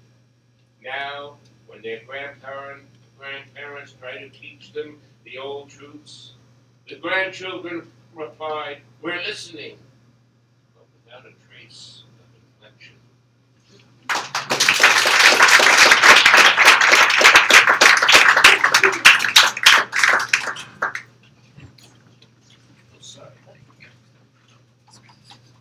Now, 0.83 1.37
when 1.67 1.83
their 1.83 2.01
grandparent, 2.05 2.85
grandparents 3.19 3.93
try 3.93 4.19
to 4.19 4.29
teach 4.31 4.73
them 4.73 4.99
the 5.25 5.39
old 5.39 5.69
truths, 5.69 6.33
the 6.89 6.97
grandchildren 6.97 7.91
replied, 8.15 8.79
We're 9.03 9.23
listening, 9.23 9.77
but 10.75 10.87
without 11.05 11.27
a 11.27 11.40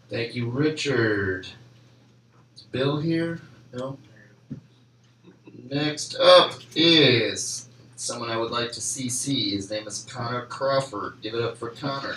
Thank 0.10 0.34
you, 0.34 0.50
Richard. 0.50 1.48
Is 2.56 2.64
Bill 2.64 3.00
here? 3.00 3.42
No. 3.72 3.98
Next 5.70 6.16
up 6.16 6.54
is 6.76 7.70
someone 7.96 8.32
I 8.32 8.38
would 8.38 8.50
like 8.50 8.72
to 8.72 8.80
CC. 8.80 9.52
His 9.52 9.70
name 9.70 9.88
is 9.88 10.08
Connor 10.10 10.48
Crawford. 10.48 11.22
Give 11.22 11.36
it 11.36 11.44
up 11.44 11.58
for 11.58 11.70
Connor. 11.70 12.16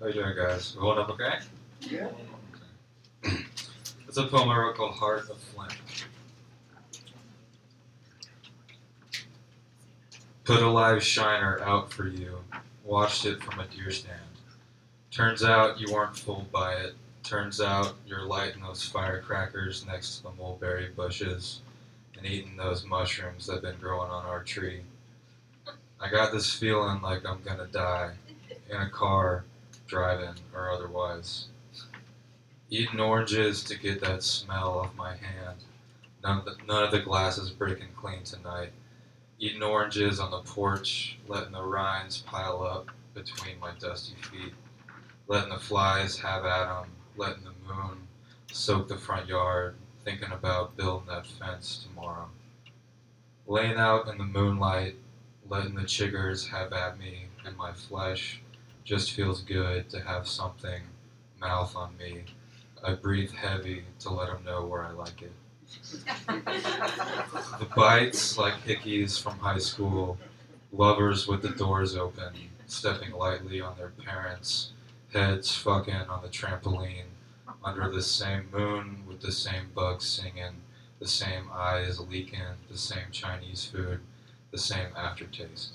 How 0.00 0.06
you 0.06 0.12
doing, 0.14 0.34
guys? 0.34 0.74
We 0.74 0.80
holding 0.80 1.04
up 1.04 1.10
okay? 1.10 1.40
Yeah. 1.82 2.08
It's 4.08 4.16
a 4.16 4.26
poem 4.26 4.48
I 4.48 4.56
wrote 4.56 4.74
called 4.74 4.94
Heart 4.94 5.28
of 5.28 5.36
Flint. 5.38 5.74
Put 10.48 10.62
a 10.62 10.70
live 10.70 11.04
shiner 11.04 11.60
out 11.60 11.92
for 11.92 12.06
you. 12.08 12.38
Watched 12.82 13.26
it 13.26 13.42
from 13.42 13.60
a 13.60 13.66
deer 13.66 13.90
stand. 13.90 14.18
Turns 15.10 15.44
out 15.44 15.78
you 15.78 15.92
weren't 15.92 16.16
fooled 16.16 16.50
by 16.50 16.72
it. 16.72 16.94
Turns 17.22 17.60
out 17.60 17.96
you're 18.06 18.24
lighting 18.24 18.62
those 18.62 18.82
firecrackers 18.82 19.84
next 19.84 20.16
to 20.16 20.22
the 20.22 20.30
mulberry 20.30 20.88
bushes 20.88 21.60
and 22.16 22.24
eating 22.24 22.56
those 22.56 22.86
mushrooms 22.86 23.44
that 23.44 23.56
have 23.56 23.62
been 23.62 23.76
growing 23.78 24.10
on 24.10 24.24
our 24.24 24.42
tree. 24.42 24.80
I 26.00 26.08
got 26.08 26.32
this 26.32 26.50
feeling 26.50 27.02
like 27.02 27.26
I'm 27.26 27.42
gonna 27.42 27.66
die 27.66 28.14
in 28.70 28.80
a 28.80 28.88
car, 28.88 29.44
driving, 29.86 30.36
or 30.54 30.70
otherwise. 30.70 31.48
Eating 32.70 33.00
oranges 33.00 33.62
to 33.64 33.78
get 33.78 34.00
that 34.00 34.22
smell 34.22 34.78
off 34.78 34.96
my 34.96 35.10
hand. 35.14 35.58
None 36.24 36.38
of 36.38 36.44
the, 36.46 36.56
none 36.66 36.84
of 36.84 36.90
the 36.90 37.00
glasses 37.00 37.50
breaking 37.50 37.88
clean 37.94 38.22
tonight. 38.22 38.72
Eating 39.40 39.62
oranges 39.62 40.18
on 40.18 40.32
the 40.32 40.40
porch, 40.40 41.16
letting 41.28 41.52
the 41.52 41.62
rinds 41.62 42.18
pile 42.18 42.60
up 42.60 42.90
between 43.14 43.60
my 43.60 43.70
dusty 43.78 44.16
feet. 44.16 44.52
Letting 45.28 45.50
the 45.50 45.60
flies 45.60 46.18
have 46.18 46.44
at 46.44 46.68
'em, 46.68 46.90
letting 47.16 47.44
the 47.44 47.52
moon 47.72 48.08
soak 48.50 48.88
the 48.88 48.98
front 48.98 49.28
yard, 49.28 49.76
thinking 50.04 50.32
about 50.32 50.76
building 50.76 51.06
that 51.06 51.24
fence 51.24 51.84
tomorrow. 51.84 52.30
Laying 53.46 53.76
out 53.78 54.08
in 54.08 54.18
the 54.18 54.24
moonlight, 54.24 54.96
letting 55.48 55.76
the 55.76 55.82
chiggers 55.82 56.48
have 56.48 56.72
at 56.72 56.98
me, 56.98 57.28
and 57.44 57.56
my 57.56 57.72
flesh 57.72 58.40
just 58.82 59.12
feels 59.12 59.42
good 59.42 59.88
to 59.90 60.00
have 60.00 60.26
something 60.26 60.82
mouth 61.38 61.76
on 61.76 61.96
me. 61.96 62.24
I 62.82 62.94
breathe 62.94 63.30
heavy 63.30 63.84
to 64.00 64.10
let 64.10 64.30
'em 64.30 64.42
know 64.42 64.64
where 64.64 64.84
I 64.84 64.90
like 64.90 65.22
it. 65.22 65.32
The 67.58 67.68
bites 67.76 68.38
like 68.38 68.64
hickeys 68.64 69.20
from 69.20 69.38
high 69.38 69.58
school, 69.58 70.18
lovers 70.72 71.26
with 71.26 71.42
the 71.42 71.50
doors 71.50 71.94
open, 71.94 72.32
stepping 72.66 73.12
lightly 73.12 73.60
on 73.60 73.76
their 73.76 73.90
parents, 73.90 74.72
heads 75.12 75.54
fucking 75.56 75.94
on 75.94 76.22
the 76.22 76.28
trampoline, 76.28 77.08
under 77.62 77.90
the 77.90 78.02
same 78.02 78.48
moon 78.50 79.04
with 79.06 79.20
the 79.20 79.32
same 79.32 79.68
bugs 79.74 80.06
singing, 80.06 80.62
the 81.00 81.08
same 81.08 81.50
eyes 81.52 82.00
leaking, 82.00 82.56
the 82.70 82.78
same 82.78 83.10
Chinese 83.12 83.66
food, 83.66 84.00
the 84.50 84.58
same 84.58 84.88
aftertaste. 84.96 85.74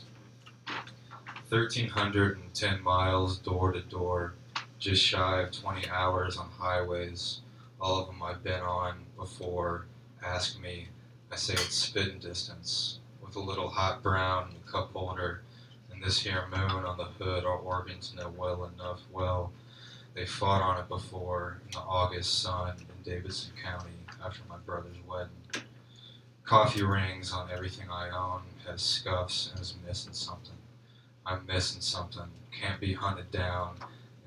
1,310 1.50 2.82
miles 2.82 3.38
door 3.38 3.72
to 3.72 3.82
door, 3.82 4.34
just 4.80 5.04
shy 5.04 5.42
of 5.42 5.52
20 5.52 5.88
hours 5.90 6.36
on 6.36 6.50
highways, 6.58 7.42
all 7.84 8.00
of 8.00 8.08
them 8.08 8.24
I've 8.24 8.44
been 8.44 8.62
on 8.62 9.00
before. 9.18 9.88
Ask 10.26 10.60
me, 10.62 10.88
I 11.30 11.36
say 11.36 11.54
it's 11.54 11.76
spitting 11.76 12.20
distance, 12.20 13.00
with 13.22 13.36
a 13.36 13.42
little 13.42 13.68
hot 13.68 14.02
brown 14.02 14.48
in 14.48 14.54
the 14.54 14.72
cup 14.72 14.94
holder, 14.94 15.42
and 15.92 16.02
this 16.02 16.22
here 16.22 16.46
moon 16.50 16.86
on 16.86 16.98
the 16.98 17.04
hood 17.04 17.44
our 17.44 17.58
organs 17.58 18.14
know 18.16 18.34
well 18.38 18.72
enough 18.74 19.02
well. 19.12 19.52
They 20.14 20.26
fought 20.26 20.62
on 20.62 20.80
it 20.80 20.88
before 20.88 21.60
in 21.66 21.72
the 21.72 21.80
August 21.80 22.42
sun 22.42 22.78
in 22.78 23.12
Davidson 23.12 23.52
County 23.62 24.06
after 24.24 24.44
my 24.48 24.58
brother's 24.66 24.96
wedding. 25.06 25.66
Coffee 26.46 26.84
rings 26.84 27.34
on 27.34 27.52
everything 27.52 27.90
I 27.92 28.10
own, 28.10 28.44
has 28.66 28.82
scuffs, 28.82 29.50
and 29.52 29.60
is 29.60 29.76
missing 29.86 30.14
something. 30.14 30.56
I'm 31.26 31.46
missing 31.46 31.82
something. 31.82 32.32
Can't 32.58 32.80
be 32.80 32.94
hunted 32.94 33.30
down 33.32 33.76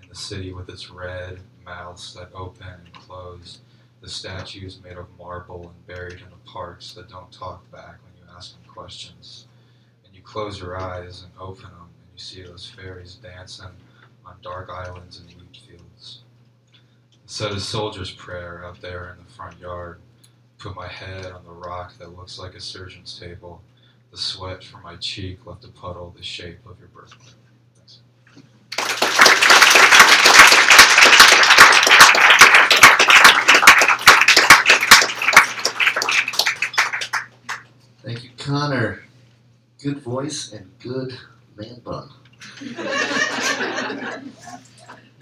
in 0.03 0.11
the 0.11 0.15
city 0.15 0.53
with 0.53 0.69
its 0.69 0.91
red 0.91 1.41
mouths 1.67 2.15
that 2.15 2.31
open 2.35 2.67
and 2.67 2.93
close. 2.95 3.59
The 4.01 4.09
statues 4.09 4.81
made 4.83 4.97
of 4.97 5.07
marble 5.19 5.63
and 5.63 5.87
buried 5.87 6.21
in 6.21 6.31
the 6.31 6.51
parks 6.51 6.95
that 6.95 7.11
don't 7.11 7.33
talk 7.33 7.71
back 7.71 7.99
when 8.05 8.15
you 8.17 8.35
ask 8.35 8.53
them 8.53 8.73
questions. 8.73 9.47
And 10.05 10.15
you 10.15 10.23
close 10.23 10.61
your 10.61 10.81
eyes 10.81 11.23
and 11.23 11.33
open 11.39 11.65
them, 11.65 11.91
and 12.01 12.11
you 12.15 12.19
see 12.19 12.43
those 12.43 12.71
fairies 12.71 13.17
dancing 13.17 13.67
on 14.25 14.37
dark 14.43 14.71
islands 14.71 15.19
and 15.19 15.29
wheat 15.31 15.61
fields. 15.67 16.21
I 16.73 17.17
said 17.27 17.53
a 17.53 17.61
soldier's 17.61 18.13
prayer 18.13 18.65
out 18.65 18.81
there 18.81 19.11
in 19.11 19.25
the 19.25 19.33
front 19.33 19.59
yard. 19.59 20.01
Put 20.59 20.77
my 20.77 20.89
head 20.89 21.27
on 21.27 21.45
the 21.45 21.51
rock 21.51 21.99
that 21.99 22.17
looks 22.17 22.39
like 22.39 22.55
a 22.55 22.61
surgeon's 22.61 23.19
table. 23.19 23.61
The 24.11 24.17
sweat 24.17 24.63
from 24.63 24.83
my 24.85 24.97
cheek 24.97 25.45
left 25.45 25.65
a 25.65 25.69
puddle 25.69 26.15
the 26.17 26.23
shape 26.23 26.65
of 26.65 26.79
your 26.79 26.89
birthday. 26.89 27.46
Thank 38.07 38.23
you, 38.23 38.31
Connor. 38.39 39.03
Good 39.83 39.99
voice 39.99 40.53
and 40.53 40.71
good 40.79 41.19
man 41.57 41.81
bun. 41.81 42.09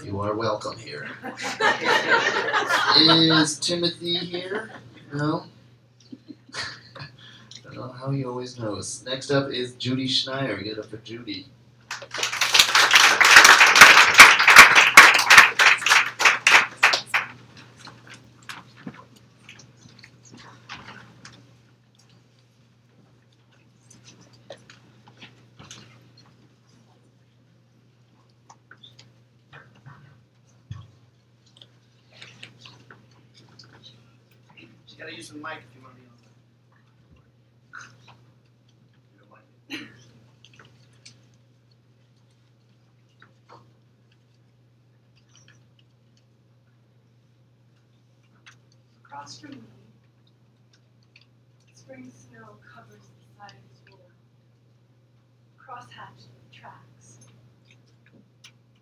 You 0.05 0.21
are 0.21 0.35
welcome 0.35 0.77
here. 0.77 1.09
Is 2.99 3.59
Timothy 3.59 4.17
here? 4.17 4.71
No? 5.15 5.47
I 6.55 7.07
don't 7.63 7.77
know 7.77 7.89
how 7.89 8.11
he 8.11 8.27
always 8.27 8.59
knows. 8.59 9.03
Next 9.07 9.31
up 9.31 9.49
is 9.49 9.73
Judy 9.77 10.07
Schneider. 10.07 10.59
Get 10.59 10.79
up 10.79 10.85
for 10.91 10.99
Judy. 10.99 11.47
The 35.35 35.41
mic 35.41 35.59
if 35.69 35.75
you 35.75 35.83
want 35.83 35.97
to 35.97 36.01
be 36.01 36.07
on. 39.81 39.89
Across 49.05 49.41
from 49.41 49.51
me, 49.51 49.59
spring 51.75 52.13
snow 52.15 52.51
covers 52.73 53.01
the 53.01 53.37
side 53.37 53.51
of 53.51 53.71
his 53.71 53.91
wall. 53.91 53.99
Crosshatched 55.59 56.29
tracks. 56.53 57.27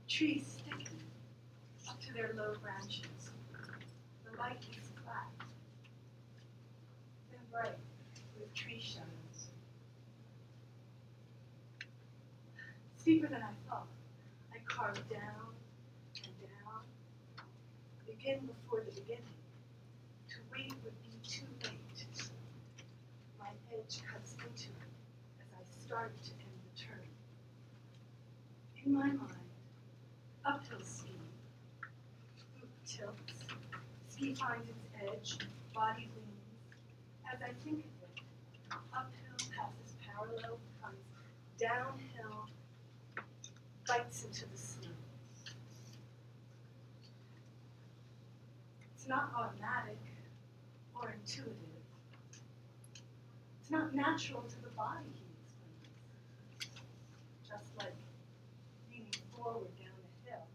Trees 0.07 0.59
stiffen 0.59 0.99
up 1.89 1.99
to 2.03 2.13
their 2.13 2.35
low 2.37 2.55
branches. 2.61 3.31
The 4.31 4.37
light 4.39 4.59
is 4.71 4.89
flat, 5.05 5.27
then 7.31 7.41
bright 7.51 7.77
with 8.39 8.53
tree 8.55 8.81
shadows. 8.81 9.49
Steeper 12.99 13.27
than 13.27 13.43
I 13.43 13.51
thought, 13.69 13.87
I 14.53 14.59
carved 14.65 15.09
down 15.11 15.53
and 16.25 16.35
down. 16.41 16.81
Begin 18.23 18.47
before 18.47 18.85
the 18.85 19.01
beginning. 19.01 19.35
To 20.29 20.37
wait 20.53 20.73
would 20.85 21.03
be 21.03 21.29
too 21.29 21.47
late. 21.65 22.07
My 23.39 23.49
edge 23.73 24.01
cuts 24.07 24.35
into 24.35 24.71
it 24.71 24.93
as 25.41 25.49
I 25.59 25.85
start 25.85 26.13
to 26.23 26.31
end 26.31 26.61
the 26.63 26.81
turn. 26.81 27.09
In 28.85 28.95
my 28.95 29.07
mind, 29.07 29.51
uphill 30.45 30.79
ski. 30.83 31.11
Boot 32.61 32.71
tilts. 32.87 33.45
Ski 34.09 34.35
finds 34.35 34.69
its 34.69 34.87
edge. 35.03 35.39
Body 35.75 36.09
leans. 36.15 37.33
As 37.33 37.41
I 37.43 37.53
think 37.65 37.81
of 37.81 37.93
it, 38.03 38.23
uphill 38.95 39.49
passes 39.57 39.97
parallel, 40.07 40.59
comes 40.81 40.99
downhill, 41.59 42.47
bites 43.89 44.25
into 44.25 44.47
the 44.49 44.57
snow. 44.57 44.91
It's 48.95 49.02
not 49.13 49.31
automatic 49.37 49.99
or 50.95 51.15
intuitive. 51.21 51.55
It's 53.61 53.71
not 53.71 53.95
natural 53.95 54.41
to 54.41 54.63
the 54.63 54.71
body, 54.71 55.05
he 55.13 55.27
explains. 55.45 56.81
Just 57.47 57.77
like 57.79 57.95
leaning 58.91 59.13
forward 59.37 59.69
down 59.77 60.01
a 60.01 60.31
hill. 60.31 60.47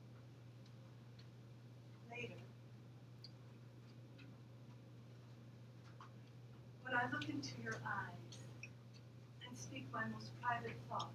Later, 2.09 2.41
when 6.81 6.95
I 6.95 7.11
look 7.11 7.29
into 7.29 7.61
your 7.63 7.77
eyes 7.85 8.39
and 9.47 9.55
speak 9.55 9.85
my 9.93 10.05
most 10.11 10.31
private 10.41 10.77
thoughts, 10.89 11.13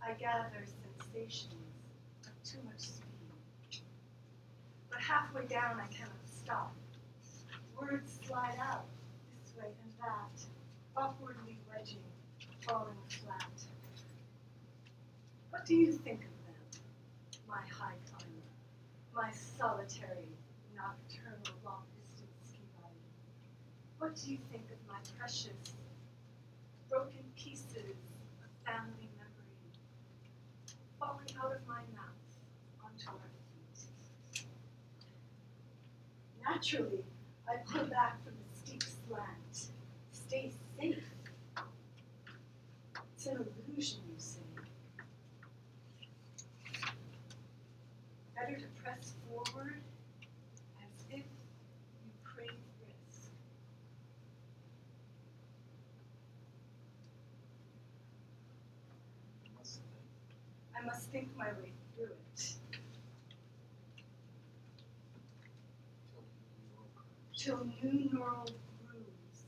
I 0.00 0.12
gather 0.12 0.64
sensations 1.00 1.52
of 2.26 2.32
too 2.44 2.58
much 2.64 2.78
speed. 2.78 3.09
Halfway 5.00 5.46
down, 5.46 5.80
I 5.80 5.86
cannot 5.86 6.12
stop. 6.26 6.74
Words 7.80 8.20
slide 8.24 8.56
out 8.60 8.84
this 9.42 9.54
way 9.56 9.70
and 9.82 9.92
that, 10.00 10.44
awkwardly 10.96 11.58
wedging, 11.68 12.04
falling 12.60 12.96
flat. 13.08 13.64
What 15.50 15.64
do 15.64 15.74
you 15.74 15.92
think 15.92 16.20
of 16.20 16.30
them? 16.46 16.80
my 17.48 17.62
high 17.66 17.98
climber, 18.06 18.46
my 19.14 19.30
solitary, 19.32 20.30
nocturnal, 20.76 21.58
long 21.64 21.82
distance 21.98 22.30
ski. 22.46 22.62
What 23.98 24.14
do 24.14 24.30
you 24.30 24.38
think 24.52 24.64
of 24.70 24.78
my 24.86 25.00
precious, 25.18 25.74
broken 26.88 27.24
pieces 27.36 27.98
of 28.44 28.50
family 28.64 29.10
memory 29.18 29.74
falling 30.98 31.34
out 31.42 31.52
of 31.52 31.66
my 31.66 31.82
mouth 31.98 32.30
onto 32.84 33.08
our 33.08 33.30
feet? 33.50 34.44
Naturally, 36.52 37.04
I 37.48 37.58
pull 37.64 37.84
back 37.86 38.24
from 38.24 38.32
the 38.32 38.58
steep 38.58 38.82
slant. 38.82 39.70
Stay 40.10 40.50
safe. 40.76 41.04
It's 43.14 43.26
an 43.26 43.46
illusion, 43.68 44.00
you 44.08 44.18
say. 44.18 44.40
Better 48.34 48.56
to 48.58 48.66
press 48.82 49.14
forward 49.28 49.80
as 50.82 51.04
if 51.08 51.18
you 51.18 52.10
crave 52.24 52.50
risk. 52.84 53.30
I 60.76 60.84
must 60.84 61.10
think 61.10 61.28
my 61.36 61.52
way 61.62 61.72
through 61.94 62.06
it. 62.06 62.56
Till 67.42 67.66
new 67.82 68.10
neural 68.12 68.50
grooves 68.86 69.44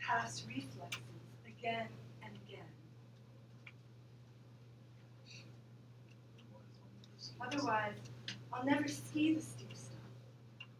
pass 0.00 0.42
reflexes 0.48 1.02
again 1.46 1.86
and 2.22 2.32
again. 2.48 2.64
Otherwise, 7.46 7.92
I'll 8.50 8.64
never 8.64 8.88
ski 8.88 9.34
the 9.34 9.42
steep 9.42 9.74
stuff. 9.74 9.98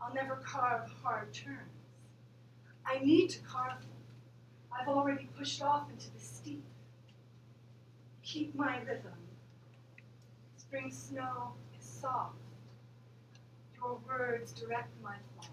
I'll 0.00 0.14
never 0.14 0.36
carve 0.36 0.90
hard 1.02 1.34
turns. 1.34 1.58
I 2.86 3.00
need 3.00 3.28
to 3.28 3.40
carve 3.40 3.80
them. 3.80 3.90
I've 4.72 4.88
already 4.88 5.28
pushed 5.36 5.60
off 5.60 5.90
into 5.90 6.10
the 6.10 6.20
steep. 6.20 6.64
Keep 8.22 8.54
my 8.54 8.78
rhythm. 8.80 9.12
Spring 10.56 10.90
snow 10.90 11.52
is 11.78 11.84
soft. 11.84 12.38
Your 13.82 13.98
words 14.06 14.52
direct 14.52 14.90
my 15.02 15.16
thoughts. 15.36 15.48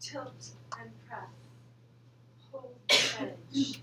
Tilt 0.00 0.50
and 0.80 0.90
press. 1.06 1.28
Hold 2.50 2.74
the 2.88 2.94
edge. 3.20 3.82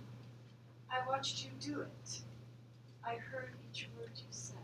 I 0.92 1.08
watched 1.08 1.46
you 1.46 1.52
do 1.60 1.82
it. 1.82 2.22
I 3.06 3.16
heard 3.16 3.52
each 3.72 3.88
word 3.98 4.10
you 4.16 4.24
said. 4.32 4.58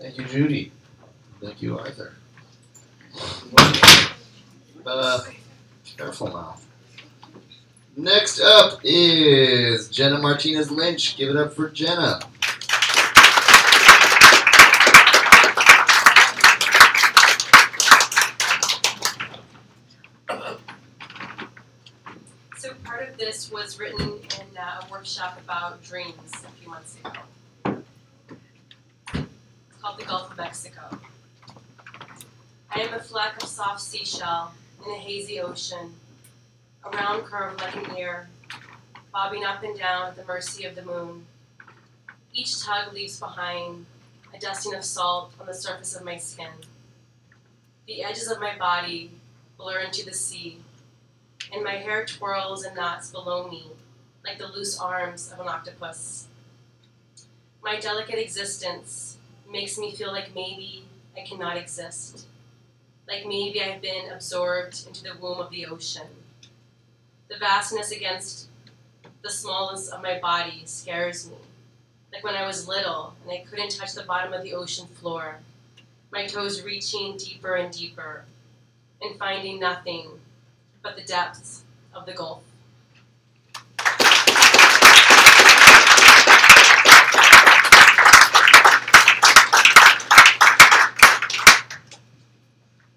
Thank 0.00 0.18
you, 0.18 0.24
Judy. 0.24 0.72
Thank 1.64 1.72
you, 1.72 1.78
Arthur. 1.78 2.12
Uh, 4.84 5.20
careful 5.96 6.28
now. 6.28 6.56
Next 7.96 8.38
up 8.38 8.80
is 8.84 9.88
Jenna 9.88 10.18
Martinez 10.18 10.70
Lynch. 10.70 11.16
Give 11.16 11.30
it 11.30 11.36
up 11.36 11.54
for 11.54 11.70
Jenna. 11.70 12.20
So 22.58 22.74
part 22.84 23.08
of 23.08 23.16
this 23.16 23.50
was 23.50 23.78
written 23.78 24.02
in 24.02 24.58
uh, 24.58 24.82
a 24.82 24.90
workshop 24.90 25.40
about 25.42 25.82
dreams 25.82 26.14
a 26.34 26.50
few 26.60 26.68
months 26.68 26.98
ago. 26.98 27.12
It's 29.14 29.80
called 29.80 29.98
The 29.98 30.04
Gulf 30.04 30.30
of 30.30 30.36
Mexico. 30.36 30.82
Am 33.24 33.32
a 33.40 33.46
soft 33.46 33.80
seashell 33.80 34.52
in 34.84 34.92
a 34.92 34.98
hazy 34.98 35.40
ocean, 35.40 35.94
a 36.84 36.90
round 36.90 37.24
curve 37.24 37.58
like 37.58 37.74
an 37.74 37.96
ear, 37.96 38.28
bobbing 39.14 39.44
up 39.44 39.62
and 39.62 39.78
down 39.78 40.08
at 40.08 40.16
the 40.16 40.26
mercy 40.26 40.66
of 40.66 40.74
the 40.74 40.82
moon. 40.82 41.24
Each 42.34 42.62
tug 42.62 42.92
leaves 42.92 43.18
behind 43.18 43.86
a 44.34 44.38
dusting 44.38 44.74
of 44.74 44.84
salt 44.84 45.32
on 45.40 45.46
the 45.46 45.54
surface 45.54 45.96
of 45.96 46.04
my 46.04 46.18
skin. 46.18 46.50
The 47.86 48.04
edges 48.04 48.30
of 48.30 48.40
my 48.40 48.58
body 48.58 49.12
blur 49.56 49.78
into 49.78 50.04
the 50.04 50.12
sea, 50.12 50.58
and 51.50 51.64
my 51.64 51.76
hair 51.76 52.04
twirls 52.04 52.62
and 52.62 52.76
knots 52.76 53.10
below 53.10 53.48
me 53.48 53.68
like 54.22 54.36
the 54.36 54.48
loose 54.48 54.78
arms 54.78 55.32
of 55.32 55.40
an 55.40 55.48
octopus. 55.48 56.26
My 57.62 57.80
delicate 57.80 58.18
existence 58.18 59.16
makes 59.50 59.78
me 59.78 59.94
feel 59.94 60.12
like 60.12 60.34
maybe 60.34 60.84
I 61.16 61.22
cannot 61.22 61.56
exist, 61.56 62.26
like 63.08 63.26
maybe 63.26 63.62
I've 63.62 63.82
been 63.82 64.10
absorbed 64.10 64.86
into 64.86 65.02
the 65.02 65.16
womb 65.20 65.38
of 65.38 65.50
the 65.50 65.66
ocean. 65.66 66.06
The 67.28 67.36
vastness 67.36 67.90
against 67.90 68.48
the 69.22 69.30
smallness 69.30 69.88
of 69.88 70.02
my 70.02 70.18
body 70.18 70.62
scares 70.64 71.28
me, 71.28 71.36
like 72.12 72.24
when 72.24 72.34
I 72.34 72.46
was 72.46 72.68
little 72.68 73.14
and 73.22 73.32
I 73.32 73.44
couldn't 73.48 73.70
touch 73.70 73.94
the 73.94 74.02
bottom 74.02 74.32
of 74.32 74.42
the 74.42 74.54
ocean 74.54 74.86
floor, 74.86 75.38
my 76.10 76.26
toes 76.26 76.62
reaching 76.62 77.16
deeper 77.16 77.54
and 77.56 77.72
deeper 77.72 78.24
and 79.02 79.18
finding 79.18 79.58
nothing 79.58 80.08
but 80.82 80.96
the 80.96 81.02
depths 81.02 81.64
of 81.92 82.06
the 82.06 82.12
Gulf. 82.12 82.42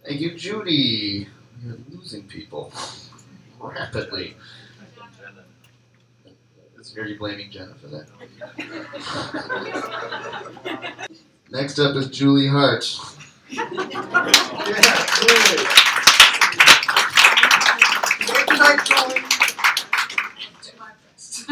Thank 0.08 0.22
you, 0.22 0.37
Judy. 0.48 1.28
You're 1.62 1.78
losing 1.92 2.24
people 2.24 2.72
rapidly. 3.60 4.34
Are 6.98 7.06
you 7.06 7.20
blaming 7.20 7.52
Jenna 7.52 7.76
for 7.76 7.88
that? 7.88 8.08
Next 11.52 11.80
up 11.80 11.98
is 11.98 12.08
Julie 12.08 12.48
Hart. 12.48 12.98
Do 13.50 13.58
my 13.60 14.32
best. 21.04 21.46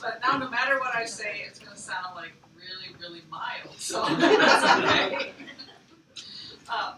but 0.00 0.18
now, 0.22 0.38
no 0.38 0.48
matter 0.48 0.78
what 0.78 0.96
I 0.96 1.04
say, 1.04 1.42
it's 1.46 1.58
going 1.58 1.72
to 1.72 1.78
sound 1.78 2.14
like 2.16 2.32
really, 2.56 2.94
really 2.98 3.20
mild. 3.30 3.74
So 3.76 4.06
that's 4.16 4.64
okay. 4.86 5.34
Um, 6.70 6.94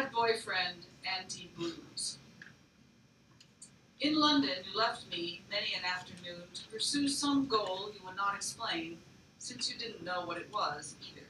bad 0.00 0.12
boyfriend, 0.12 0.86
anti 1.18 1.50
blues. 1.56 2.18
In 4.00 4.14
London, 4.14 4.56
you 4.64 4.78
left 4.78 5.10
me 5.10 5.42
many 5.50 5.74
an 5.74 5.84
afternoon 5.84 6.42
to 6.54 6.68
pursue 6.68 7.06
some 7.06 7.46
goal 7.46 7.90
you 7.92 8.00
would 8.06 8.16
not 8.16 8.34
explain, 8.34 8.96
since 9.38 9.70
you 9.70 9.78
didn't 9.78 10.02
know 10.02 10.24
what 10.24 10.38
it 10.38 10.48
was 10.54 10.94
either. 11.02 11.26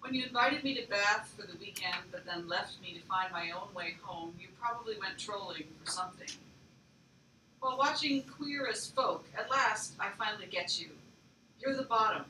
When 0.00 0.12
you 0.12 0.24
invited 0.24 0.64
me 0.64 0.74
to 0.74 0.88
Bath 0.88 1.32
for 1.38 1.46
the 1.46 1.56
weekend, 1.58 2.02
but 2.10 2.26
then 2.26 2.48
left 2.48 2.82
me 2.82 2.94
to 2.94 3.06
find 3.06 3.30
my 3.30 3.52
own 3.52 3.72
way 3.74 3.94
home, 4.02 4.34
you 4.40 4.48
probably 4.60 4.94
went 5.00 5.18
trolling 5.18 5.64
for 5.84 5.90
something. 5.90 6.30
While 7.60 7.78
watching 7.78 8.24
Queer 8.24 8.66
as 8.66 8.90
Folk, 8.90 9.24
at 9.38 9.50
last 9.50 9.94
I 10.00 10.08
finally 10.18 10.48
get 10.50 10.80
you. 10.80 10.88
You're 11.60 11.76
the 11.76 11.84
bottom, 11.84 12.24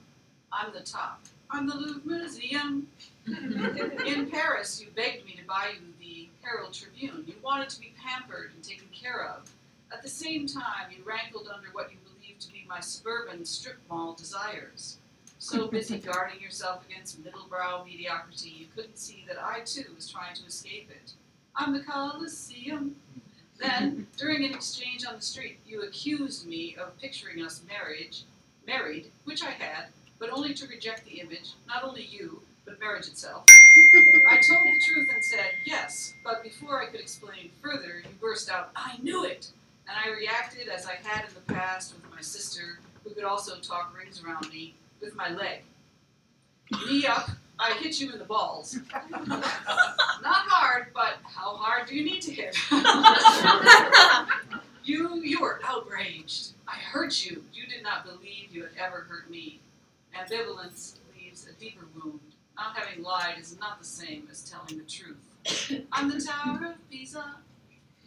I'm 0.52 0.74
the 0.74 0.80
top. 0.80 1.22
I'm 1.50 1.66
the 1.66 1.74
Louvre 1.74 2.02
Museum. 2.04 2.88
In 3.26 4.30
Paris, 4.30 4.80
you 4.80 4.88
begged 4.96 5.24
me 5.24 5.36
to 5.36 5.44
buy 5.46 5.72
you 5.74 5.92
the 6.00 6.28
Herald 6.42 6.72
Tribune. 6.72 7.24
You 7.26 7.34
wanted 7.42 7.68
to 7.70 7.80
be 7.80 7.94
pampered 8.04 8.50
and 8.54 8.64
taken 8.64 8.88
care 8.92 9.24
of. 9.24 9.48
At 9.92 10.02
the 10.02 10.08
same 10.08 10.46
time, 10.46 10.90
you 10.90 11.04
rankled 11.04 11.48
under 11.54 11.68
what 11.72 11.92
you 11.92 11.98
believed 11.98 12.40
to 12.42 12.52
be 12.52 12.64
my 12.68 12.80
suburban 12.80 13.44
strip 13.44 13.78
mall 13.88 14.14
desires. 14.14 14.98
So 15.38 15.66
busy 15.70 15.98
guarding 15.98 16.40
yourself 16.40 16.84
against 16.88 17.22
middlebrow 17.22 17.84
mediocrity, 17.84 18.50
you 18.50 18.66
couldn't 18.74 18.98
see 18.98 19.24
that 19.28 19.38
I 19.40 19.60
too 19.60 19.84
was 19.94 20.08
trying 20.08 20.34
to 20.36 20.46
escape 20.46 20.90
it. 20.90 21.12
I'm 21.54 21.72
the 21.72 21.84
Colosseum. 21.84 22.96
Then, 23.60 24.08
during 24.16 24.44
an 24.44 24.52
exchange 24.52 25.04
on 25.06 25.14
the 25.14 25.22
street, 25.22 25.60
you 25.66 25.82
accused 25.82 26.48
me 26.48 26.74
of 26.76 26.98
picturing 27.00 27.44
us 27.44 27.62
marriage, 27.68 28.24
married, 28.66 29.12
which 29.24 29.44
I 29.44 29.50
had, 29.50 29.86
but 30.18 30.30
only 30.30 30.54
to 30.54 30.66
reject 30.66 31.04
the 31.04 31.20
image, 31.20 31.54
not 31.68 31.84
only 31.84 32.02
you, 32.02 32.40
but 32.64 32.80
marriage 32.80 33.08
itself. 33.08 33.44
I 33.76 34.40
told 34.46 34.66
the 34.66 34.80
truth 34.84 35.08
and 35.12 35.24
said 35.24 35.52
yes, 35.64 36.14
but 36.24 36.42
before 36.42 36.82
I 36.82 36.86
could 36.86 37.00
explain 37.00 37.50
further, 37.62 38.02
you 38.04 38.10
burst 38.20 38.50
out, 38.50 38.70
I 38.76 38.96
knew 39.02 39.24
it! 39.24 39.48
And 39.88 39.96
I 39.96 40.16
reacted 40.16 40.68
as 40.68 40.86
I 40.86 40.94
had 41.02 41.26
in 41.28 41.34
the 41.34 41.52
past 41.52 41.94
with 41.94 42.10
my 42.14 42.20
sister, 42.20 42.78
who 43.02 43.10
could 43.10 43.24
also 43.24 43.58
talk 43.58 43.96
rings 43.96 44.22
around 44.22 44.48
me 44.50 44.74
with 45.00 45.16
my 45.16 45.30
leg. 45.30 45.62
Knee 46.86 47.06
up, 47.06 47.30
I 47.58 47.72
hit 47.74 48.00
you 48.00 48.12
in 48.12 48.18
the 48.18 48.24
balls. 48.24 48.78
Not 49.10 49.44
hard, 50.22 50.86
but 50.94 51.16
how 51.22 51.56
hard 51.56 51.88
do 51.88 51.94
you 51.94 52.04
need 52.04 52.22
to 52.22 52.32
hit? 52.32 52.56
you 54.84 55.20
you 55.22 55.40
were 55.40 55.60
outraged. 55.64 56.52
I 56.66 56.76
hurt 56.76 57.24
you. 57.24 57.44
You 57.52 57.66
did 57.66 57.82
not 57.82 58.04
believe 58.04 58.48
you 58.50 58.62
had 58.62 58.72
ever 58.78 59.06
hurt 59.08 59.30
me. 59.30 59.60
Ambivalence 60.16 60.96
leaves 61.16 61.46
a 61.46 61.52
deeper 61.60 61.86
wound. 61.94 62.20
Not 62.57 62.76
having 62.76 63.03
lied 63.03 63.38
is 63.40 63.59
not 63.59 63.78
the 63.78 63.84
same 63.86 64.28
as 64.30 64.42
telling 64.48 64.78
the 64.78 64.84
truth. 64.84 65.86
I'm 65.92 66.09
the 66.11 66.20
Tower 66.20 66.72
of 66.72 66.90
Pisa. 66.90 67.36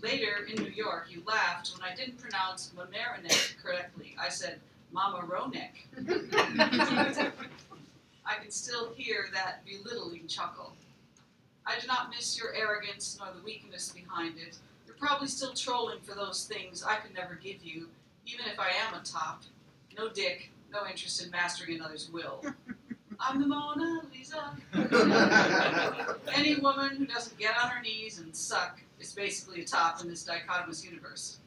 Later 0.01 0.45
in 0.47 0.61
New 0.61 0.69
York, 0.69 1.07
you 1.09 1.23
laughed 1.25 1.73
when 1.73 1.81
I 1.89 1.95
didn't 1.95 2.19
pronounce 2.19 2.71
Mamaroneck 2.77 3.55
correctly. 3.63 4.15
I 4.19 4.29
said 4.29 4.59
Mamaroneck. 4.93 5.71
I 8.25 8.35
can 8.41 8.51
still 8.51 8.93
hear 8.93 9.27
that 9.33 9.63
belittling 9.65 10.27
chuckle. 10.27 10.73
I 11.65 11.79
do 11.79 11.87
not 11.87 12.09
miss 12.09 12.37
your 12.37 12.53
arrogance 12.53 13.17
nor 13.19 13.33
the 13.33 13.43
weakness 13.43 13.89
behind 13.91 14.37
it. 14.37 14.57
You're 14.85 14.95
probably 14.95 15.27
still 15.27 15.53
trolling 15.53 15.99
for 16.01 16.13
those 16.13 16.45
things 16.45 16.83
I 16.83 16.95
could 16.95 17.15
never 17.15 17.35
give 17.35 17.63
you, 17.63 17.89
even 18.27 18.45
if 18.45 18.59
I 18.59 18.69
am 18.87 18.93
a 18.93 19.03
top. 19.03 19.43
No 19.97 20.09
dick, 20.09 20.51
no 20.71 20.85
interest 20.87 21.23
in 21.23 21.31
mastering 21.31 21.77
another's 21.77 22.09
will. 22.11 22.43
I'm 23.19 23.39
the 23.39 23.47
Mona 23.47 24.01
Lisa. 24.13 24.55
Any 26.33 26.55
woman 26.55 26.95
who 26.97 27.05
doesn't 27.05 27.37
get 27.37 27.55
on 27.61 27.69
her 27.69 27.81
knees 27.81 28.19
and 28.19 28.35
suck 28.35 28.79
is 28.99 29.13
basically 29.13 29.61
a 29.61 29.65
top 29.65 30.01
in 30.01 30.09
this 30.09 30.27
dichotomous 30.27 30.83
universe. 30.83 31.37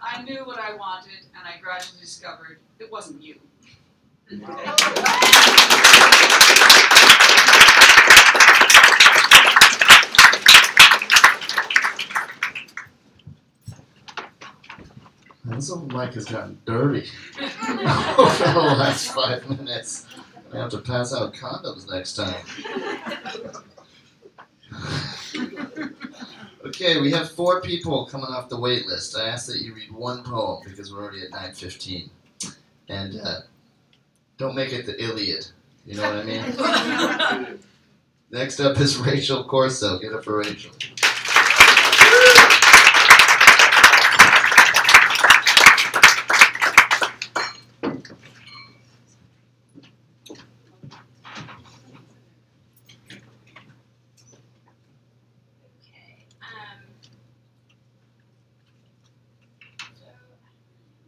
I 0.00 0.22
knew 0.22 0.44
what 0.44 0.58
I 0.58 0.74
wanted, 0.74 1.26
and 1.36 1.46
I 1.46 1.60
gradually 1.60 2.00
discovered 2.00 2.58
it 2.78 2.90
wasn't 2.90 3.22
you. 3.22 3.36
This 15.44 15.70
old 15.70 15.92
mic 15.92 16.14
has 16.14 16.26
gotten 16.26 16.58
dirty 16.66 17.08
over 17.38 18.44
the 18.44 18.74
last 18.78 19.12
five 19.12 19.48
minutes. 19.48 20.07
I 20.52 20.56
have 20.56 20.70
to 20.70 20.78
pass 20.78 21.12
out 21.14 21.34
condoms 21.34 21.90
next 21.90 22.14
time. 22.14 22.44
Okay, 26.66 27.00
we 27.00 27.10
have 27.12 27.30
four 27.30 27.60
people 27.62 28.04
coming 28.06 28.26
off 28.26 28.48
the 28.48 28.58
wait 28.58 28.86
list. 28.86 29.16
I 29.16 29.28
ask 29.28 29.46
that 29.46 29.58
you 29.60 29.74
read 29.74 29.90
one 29.90 30.22
poem 30.22 30.62
because 30.66 30.92
we're 30.92 31.02
already 31.02 31.22
at 31.22 31.30
9.15. 31.30 32.10
And 32.88 33.20
uh, 33.20 33.40
don't 34.36 34.54
make 34.54 34.72
it 34.72 34.84
the 34.84 35.02
Iliad. 35.02 35.46
You 35.86 35.96
know 35.96 36.02
what 36.02 36.16
I 36.16 37.46
mean? 37.48 37.58
Next 38.30 38.60
up 38.60 38.78
is 38.78 38.98
Rachel 38.98 39.44
Corso. 39.44 39.98
Get 39.98 40.12
up 40.12 40.24
for 40.24 40.36
Rachel. 40.38 40.72
Um, 56.40 56.82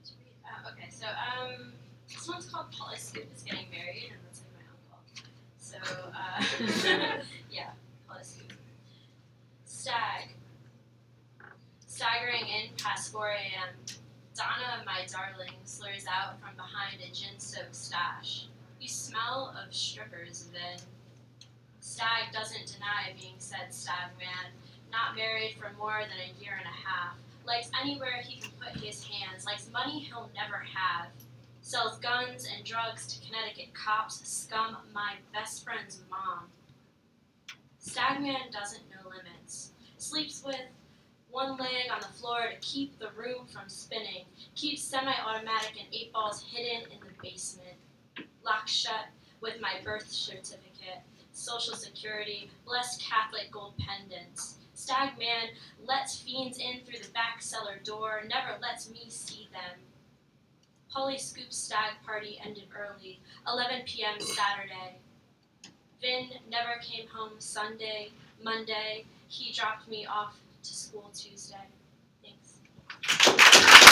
so, 0.02 0.14
uh, 0.44 0.70
okay, 0.72 0.88
so 0.90 1.06
um, 1.06 1.72
this 2.08 2.28
one's 2.28 2.46
called 2.46 2.66
Polly 2.72 2.96
Scoop 2.96 3.26
is 3.34 3.42
getting 3.42 3.66
married, 3.70 4.10
and 4.12 4.20
that's 4.26 4.42
like 4.42 4.54
my 4.56 4.64
uncle. 4.72 5.00
So, 5.58 5.78
uh, 6.14 7.22
yeah, 7.50 7.70
Polly 8.08 8.22
Scoop. 8.24 8.52
Stag. 9.64 10.30
Staggering 11.86 12.46
in 12.46 12.70
past 12.78 13.12
4 13.12 13.28
a.m., 13.28 13.74
Donna, 14.34 14.82
my 14.86 15.04
darling, 15.06 15.52
slurs 15.64 16.06
out 16.08 16.40
from 16.40 16.56
behind 16.56 16.96
a 17.02 17.12
gin-soaked 17.14 17.74
stash. 17.76 18.46
You 18.80 18.88
smell 18.88 19.54
of 19.62 19.74
strippers, 19.74 20.48
then. 20.52 20.78
Stag 21.80 22.32
doesn't 22.32 22.66
deny 22.72 23.12
being 23.20 23.34
said 23.38 23.68
stag 23.74 24.10
man, 24.18 24.52
not 24.90 25.14
married 25.16 25.56
for 25.58 25.72
more 25.78 26.00
than 26.00 26.18
a 26.24 26.42
year 26.42 26.52
and 26.56 26.66
a 26.66 26.88
half, 26.88 27.16
likes 27.60 27.70
anywhere 27.82 28.22
he 28.26 28.40
can 28.40 28.50
put 28.58 28.82
his 28.82 29.04
hands, 29.04 29.44
likes 29.44 29.70
money 29.70 30.00
he'll 30.00 30.30
never 30.34 30.64
have, 30.74 31.08
sells 31.60 31.98
guns 31.98 32.48
and 32.54 32.64
drugs 32.64 33.06
to 33.06 33.26
Connecticut 33.26 33.74
cops, 33.74 34.26
scum 34.26 34.78
my 34.94 35.14
best 35.34 35.62
friend's 35.62 36.00
mom. 36.08 36.44
Stagman 37.78 38.50
doesn't 38.50 38.88
know 38.88 39.10
limits, 39.10 39.72
sleeps 39.98 40.42
with 40.42 40.56
one 41.30 41.58
leg 41.58 41.90
on 41.92 42.00
the 42.00 42.18
floor 42.18 42.44
to 42.50 42.56
keep 42.66 42.98
the 42.98 43.10
room 43.14 43.46
from 43.46 43.68
spinning, 43.68 44.24
keeps 44.54 44.82
semi-automatic 44.82 45.72
and 45.78 45.88
eight 45.92 46.14
balls 46.14 46.42
hidden 46.50 46.90
in 46.90 46.98
the 47.00 47.22
basement, 47.22 47.76
locked 48.42 48.70
shut 48.70 49.08
with 49.42 49.60
my 49.60 49.74
birth 49.84 50.08
certificate, 50.08 51.02
social 51.32 51.74
security, 51.74 52.50
blessed 52.64 53.02
Catholic 53.02 53.50
gold 53.52 53.74
pendants. 53.78 54.59
Stag 54.80 55.18
man 55.18 55.48
lets 55.86 56.16
fiends 56.16 56.56
in 56.56 56.80
through 56.80 57.00
the 57.00 57.12
back 57.12 57.42
cellar 57.42 57.76
door, 57.84 58.22
never 58.26 58.58
lets 58.62 58.90
me 58.90 59.04
see 59.08 59.46
them. 59.52 59.78
Polly 60.90 61.18
Scoop's 61.18 61.58
stag 61.58 61.92
party 62.04 62.40
ended 62.42 62.64
early, 62.74 63.20
11 63.46 63.82
p.m. 63.84 64.18
Saturday. 64.18 64.96
Vin 66.00 66.30
never 66.50 66.80
came 66.80 67.06
home 67.08 67.32
Sunday, 67.38 68.10
Monday. 68.42 69.04
He 69.28 69.52
dropped 69.52 69.86
me 69.86 70.06
off 70.06 70.40
to 70.62 70.74
school 70.74 71.10
Tuesday. 71.14 71.68
Thanks. 72.22 73.89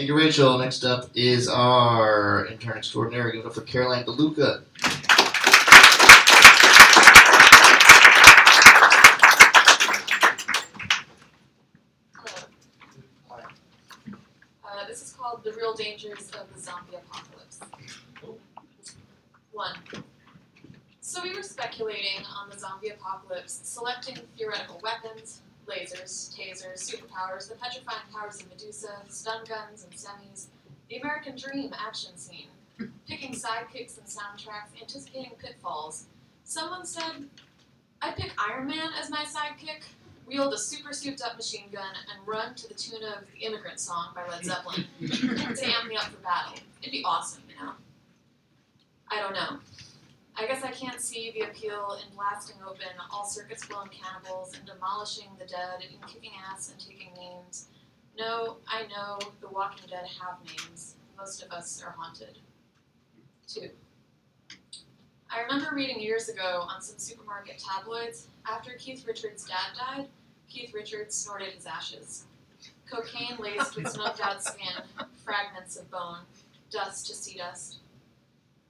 Thank 0.00 0.08
you, 0.08 0.16
Rachel. 0.16 0.56
Next 0.56 0.82
up 0.82 1.10
is 1.14 1.46
our 1.46 2.46
intern 2.46 2.78
extraordinary. 2.78 3.38
It 3.38 3.44
up 3.44 3.52
for 3.52 3.60
Caroline 3.60 4.02
DeLuca. 4.04 4.62
Hello. 12.14 13.42
Uh, 14.64 14.86
this 14.88 15.02
is 15.02 15.12
called 15.12 15.44
The 15.44 15.52
Real 15.52 15.74
Dangers 15.74 16.30
of 16.30 16.50
the 16.54 16.58
Zombie 16.58 16.96
Apocalypse. 16.96 17.60
One. 19.52 19.74
So 21.02 21.22
we 21.22 21.34
were 21.34 21.42
speculating 21.42 22.24
on 22.38 22.48
the 22.48 22.58
zombie 22.58 22.88
apocalypse, 22.88 23.60
selecting 23.64 24.16
theoretical 24.38 24.80
weapons, 24.82 25.42
lasers, 25.70 26.34
tasers, 26.36 26.82
superpowers, 26.82 27.48
the 27.48 27.54
petrifying 27.54 28.00
powers 28.12 28.40
of 28.40 28.48
Medusa, 28.48 28.90
stun 29.08 29.44
guns 29.48 29.84
and 29.84 29.92
semis, 29.92 30.46
the 30.88 30.96
American 30.96 31.36
Dream 31.36 31.72
action 31.78 32.16
scene, 32.16 32.48
picking 33.08 33.32
sidekicks 33.32 33.98
and 33.98 34.06
soundtracks, 34.06 34.80
anticipating 34.80 35.32
pitfalls. 35.38 36.06
Someone 36.44 36.84
said, 36.84 37.28
I'd 38.02 38.16
pick 38.16 38.32
Iron 38.50 38.66
Man 38.66 38.90
as 39.00 39.10
my 39.10 39.24
sidekick, 39.24 39.82
wield 40.26 40.52
a 40.52 40.58
super 40.58 40.92
souped 40.92 41.22
up 41.22 41.36
machine 41.36 41.68
gun, 41.72 41.94
and 42.12 42.26
run 42.26 42.54
to 42.56 42.68
the 42.68 42.74
tune 42.74 43.02
of 43.04 43.24
the 43.32 43.46
Immigrant 43.46 43.78
Song 43.78 44.08
by 44.14 44.26
Led 44.26 44.44
Zeppelin 44.44 44.84
to 45.00 45.66
amp 45.66 45.88
me 45.88 45.96
up 45.96 46.04
for 46.04 46.20
battle. 46.22 46.58
It'd 46.80 46.92
be 46.92 47.02
awesome, 47.04 47.42
you 47.48 47.64
know? 47.64 47.72
I 49.08 49.20
don't 49.20 49.34
know. 49.34 49.58
I 50.36 50.46
guess 50.46 50.64
I 50.64 50.70
can't 50.70 51.00
see 51.00 51.32
the 51.32 51.46
appeal 51.46 51.98
in 52.02 52.14
blasting 52.14 52.56
open 52.66 52.86
all 53.12 53.26
circuits 53.26 53.66
blown 53.66 53.88
cannibals 53.88 54.56
and 54.56 54.66
demolishing 54.66 55.28
the 55.38 55.44
dead 55.44 55.84
and 55.90 56.10
kicking 56.10 56.32
ass 56.50 56.70
and 56.70 56.80
taking 56.80 57.12
names. 57.14 57.68
No, 58.18 58.56
I 58.66 58.82
know 58.88 59.18
the 59.40 59.48
Walking 59.48 59.88
Dead 59.88 60.06
have 60.20 60.38
names. 60.44 60.96
Most 61.16 61.42
of 61.42 61.50
us 61.52 61.82
are 61.84 61.94
haunted. 61.96 62.38
Two. 63.46 63.70
I 65.30 65.42
remember 65.42 65.74
reading 65.74 66.00
years 66.00 66.28
ago 66.28 66.64
on 66.68 66.82
some 66.82 66.98
supermarket 66.98 67.58
tabloids 67.58 68.28
after 68.50 68.72
Keith 68.78 69.06
Richards' 69.06 69.44
dad 69.44 69.76
died, 69.78 70.08
Keith 70.48 70.74
Richards 70.74 71.14
snorted 71.14 71.52
his 71.52 71.66
ashes. 71.66 72.24
Cocaine 72.90 73.36
laced 73.38 73.76
with 73.76 73.88
smoked 73.88 74.20
out 74.20 74.42
skin, 74.42 74.82
fragments 75.24 75.76
of 75.76 75.90
bone, 75.90 76.20
dust 76.70 77.06
to 77.06 77.14
sea 77.14 77.38
dust. 77.38 77.78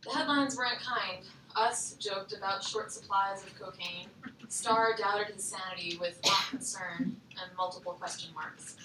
The 0.04 0.11
headlines 0.11 0.56
weren't 0.56 0.80
kind. 0.80 1.24
Us 1.57 1.94
joked 1.98 2.32
about 2.32 2.62
short 2.62 2.92
supplies 2.92 3.42
of 3.42 3.59
cocaine. 3.59 4.09
Star 4.48 4.94
doubted 4.96 5.34
his 5.34 5.44
sanity 5.44 5.98
with 5.98 6.20
mock 6.24 6.51
concern 6.51 7.16
and 7.42 7.57
multiple 7.57 7.92
question 7.92 8.32
marks. 8.34 8.76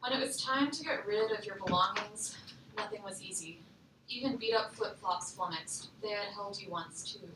When 0.00 0.12
it 0.12 0.20
was 0.20 0.42
time 0.42 0.70
to 0.70 0.84
get 0.84 1.06
rid 1.06 1.30
of 1.30 1.44
your 1.44 1.56
belongings, 1.56 2.36
nothing 2.76 3.02
was 3.02 3.22
easy. 3.22 3.60
Even 4.08 4.36
beat 4.36 4.54
up 4.54 4.74
flip 4.74 4.98
flops 4.98 5.32
flummoxed. 5.32 5.88
They 6.02 6.10
had 6.10 6.32
held 6.34 6.60
you 6.60 6.70
once, 6.70 7.12
too. 7.12 7.28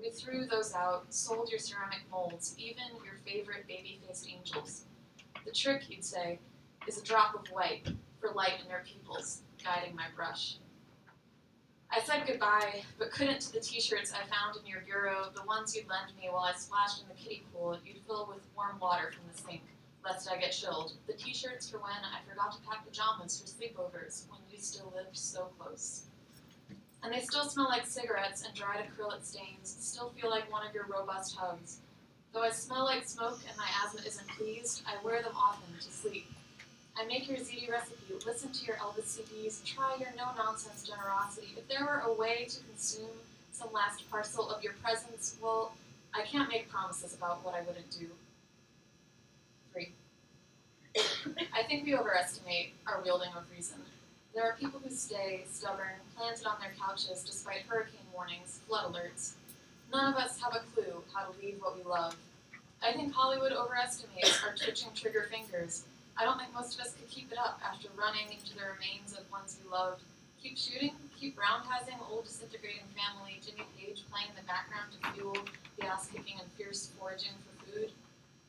We 0.00 0.10
threw 0.10 0.46
those 0.46 0.72
out, 0.72 1.12
sold 1.12 1.50
your 1.50 1.58
ceramic 1.58 2.00
molds, 2.10 2.54
even 2.58 2.84
your 3.04 3.16
favorite 3.26 3.66
baby 3.66 4.00
faced 4.06 4.28
angels. 4.30 4.84
The 5.44 5.50
trick, 5.50 5.90
you'd 5.90 6.04
say, 6.04 6.38
is 6.86 6.96
a 6.96 7.04
drop 7.04 7.34
of 7.34 7.46
white 7.48 7.88
for 8.20 8.30
light 8.30 8.60
in 8.62 8.68
their 8.68 8.82
pupils, 8.86 9.42
guiding 9.62 9.94
my 9.94 10.06
brush. 10.16 10.56
I 11.92 12.00
said 12.00 12.24
goodbye, 12.24 12.84
but 12.98 13.10
couldn't 13.10 13.40
to 13.40 13.52
the 13.52 13.58
t 13.58 13.80
shirts 13.80 14.12
I 14.12 14.24
found 14.30 14.56
in 14.56 14.66
your 14.66 14.80
bureau, 14.82 15.26
the 15.34 15.42
ones 15.42 15.74
you'd 15.74 15.88
lend 15.88 16.16
me 16.16 16.28
while 16.30 16.44
I 16.44 16.52
splashed 16.52 17.02
in 17.02 17.08
the 17.08 17.14
kiddie 17.14 17.42
pool 17.52 17.76
you'd 17.84 17.98
fill 18.06 18.28
with 18.32 18.46
warm 18.54 18.78
water 18.78 19.10
from 19.10 19.24
the 19.30 19.36
sink, 19.36 19.62
lest 20.04 20.30
I 20.30 20.36
get 20.36 20.52
chilled. 20.52 20.92
The 21.08 21.14
t 21.14 21.34
shirts 21.34 21.68
for 21.68 21.78
when 21.78 21.90
I 21.90 22.20
forgot 22.28 22.52
to 22.52 22.58
pack 22.60 22.86
pajamas 22.86 23.40
for 23.40 23.48
sleepovers 23.48 24.28
when 24.30 24.38
you 24.52 24.58
still 24.58 24.92
lived 24.94 25.16
so 25.16 25.48
close. 25.58 26.04
And 27.02 27.12
they 27.12 27.20
still 27.20 27.44
smell 27.44 27.68
like 27.68 27.86
cigarettes 27.86 28.44
and 28.44 28.54
dried 28.54 28.86
acrylic 28.86 29.24
stains, 29.24 29.76
still 29.80 30.10
feel 30.10 30.30
like 30.30 30.50
one 30.52 30.64
of 30.64 30.72
your 30.72 30.86
robust 30.86 31.34
hugs. 31.34 31.80
Though 32.32 32.42
I 32.42 32.50
smell 32.50 32.84
like 32.84 33.04
smoke 33.04 33.40
and 33.48 33.56
my 33.56 33.66
asthma 33.84 34.02
isn't 34.06 34.28
pleased, 34.28 34.82
I 34.86 35.02
wear 35.04 35.22
them 35.22 35.32
often 35.34 35.74
to 35.74 35.90
sleep. 35.90 36.28
I 37.00 37.06
make 37.06 37.28
your 37.28 37.38
ZD 37.38 37.70
recipe, 37.70 38.14
listen 38.26 38.52
to 38.52 38.66
your 38.66 38.76
Elvis 38.76 39.18
CDs, 39.18 39.64
try 39.64 39.96
your 39.98 40.10
no 40.18 40.26
nonsense 40.36 40.86
generosity. 40.86 41.54
If 41.56 41.66
there 41.66 41.82
were 41.82 42.02
a 42.04 42.12
way 42.12 42.46
to 42.50 42.60
consume 42.64 43.08
some 43.52 43.72
last 43.72 44.08
parcel 44.10 44.50
of 44.50 44.62
your 44.62 44.74
presence, 44.74 45.36
well, 45.42 45.72
I 46.12 46.22
can't 46.22 46.50
make 46.50 46.68
promises 46.68 47.14
about 47.14 47.42
what 47.42 47.54
I 47.54 47.62
wouldn't 47.62 47.90
do. 47.90 48.08
Three. 49.72 49.92
I 51.54 51.62
think 51.62 51.86
we 51.86 51.96
overestimate 51.96 52.74
our 52.86 53.00
wielding 53.02 53.30
of 53.34 53.44
reason. 53.50 53.78
There 54.34 54.44
are 54.44 54.56
people 54.60 54.80
who 54.84 54.90
stay 54.90 55.44
stubborn, 55.50 55.96
planted 56.18 56.46
on 56.46 56.56
their 56.60 56.72
couches 56.78 57.22
despite 57.24 57.62
hurricane 57.62 58.00
warnings, 58.12 58.60
flood 58.68 58.92
alerts. 58.92 59.32
None 59.90 60.12
of 60.12 60.20
us 60.20 60.38
have 60.42 60.54
a 60.54 60.60
clue 60.74 61.02
how 61.14 61.24
to 61.24 61.40
leave 61.40 61.56
what 61.62 61.78
we 61.78 61.82
love. 61.82 62.14
I 62.82 62.92
think 62.92 63.14
Hollywood 63.14 63.52
overestimates 63.52 64.42
our 64.44 64.54
twitching 64.54 64.90
trigger 64.94 65.28
fingers. 65.30 65.84
I 66.20 66.24
don't 66.24 66.36
think 66.36 66.52
most 66.52 66.74
of 66.78 66.84
us 66.84 66.92
could 66.92 67.08
keep 67.08 67.32
it 67.32 67.38
up 67.38 67.58
after 67.64 67.88
running 67.96 68.28
into 68.28 68.52
the 68.52 68.60
remains 68.76 69.16
of 69.16 69.24
ones 69.32 69.56
we 69.56 69.70
loved. 69.70 70.02
Keep 70.42 70.58
shooting, 70.58 70.92
keep 71.18 71.34
roundhousing 71.40 71.96
old 72.10 72.24
disintegrating 72.24 72.84
family, 72.92 73.40
Jimmy 73.40 73.64
Page 73.78 74.04
playing 74.12 74.28
in 74.28 74.36
the 74.36 74.44
background 74.44 74.92
to 74.92 75.12
fuel 75.12 75.36
the 75.78 75.86
ass 75.86 76.08
kicking 76.12 76.36
and 76.38 76.46
fierce 76.58 76.90
foraging 76.98 77.32
for 77.40 77.72
food. 77.72 77.90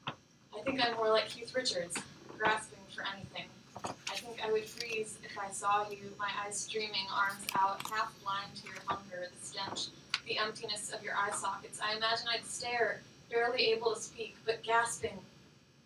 I 0.06 0.60
think 0.64 0.84
I'm 0.84 0.98
more 0.98 1.10
like 1.10 1.30
Keith 1.30 1.56
Richards, 1.56 1.98
grasping 2.38 2.84
for 2.94 3.06
anything. 3.16 3.48
I 3.86 4.16
think 4.20 4.44
I 4.46 4.52
would 4.52 4.66
freeze 4.66 5.18
if 5.24 5.38
I 5.40 5.50
saw 5.52 5.90
you, 5.90 6.12
my 6.20 6.30
eyes 6.46 6.60
streaming, 6.60 7.08
arms 7.16 7.48
out, 7.58 7.80
half 7.90 8.12
blind 8.22 8.52
to 8.58 8.68
your 8.68 8.84
hunger, 8.86 9.32
the 9.32 9.46
stench, 9.46 9.88
the 10.28 10.38
emptiness 10.38 10.92
of 10.92 11.02
your 11.04 11.14
eye 11.16 11.32
sockets. 11.32 11.80
I 11.82 11.96
imagine 11.96 12.28
I'd 12.34 12.46
stare, 12.46 13.00
barely 13.32 13.72
able 13.72 13.96
to 13.96 14.02
speak, 14.02 14.36
but 14.46 14.62
gasping, 14.62 15.18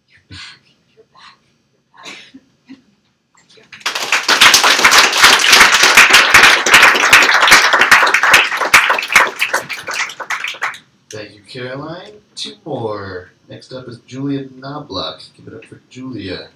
You're 0.09 0.21
back. 0.31 0.74
Thank 11.09 11.35
you. 11.35 11.41
Caroline. 11.55 12.21
Two 12.35 12.55
more. 12.65 13.29
Next 13.47 13.71
up 13.71 13.87
is 13.87 13.99
Julia 13.99 14.49
Knobloch. 14.49 15.21
Give 15.37 15.47
it 15.47 15.53
up 15.53 15.63
for 15.63 15.79
Julia. 15.89 16.49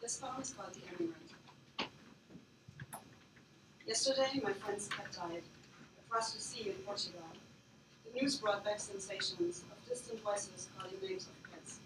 This 0.00 0.16
poem 0.16 0.40
is 0.40 0.50
called 0.52 0.72
The 0.72 0.80
Immigrant. 0.88 1.14
Yesterday, 3.98 4.40
my 4.44 4.52
friend's 4.52 4.86
cat 4.86 5.10
died 5.10 5.42
across 6.06 6.32
the 6.32 6.40
sea 6.40 6.70
in 6.70 6.76
Portugal. 6.86 7.26
The 8.06 8.20
news 8.20 8.36
brought 8.36 8.64
back 8.64 8.78
sensations 8.78 9.64
of 9.72 9.88
distant 9.88 10.22
voices 10.22 10.68
calling 10.78 10.94
names 11.02 11.26
of 11.26 11.34
pets, 11.50 11.80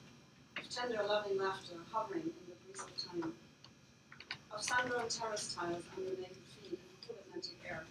of 0.59 0.69
tender, 0.69 1.03
loving 1.09 1.39
laughter 1.39 1.73
hovering 1.91 2.29
in 2.29 2.45
the 2.53 2.57
breeze 2.69 2.85
of 2.85 2.93
time, 3.01 3.33
of 4.53 4.61
sun-browned 4.61 5.09
terrace 5.09 5.55
tiles 5.55 5.85
under 5.97 6.11
naked 6.21 6.37
feet 6.53 6.77
in 6.77 6.85
the 6.85 7.01
cool 7.01 7.17
Atlantic 7.25 7.57
air, 7.67 7.85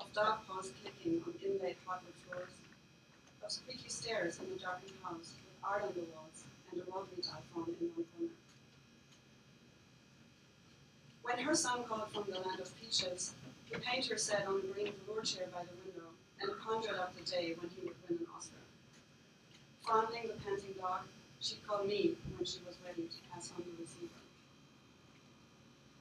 of 0.00 0.12
dark 0.12 0.44
paws 0.48 0.72
clicking 0.82 1.22
on 1.24 1.32
inlaid 1.46 1.76
hardwood 1.86 2.18
floors, 2.26 2.58
of 3.44 3.52
squeaky 3.52 3.88
stairs 3.88 4.40
in 4.40 4.50
a 4.50 4.58
darkened 4.58 4.98
house 5.04 5.38
with 5.46 5.62
art 5.62 5.84
on 5.84 5.94
the 5.94 6.02
walls 6.10 6.42
and 6.72 6.82
a 6.82 6.84
rotary 6.90 7.22
telephone 7.22 7.70
in 7.78 7.86
one 7.94 8.04
corner. 8.18 8.41
When 11.22 11.38
her 11.38 11.54
son 11.54 11.84
called 11.84 12.10
from 12.12 12.24
the 12.30 12.40
land 12.40 12.60
of 12.60 12.76
peaches, 12.80 13.34
the 13.70 13.78
painter 13.78 14.18
sat 14.18 14.46
on 14.46 14.60
the 14.60 14.66
green 14.68 14.92
velour 15.06 15.22
chair 15.22 15.46
by 15.54 15.62
the 15.62 15.76
window 15.84 16.10
and 16.40 16.50
conjured 16.60 16.98
up 16.98 17.14
the 17.16 17.22
day 17.24 17.54
when 17.58 17.70
he 17.70 17.86
would 17.86 17.96
win 18.08 18.18
an 18.18 18.26
Oscar. 18.36 18.58
Fondling 19.86 20.26
the 20.26 20.34
panting 20.42 20.74
dog, 20.78 21.02
she 21.40 21.56
called 21.66 21.86
me 21.86 22.16
when 22.36 22.44
she 22.44 22.58
was 22.66 22.76
ready 22.84 23.06
to 23.06 23.16
pass 23.30 23.52
on 23.56 23.62
the 23.62 23.80
receiver. 23.80 24.22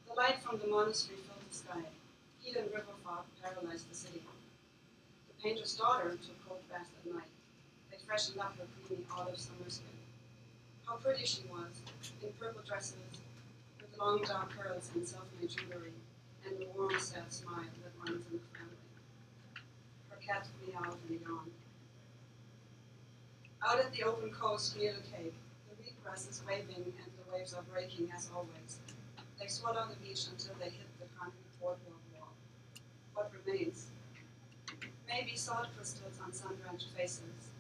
The 0.08 0.14
light 0.16 0.42
from 0.42 0.58
the 0.60 0.68
monastery 0.68 1.18
filled 1.18 1.46
the 1.50 1.56
sky. 1.56 1.86
Heat 2.42 2.58
and 2.58 2.72
river 2.74 2.98
fog 3.04 3.26
paralyzed 3.42 3.90
the 3.90 3.96
city. 3.96 4.22
The 5.28 5.44
painter's 5.44 5.76
daughter 5.76 6.12
took 6.12 6.48
cold 6.48 6.62
baths 6.70 6.90
at 6.98 7.14
night. 7.14 7.30
They 7.92 7.98
freshened 8.06 8.40
up 8.40 8.58
her 8.58 8.66
creamy 8.88 9.06
olive 9.16 9.38
summer 9.38 9.70
skin. 9.70 9.86
How 10.86 10.96
pretty 10.96 11.26
she 11.26 11.44
was, 11.50 11.82
in 12.22 12.34
purple 12.40 12.62
dresses, 12.68 13.22
long 14.02 14.24
dark 14.24 14.50
curls 14.58 14.90
and 14.96 15.08
self-made 15.08 15.48
jewelry, 15.48 15.94
and 16.44 16.58
the 16.58 16.66
warm, 16.76 17.00
sad 17.00 17.32
smile 17.32 17.70
that 17.84 17.94
runs 18.00 18.26
in 18.32 18.40
the 18.42 18.58
family. 18.58 18.90
Her 20.10 20.18
cat 20.18 20.48
meowed 20.60 20.98
and 21.08 21.22
yawned. 21.22 21.52
Out 23.64 23.80
at 23.80 23.94
the 23.94 24.02
open 24.02 24.32
coast 24.32 24.76
near 24.76 24.94
the 24.94 25.02
Cape, 25.02 25.36
the 25.70 25.76
wheatgrass 25.78 26.28
is 26.28 26.42
waving 26.48 26.94
and 26.98 27.12
the 27.14 27.32
waves 27.32 27.54
are 27.54 27.62
breaking 27.72 28.12
as 28.16 28.32
always. 28.34 28.80
They 29.40 29.48
swat 29.48 29.78
on 29.78 29.90
the 29.90 29.96
beach 29.98 30.26
until 30.32 30.56
they 30.58 30.72
hit 30.72 30.90
the 31.00 31.06
concrete 31.16 31.60
boardwalk 31.60 32.02
wall. 32.18 32.30
What 33.14 33.32
remains? 33.46 33.86
Maybe 35.08 35.36
salt 35.36 35.68
crystals 35.78 36.18
on 36.26 36.34
sun-drenched 36.34 36.88
faces, 36.98 37.52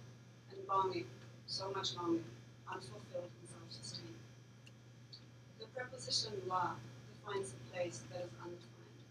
and 0.49 0.59
longing, 0.67 1.05
so 1.45 1.69
much 1.69 1.95
longing, 1.95 2.23
unfulfilled. 2.67 3.29
Preposition 5.75 6.33
la 6.47 6.75
defines 7.13 7.53
a 7.53 7.73
place 7.73 8.03
that 8.11 8.21
is 8.21 8.31
undefined. 8.43 9.05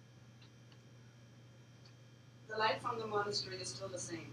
The 2.48 2.56
light 2.56 2.82
from 2.82 2.98
the 2.98 3.06
monastery 3.06 3.56
is 3.56 3.68
still 3.68 3.88
the 3.88 3.98
same. 3.98 4.32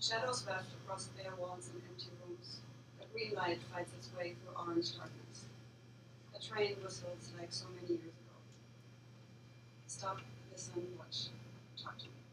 Shadows 0.00 0.46
left 0.46 0.72
across 0.72 1.08
bare 1.08 1.34
walls 1.38 1.70
and 1.72 1.82
empty 1.88 2.08
rooms. 2.24 2.60
A 3.00 3.04
green 3.12 3.34
light 3.34 3.60
fights 3.72 3.92
its 3.98 4.10
way 4.16 4.34
through 4.34 4.56
orange 4.56 4.96
darkness. 4.96 5.44
A 6.34 6.40
train 6.40 6.76
whistles 6.82 7.32
like 7.38 7.52
so 7.52 7.66
many 7.74 7.88
years 7.88 8.16
ago. 8.16 8.38
Stop, 9.86 10.20
listen, 10.50 10.86
watch, 10.98 11.28
talk 11.82 11.98
to 11.98 12.06
me. 12.06 12.29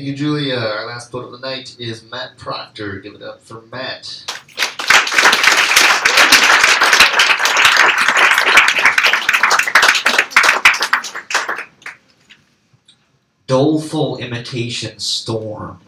Thank 0.00 0.08
you, 0.08 0.16
Julia. 0.16 0.56
Our 0.56 0.86
last 0.86 1.12
poet 1.12 1.26
of 1.26 1.32
the 1.32 1.46
night 1.46 1.76
is 1.78 2.02
Matt 2.10 2.38
Proctor. 2.38 3.00
Give 3.00 3.14
it 3.14 3.20
up 3.20 3.42
for 3.42 3.60
Matt. 3.70 4.24
doleful 13.46 14.16
imitation 14.16 14.98
storm. 14.98 15.80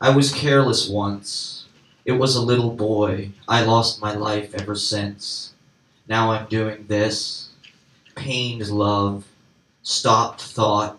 I 0.00 0.10
was 0.10 0.34
careless 0.34 0.88
once. 0.88 1.66
It 2.04 2.12
was 2.12 2.34
a 2.34 2.42
little 2.42 2.72
boy. 2.72 3.30
I 3.46 3.62
lost 3.62 4.02
my 4.02 4.14
life 4.14 4.56
ever 4.56 4.74
since. 4.74 5.54
Now 6.08 6.32
I'm 6.32 6.48
doing 6.48 6.86
this. 6.88 7.50
Pained 8.16 8.68
love. 8.70 9.24
Stopped 9.84 10.42
thought. 10.42 10.98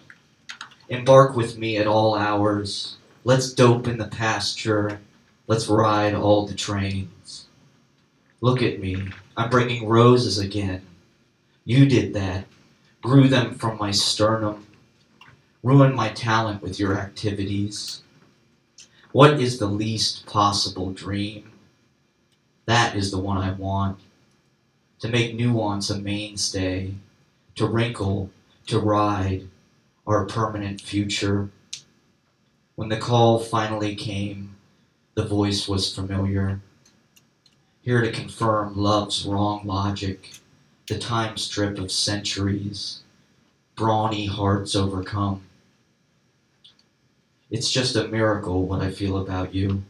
Embark 0.89 1.35
with 1.35 1.57
me 1.57 1.77
at 1.77 1.87
all 1.87 2.15
hours. 2.15 2.97
Let's 3.23 3.53
dope 3.53 3.87
in 3.87 3.97
the 3.97 4.07
pasture. 4.07 4.99
Let's 5.47 5.67
ride 5.67 6.13
all 6.13 6.45
the 6.45 6.55
trains. 6.55 7.45
Look 8.41 8.61
at 8.61 8.79
me. 8.79 9.09
I'm 9.37 9.49
bringing 9.49 9.87
roses 9.87 10.37
again. 10.37 10.81
You 11.65 11.85
did 11.85 12.13
that 12.13 12.45
grew 13.01 13.27
them 13.27 13.55
from 13.55 13.77
my 13.77 13.91
sternum, 13.91 14.65
ruined 15.63 15.95
my 15.95 16.09
talent 16.09 16.61
with 16.61 16.79
your 16.79 16.97
activities. 16.97 18.01
What 19.11 19.39
is 19.39 19.57
the 19.57 19.67
least 19.67 20.25
possible 20.25 20.91
dream? 20.91 21.51
That 22.65 22.95
is 22.95 23.11
the 23.11 23.17
one 23.17 23.37
I 23.37 23.51
want. 23.51 23.99
To 24.99 25.07
make 25.07 25.33
nuance 25.33 25.89
a 25.89 25.97
mainstay, 25.97 26.93
to 27.55 27.65
wrinkle, 27.65 28.31
to 28.67 28.79
ride, 28.79 29.47
our 30.09 30.25
permanent 30.25 30.81
future. 30.81 31.49
When 32.75 32.89
the 32.89 32.97
call 32.97 33.37
finally 33.37 33.95
came, 33.95 34.55
the 35.13 35.23
voice 35.23 35.67
was 35.67 35.93
familiar. 35.93 36.61
Here 37.83 38.01
to 38.01 38.11
confirm 38.11 38.75
love's 38.75 39.23
wrong 39.23 39.61
logic, 39.65 40.31
the 40.87 40.97
time 40.97 41.37
strip 41.37 41.77
of 41.77 41.91
centuries, 41.91 43.01
brawny 43.75 44.25
hearts 44.25 44.75
overcome. 44.75 45.43
It's 47.51 47.71
just 47.71 47.95
a 47.95 48.07
miracle 48.07 48.65
what 48.65 48.81
I 48.81 48.89
feel 48.89 49.15
about 49.15 49.53
you. 49.53 49.83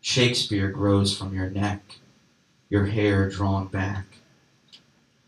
Shakespeare 0.00 0.70
grows 0.70 1.16
from 1.16 1.34
your 1.34 1.50
neck, 1.50 1.96
your 2.68 2.86
hair 2.86 3.28
drawn 3.28 3.66
back. 3.66 4.04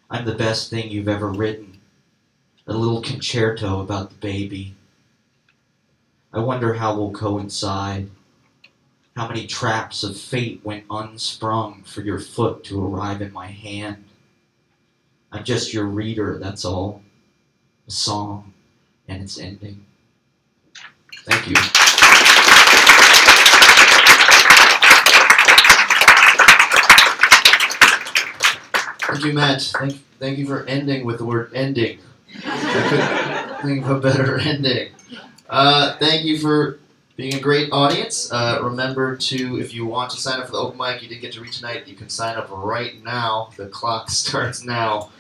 I'm 0.09 0.25
the 0.25 0.37
best 0.37 0.71
thing 0.71 0.89
you've 0.89 1.09
ever 1.09 1.29
written, 1.29 1.72
a 2.67 2.73
little 2.73 3.03
concerto 3.03 3.81
about 3.81 4.11
the 4.11 4.17
baby. 4.17 4.75
I 6.33 6.41
wonder 6.41 6.75
how 6.75 6.97
we'll 6.97 7.13
coincide, 7.13 8.11
how 9.17 9.29
many 9.29 9.47
traps 9.47 10.03
of 10.03 10.17
fate 10.17 10.61
went 10.65 10.85
unsprung 10.91 11.83
for 11.85 12.01
your 12.01 12.21
foot 12.21 12.65
to 12.65 12.85
arrive 12.85 13.21
in 13.21 13.33
my 13.33 13.49
hand. 13.49 14.05
I'm 15.31 15.45
just 15.45 15.75
your 15.75 15.87
reader, 15.87 16.39
that's 16.39 16.65
all. 16.65 17.03
A 17.89 17.91
song 17.91 18.53
and 19.09 19.23
its 19.23 19.39
ending. 19.39 19.85
Thank 21.25 21.49
you. 21.49 21.57
Thank 29.07 29.25
you, 29.25 29.33
Matt. 29.35 29.63
Thank, 29.63 30.03
thank 30.19 30.39
you 30.39 30.47
for 30.47 30.65
ending 30.65 31.05
with 31.05 31.19
the 31.19 31.25
word 31.25 31.51
ending. 31.55 31.99
Think 33.63 33.85
of 33.85 33.91
a 33.91 34.01
better 34.01 34.39
ending. 34.39 34.91
Uh, 35.49 35.97
thank 35.99 36.25
you 36.25 36.39
for 36.39 36.79
being 37.17 37.35
a 37.35 37.41
great 37.41 37.71
audience. 37.73 38.33
Uh, 38.33 38.59
remember 38.63 39.17
to, 39.17 39.61
if 39.61 39.75
you 39.75 39.87
want 39.87 40.11
to 40.11 40.17
sign 40.17 40.41
up 40.41 40.47
for 40.47 40.53
the 40.53 40.59
open 40.59 40.79
mic, 40.79 41.03
you 41.03 41.09
didn't 41.09 41.21
get 41.21 41.33
to 41.33 41.41
read 41.41 41.53
tonight, 41.53 41.87
you 41.87 41.95
can 41.95 42.09
sign 42.09 42.37
up 42.37 42.49
right 42.51 43.03
now. 43.05 43.51
The 43.57 43.69
clock 43.69 44.11
starts 44.11 44.65
now. 44.65 45.11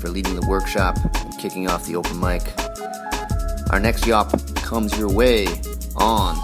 for 0.00 0.10
leading 0.10 0.36
the 0.36 0.46
workshop 0.46 0.96
and 1.24 1.36
kicking 1.40 1.68
off 1.68 1.86
the 1.86 1.96
open 1.96 2.20
mic. 2.20 2.44
Our 3.70 3.80
next 3.80 4.04
Yawp 4.06 4.30
comes 4.56 4.98
your 4.98 5.12
way 5.12 5.46
on 5.96 6.36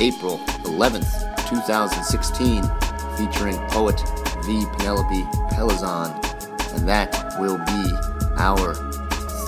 April 0.00 0.38
11th, 0.64 1.48
2016, 1.48 2.62
featuring 3.16 3.58
poet 3.68 4.00
V. 4.44 4.64
Penelope 4.78 5.22
Pelizzon, 5.54 6.10
and 6.74 6.88
that 6.88 7.36
will 7.38 7.58
be 7.58 7.92
our 8.38 8.74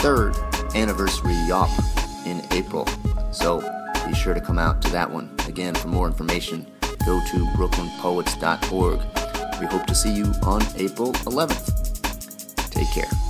third 0.01 0.37
anniversary 0.75 1.35
Yawp 1.49 1.71
in 2.27 2.43
April. 2.53 2.87
So 3.33 3.61
be 4.07 4.15
sure 4.15 4.35
to 4.35 4.41
come 4.41 4.59
out 4.59 4.83
to 4.83 4.91
that 4.91 5.11
one. 5.11 5.35
Again, 5.49 5.75
for 5.75 5.89
more 5.89 6.07
information, 6.07 6.67
go 7.07 7.21
to 7.31 7.47
brooklynpoets.org. 7.57 9.01
We 9.61 9.67
hope 9.67 9.87
to 9.87 9.95
see 9.95 10.13
you 10.13 10.27
on 10.43 10.63
April 10.77 11.13
11th. 11.13 12.71
Take 12.71 12.91
care. 12.91 13.24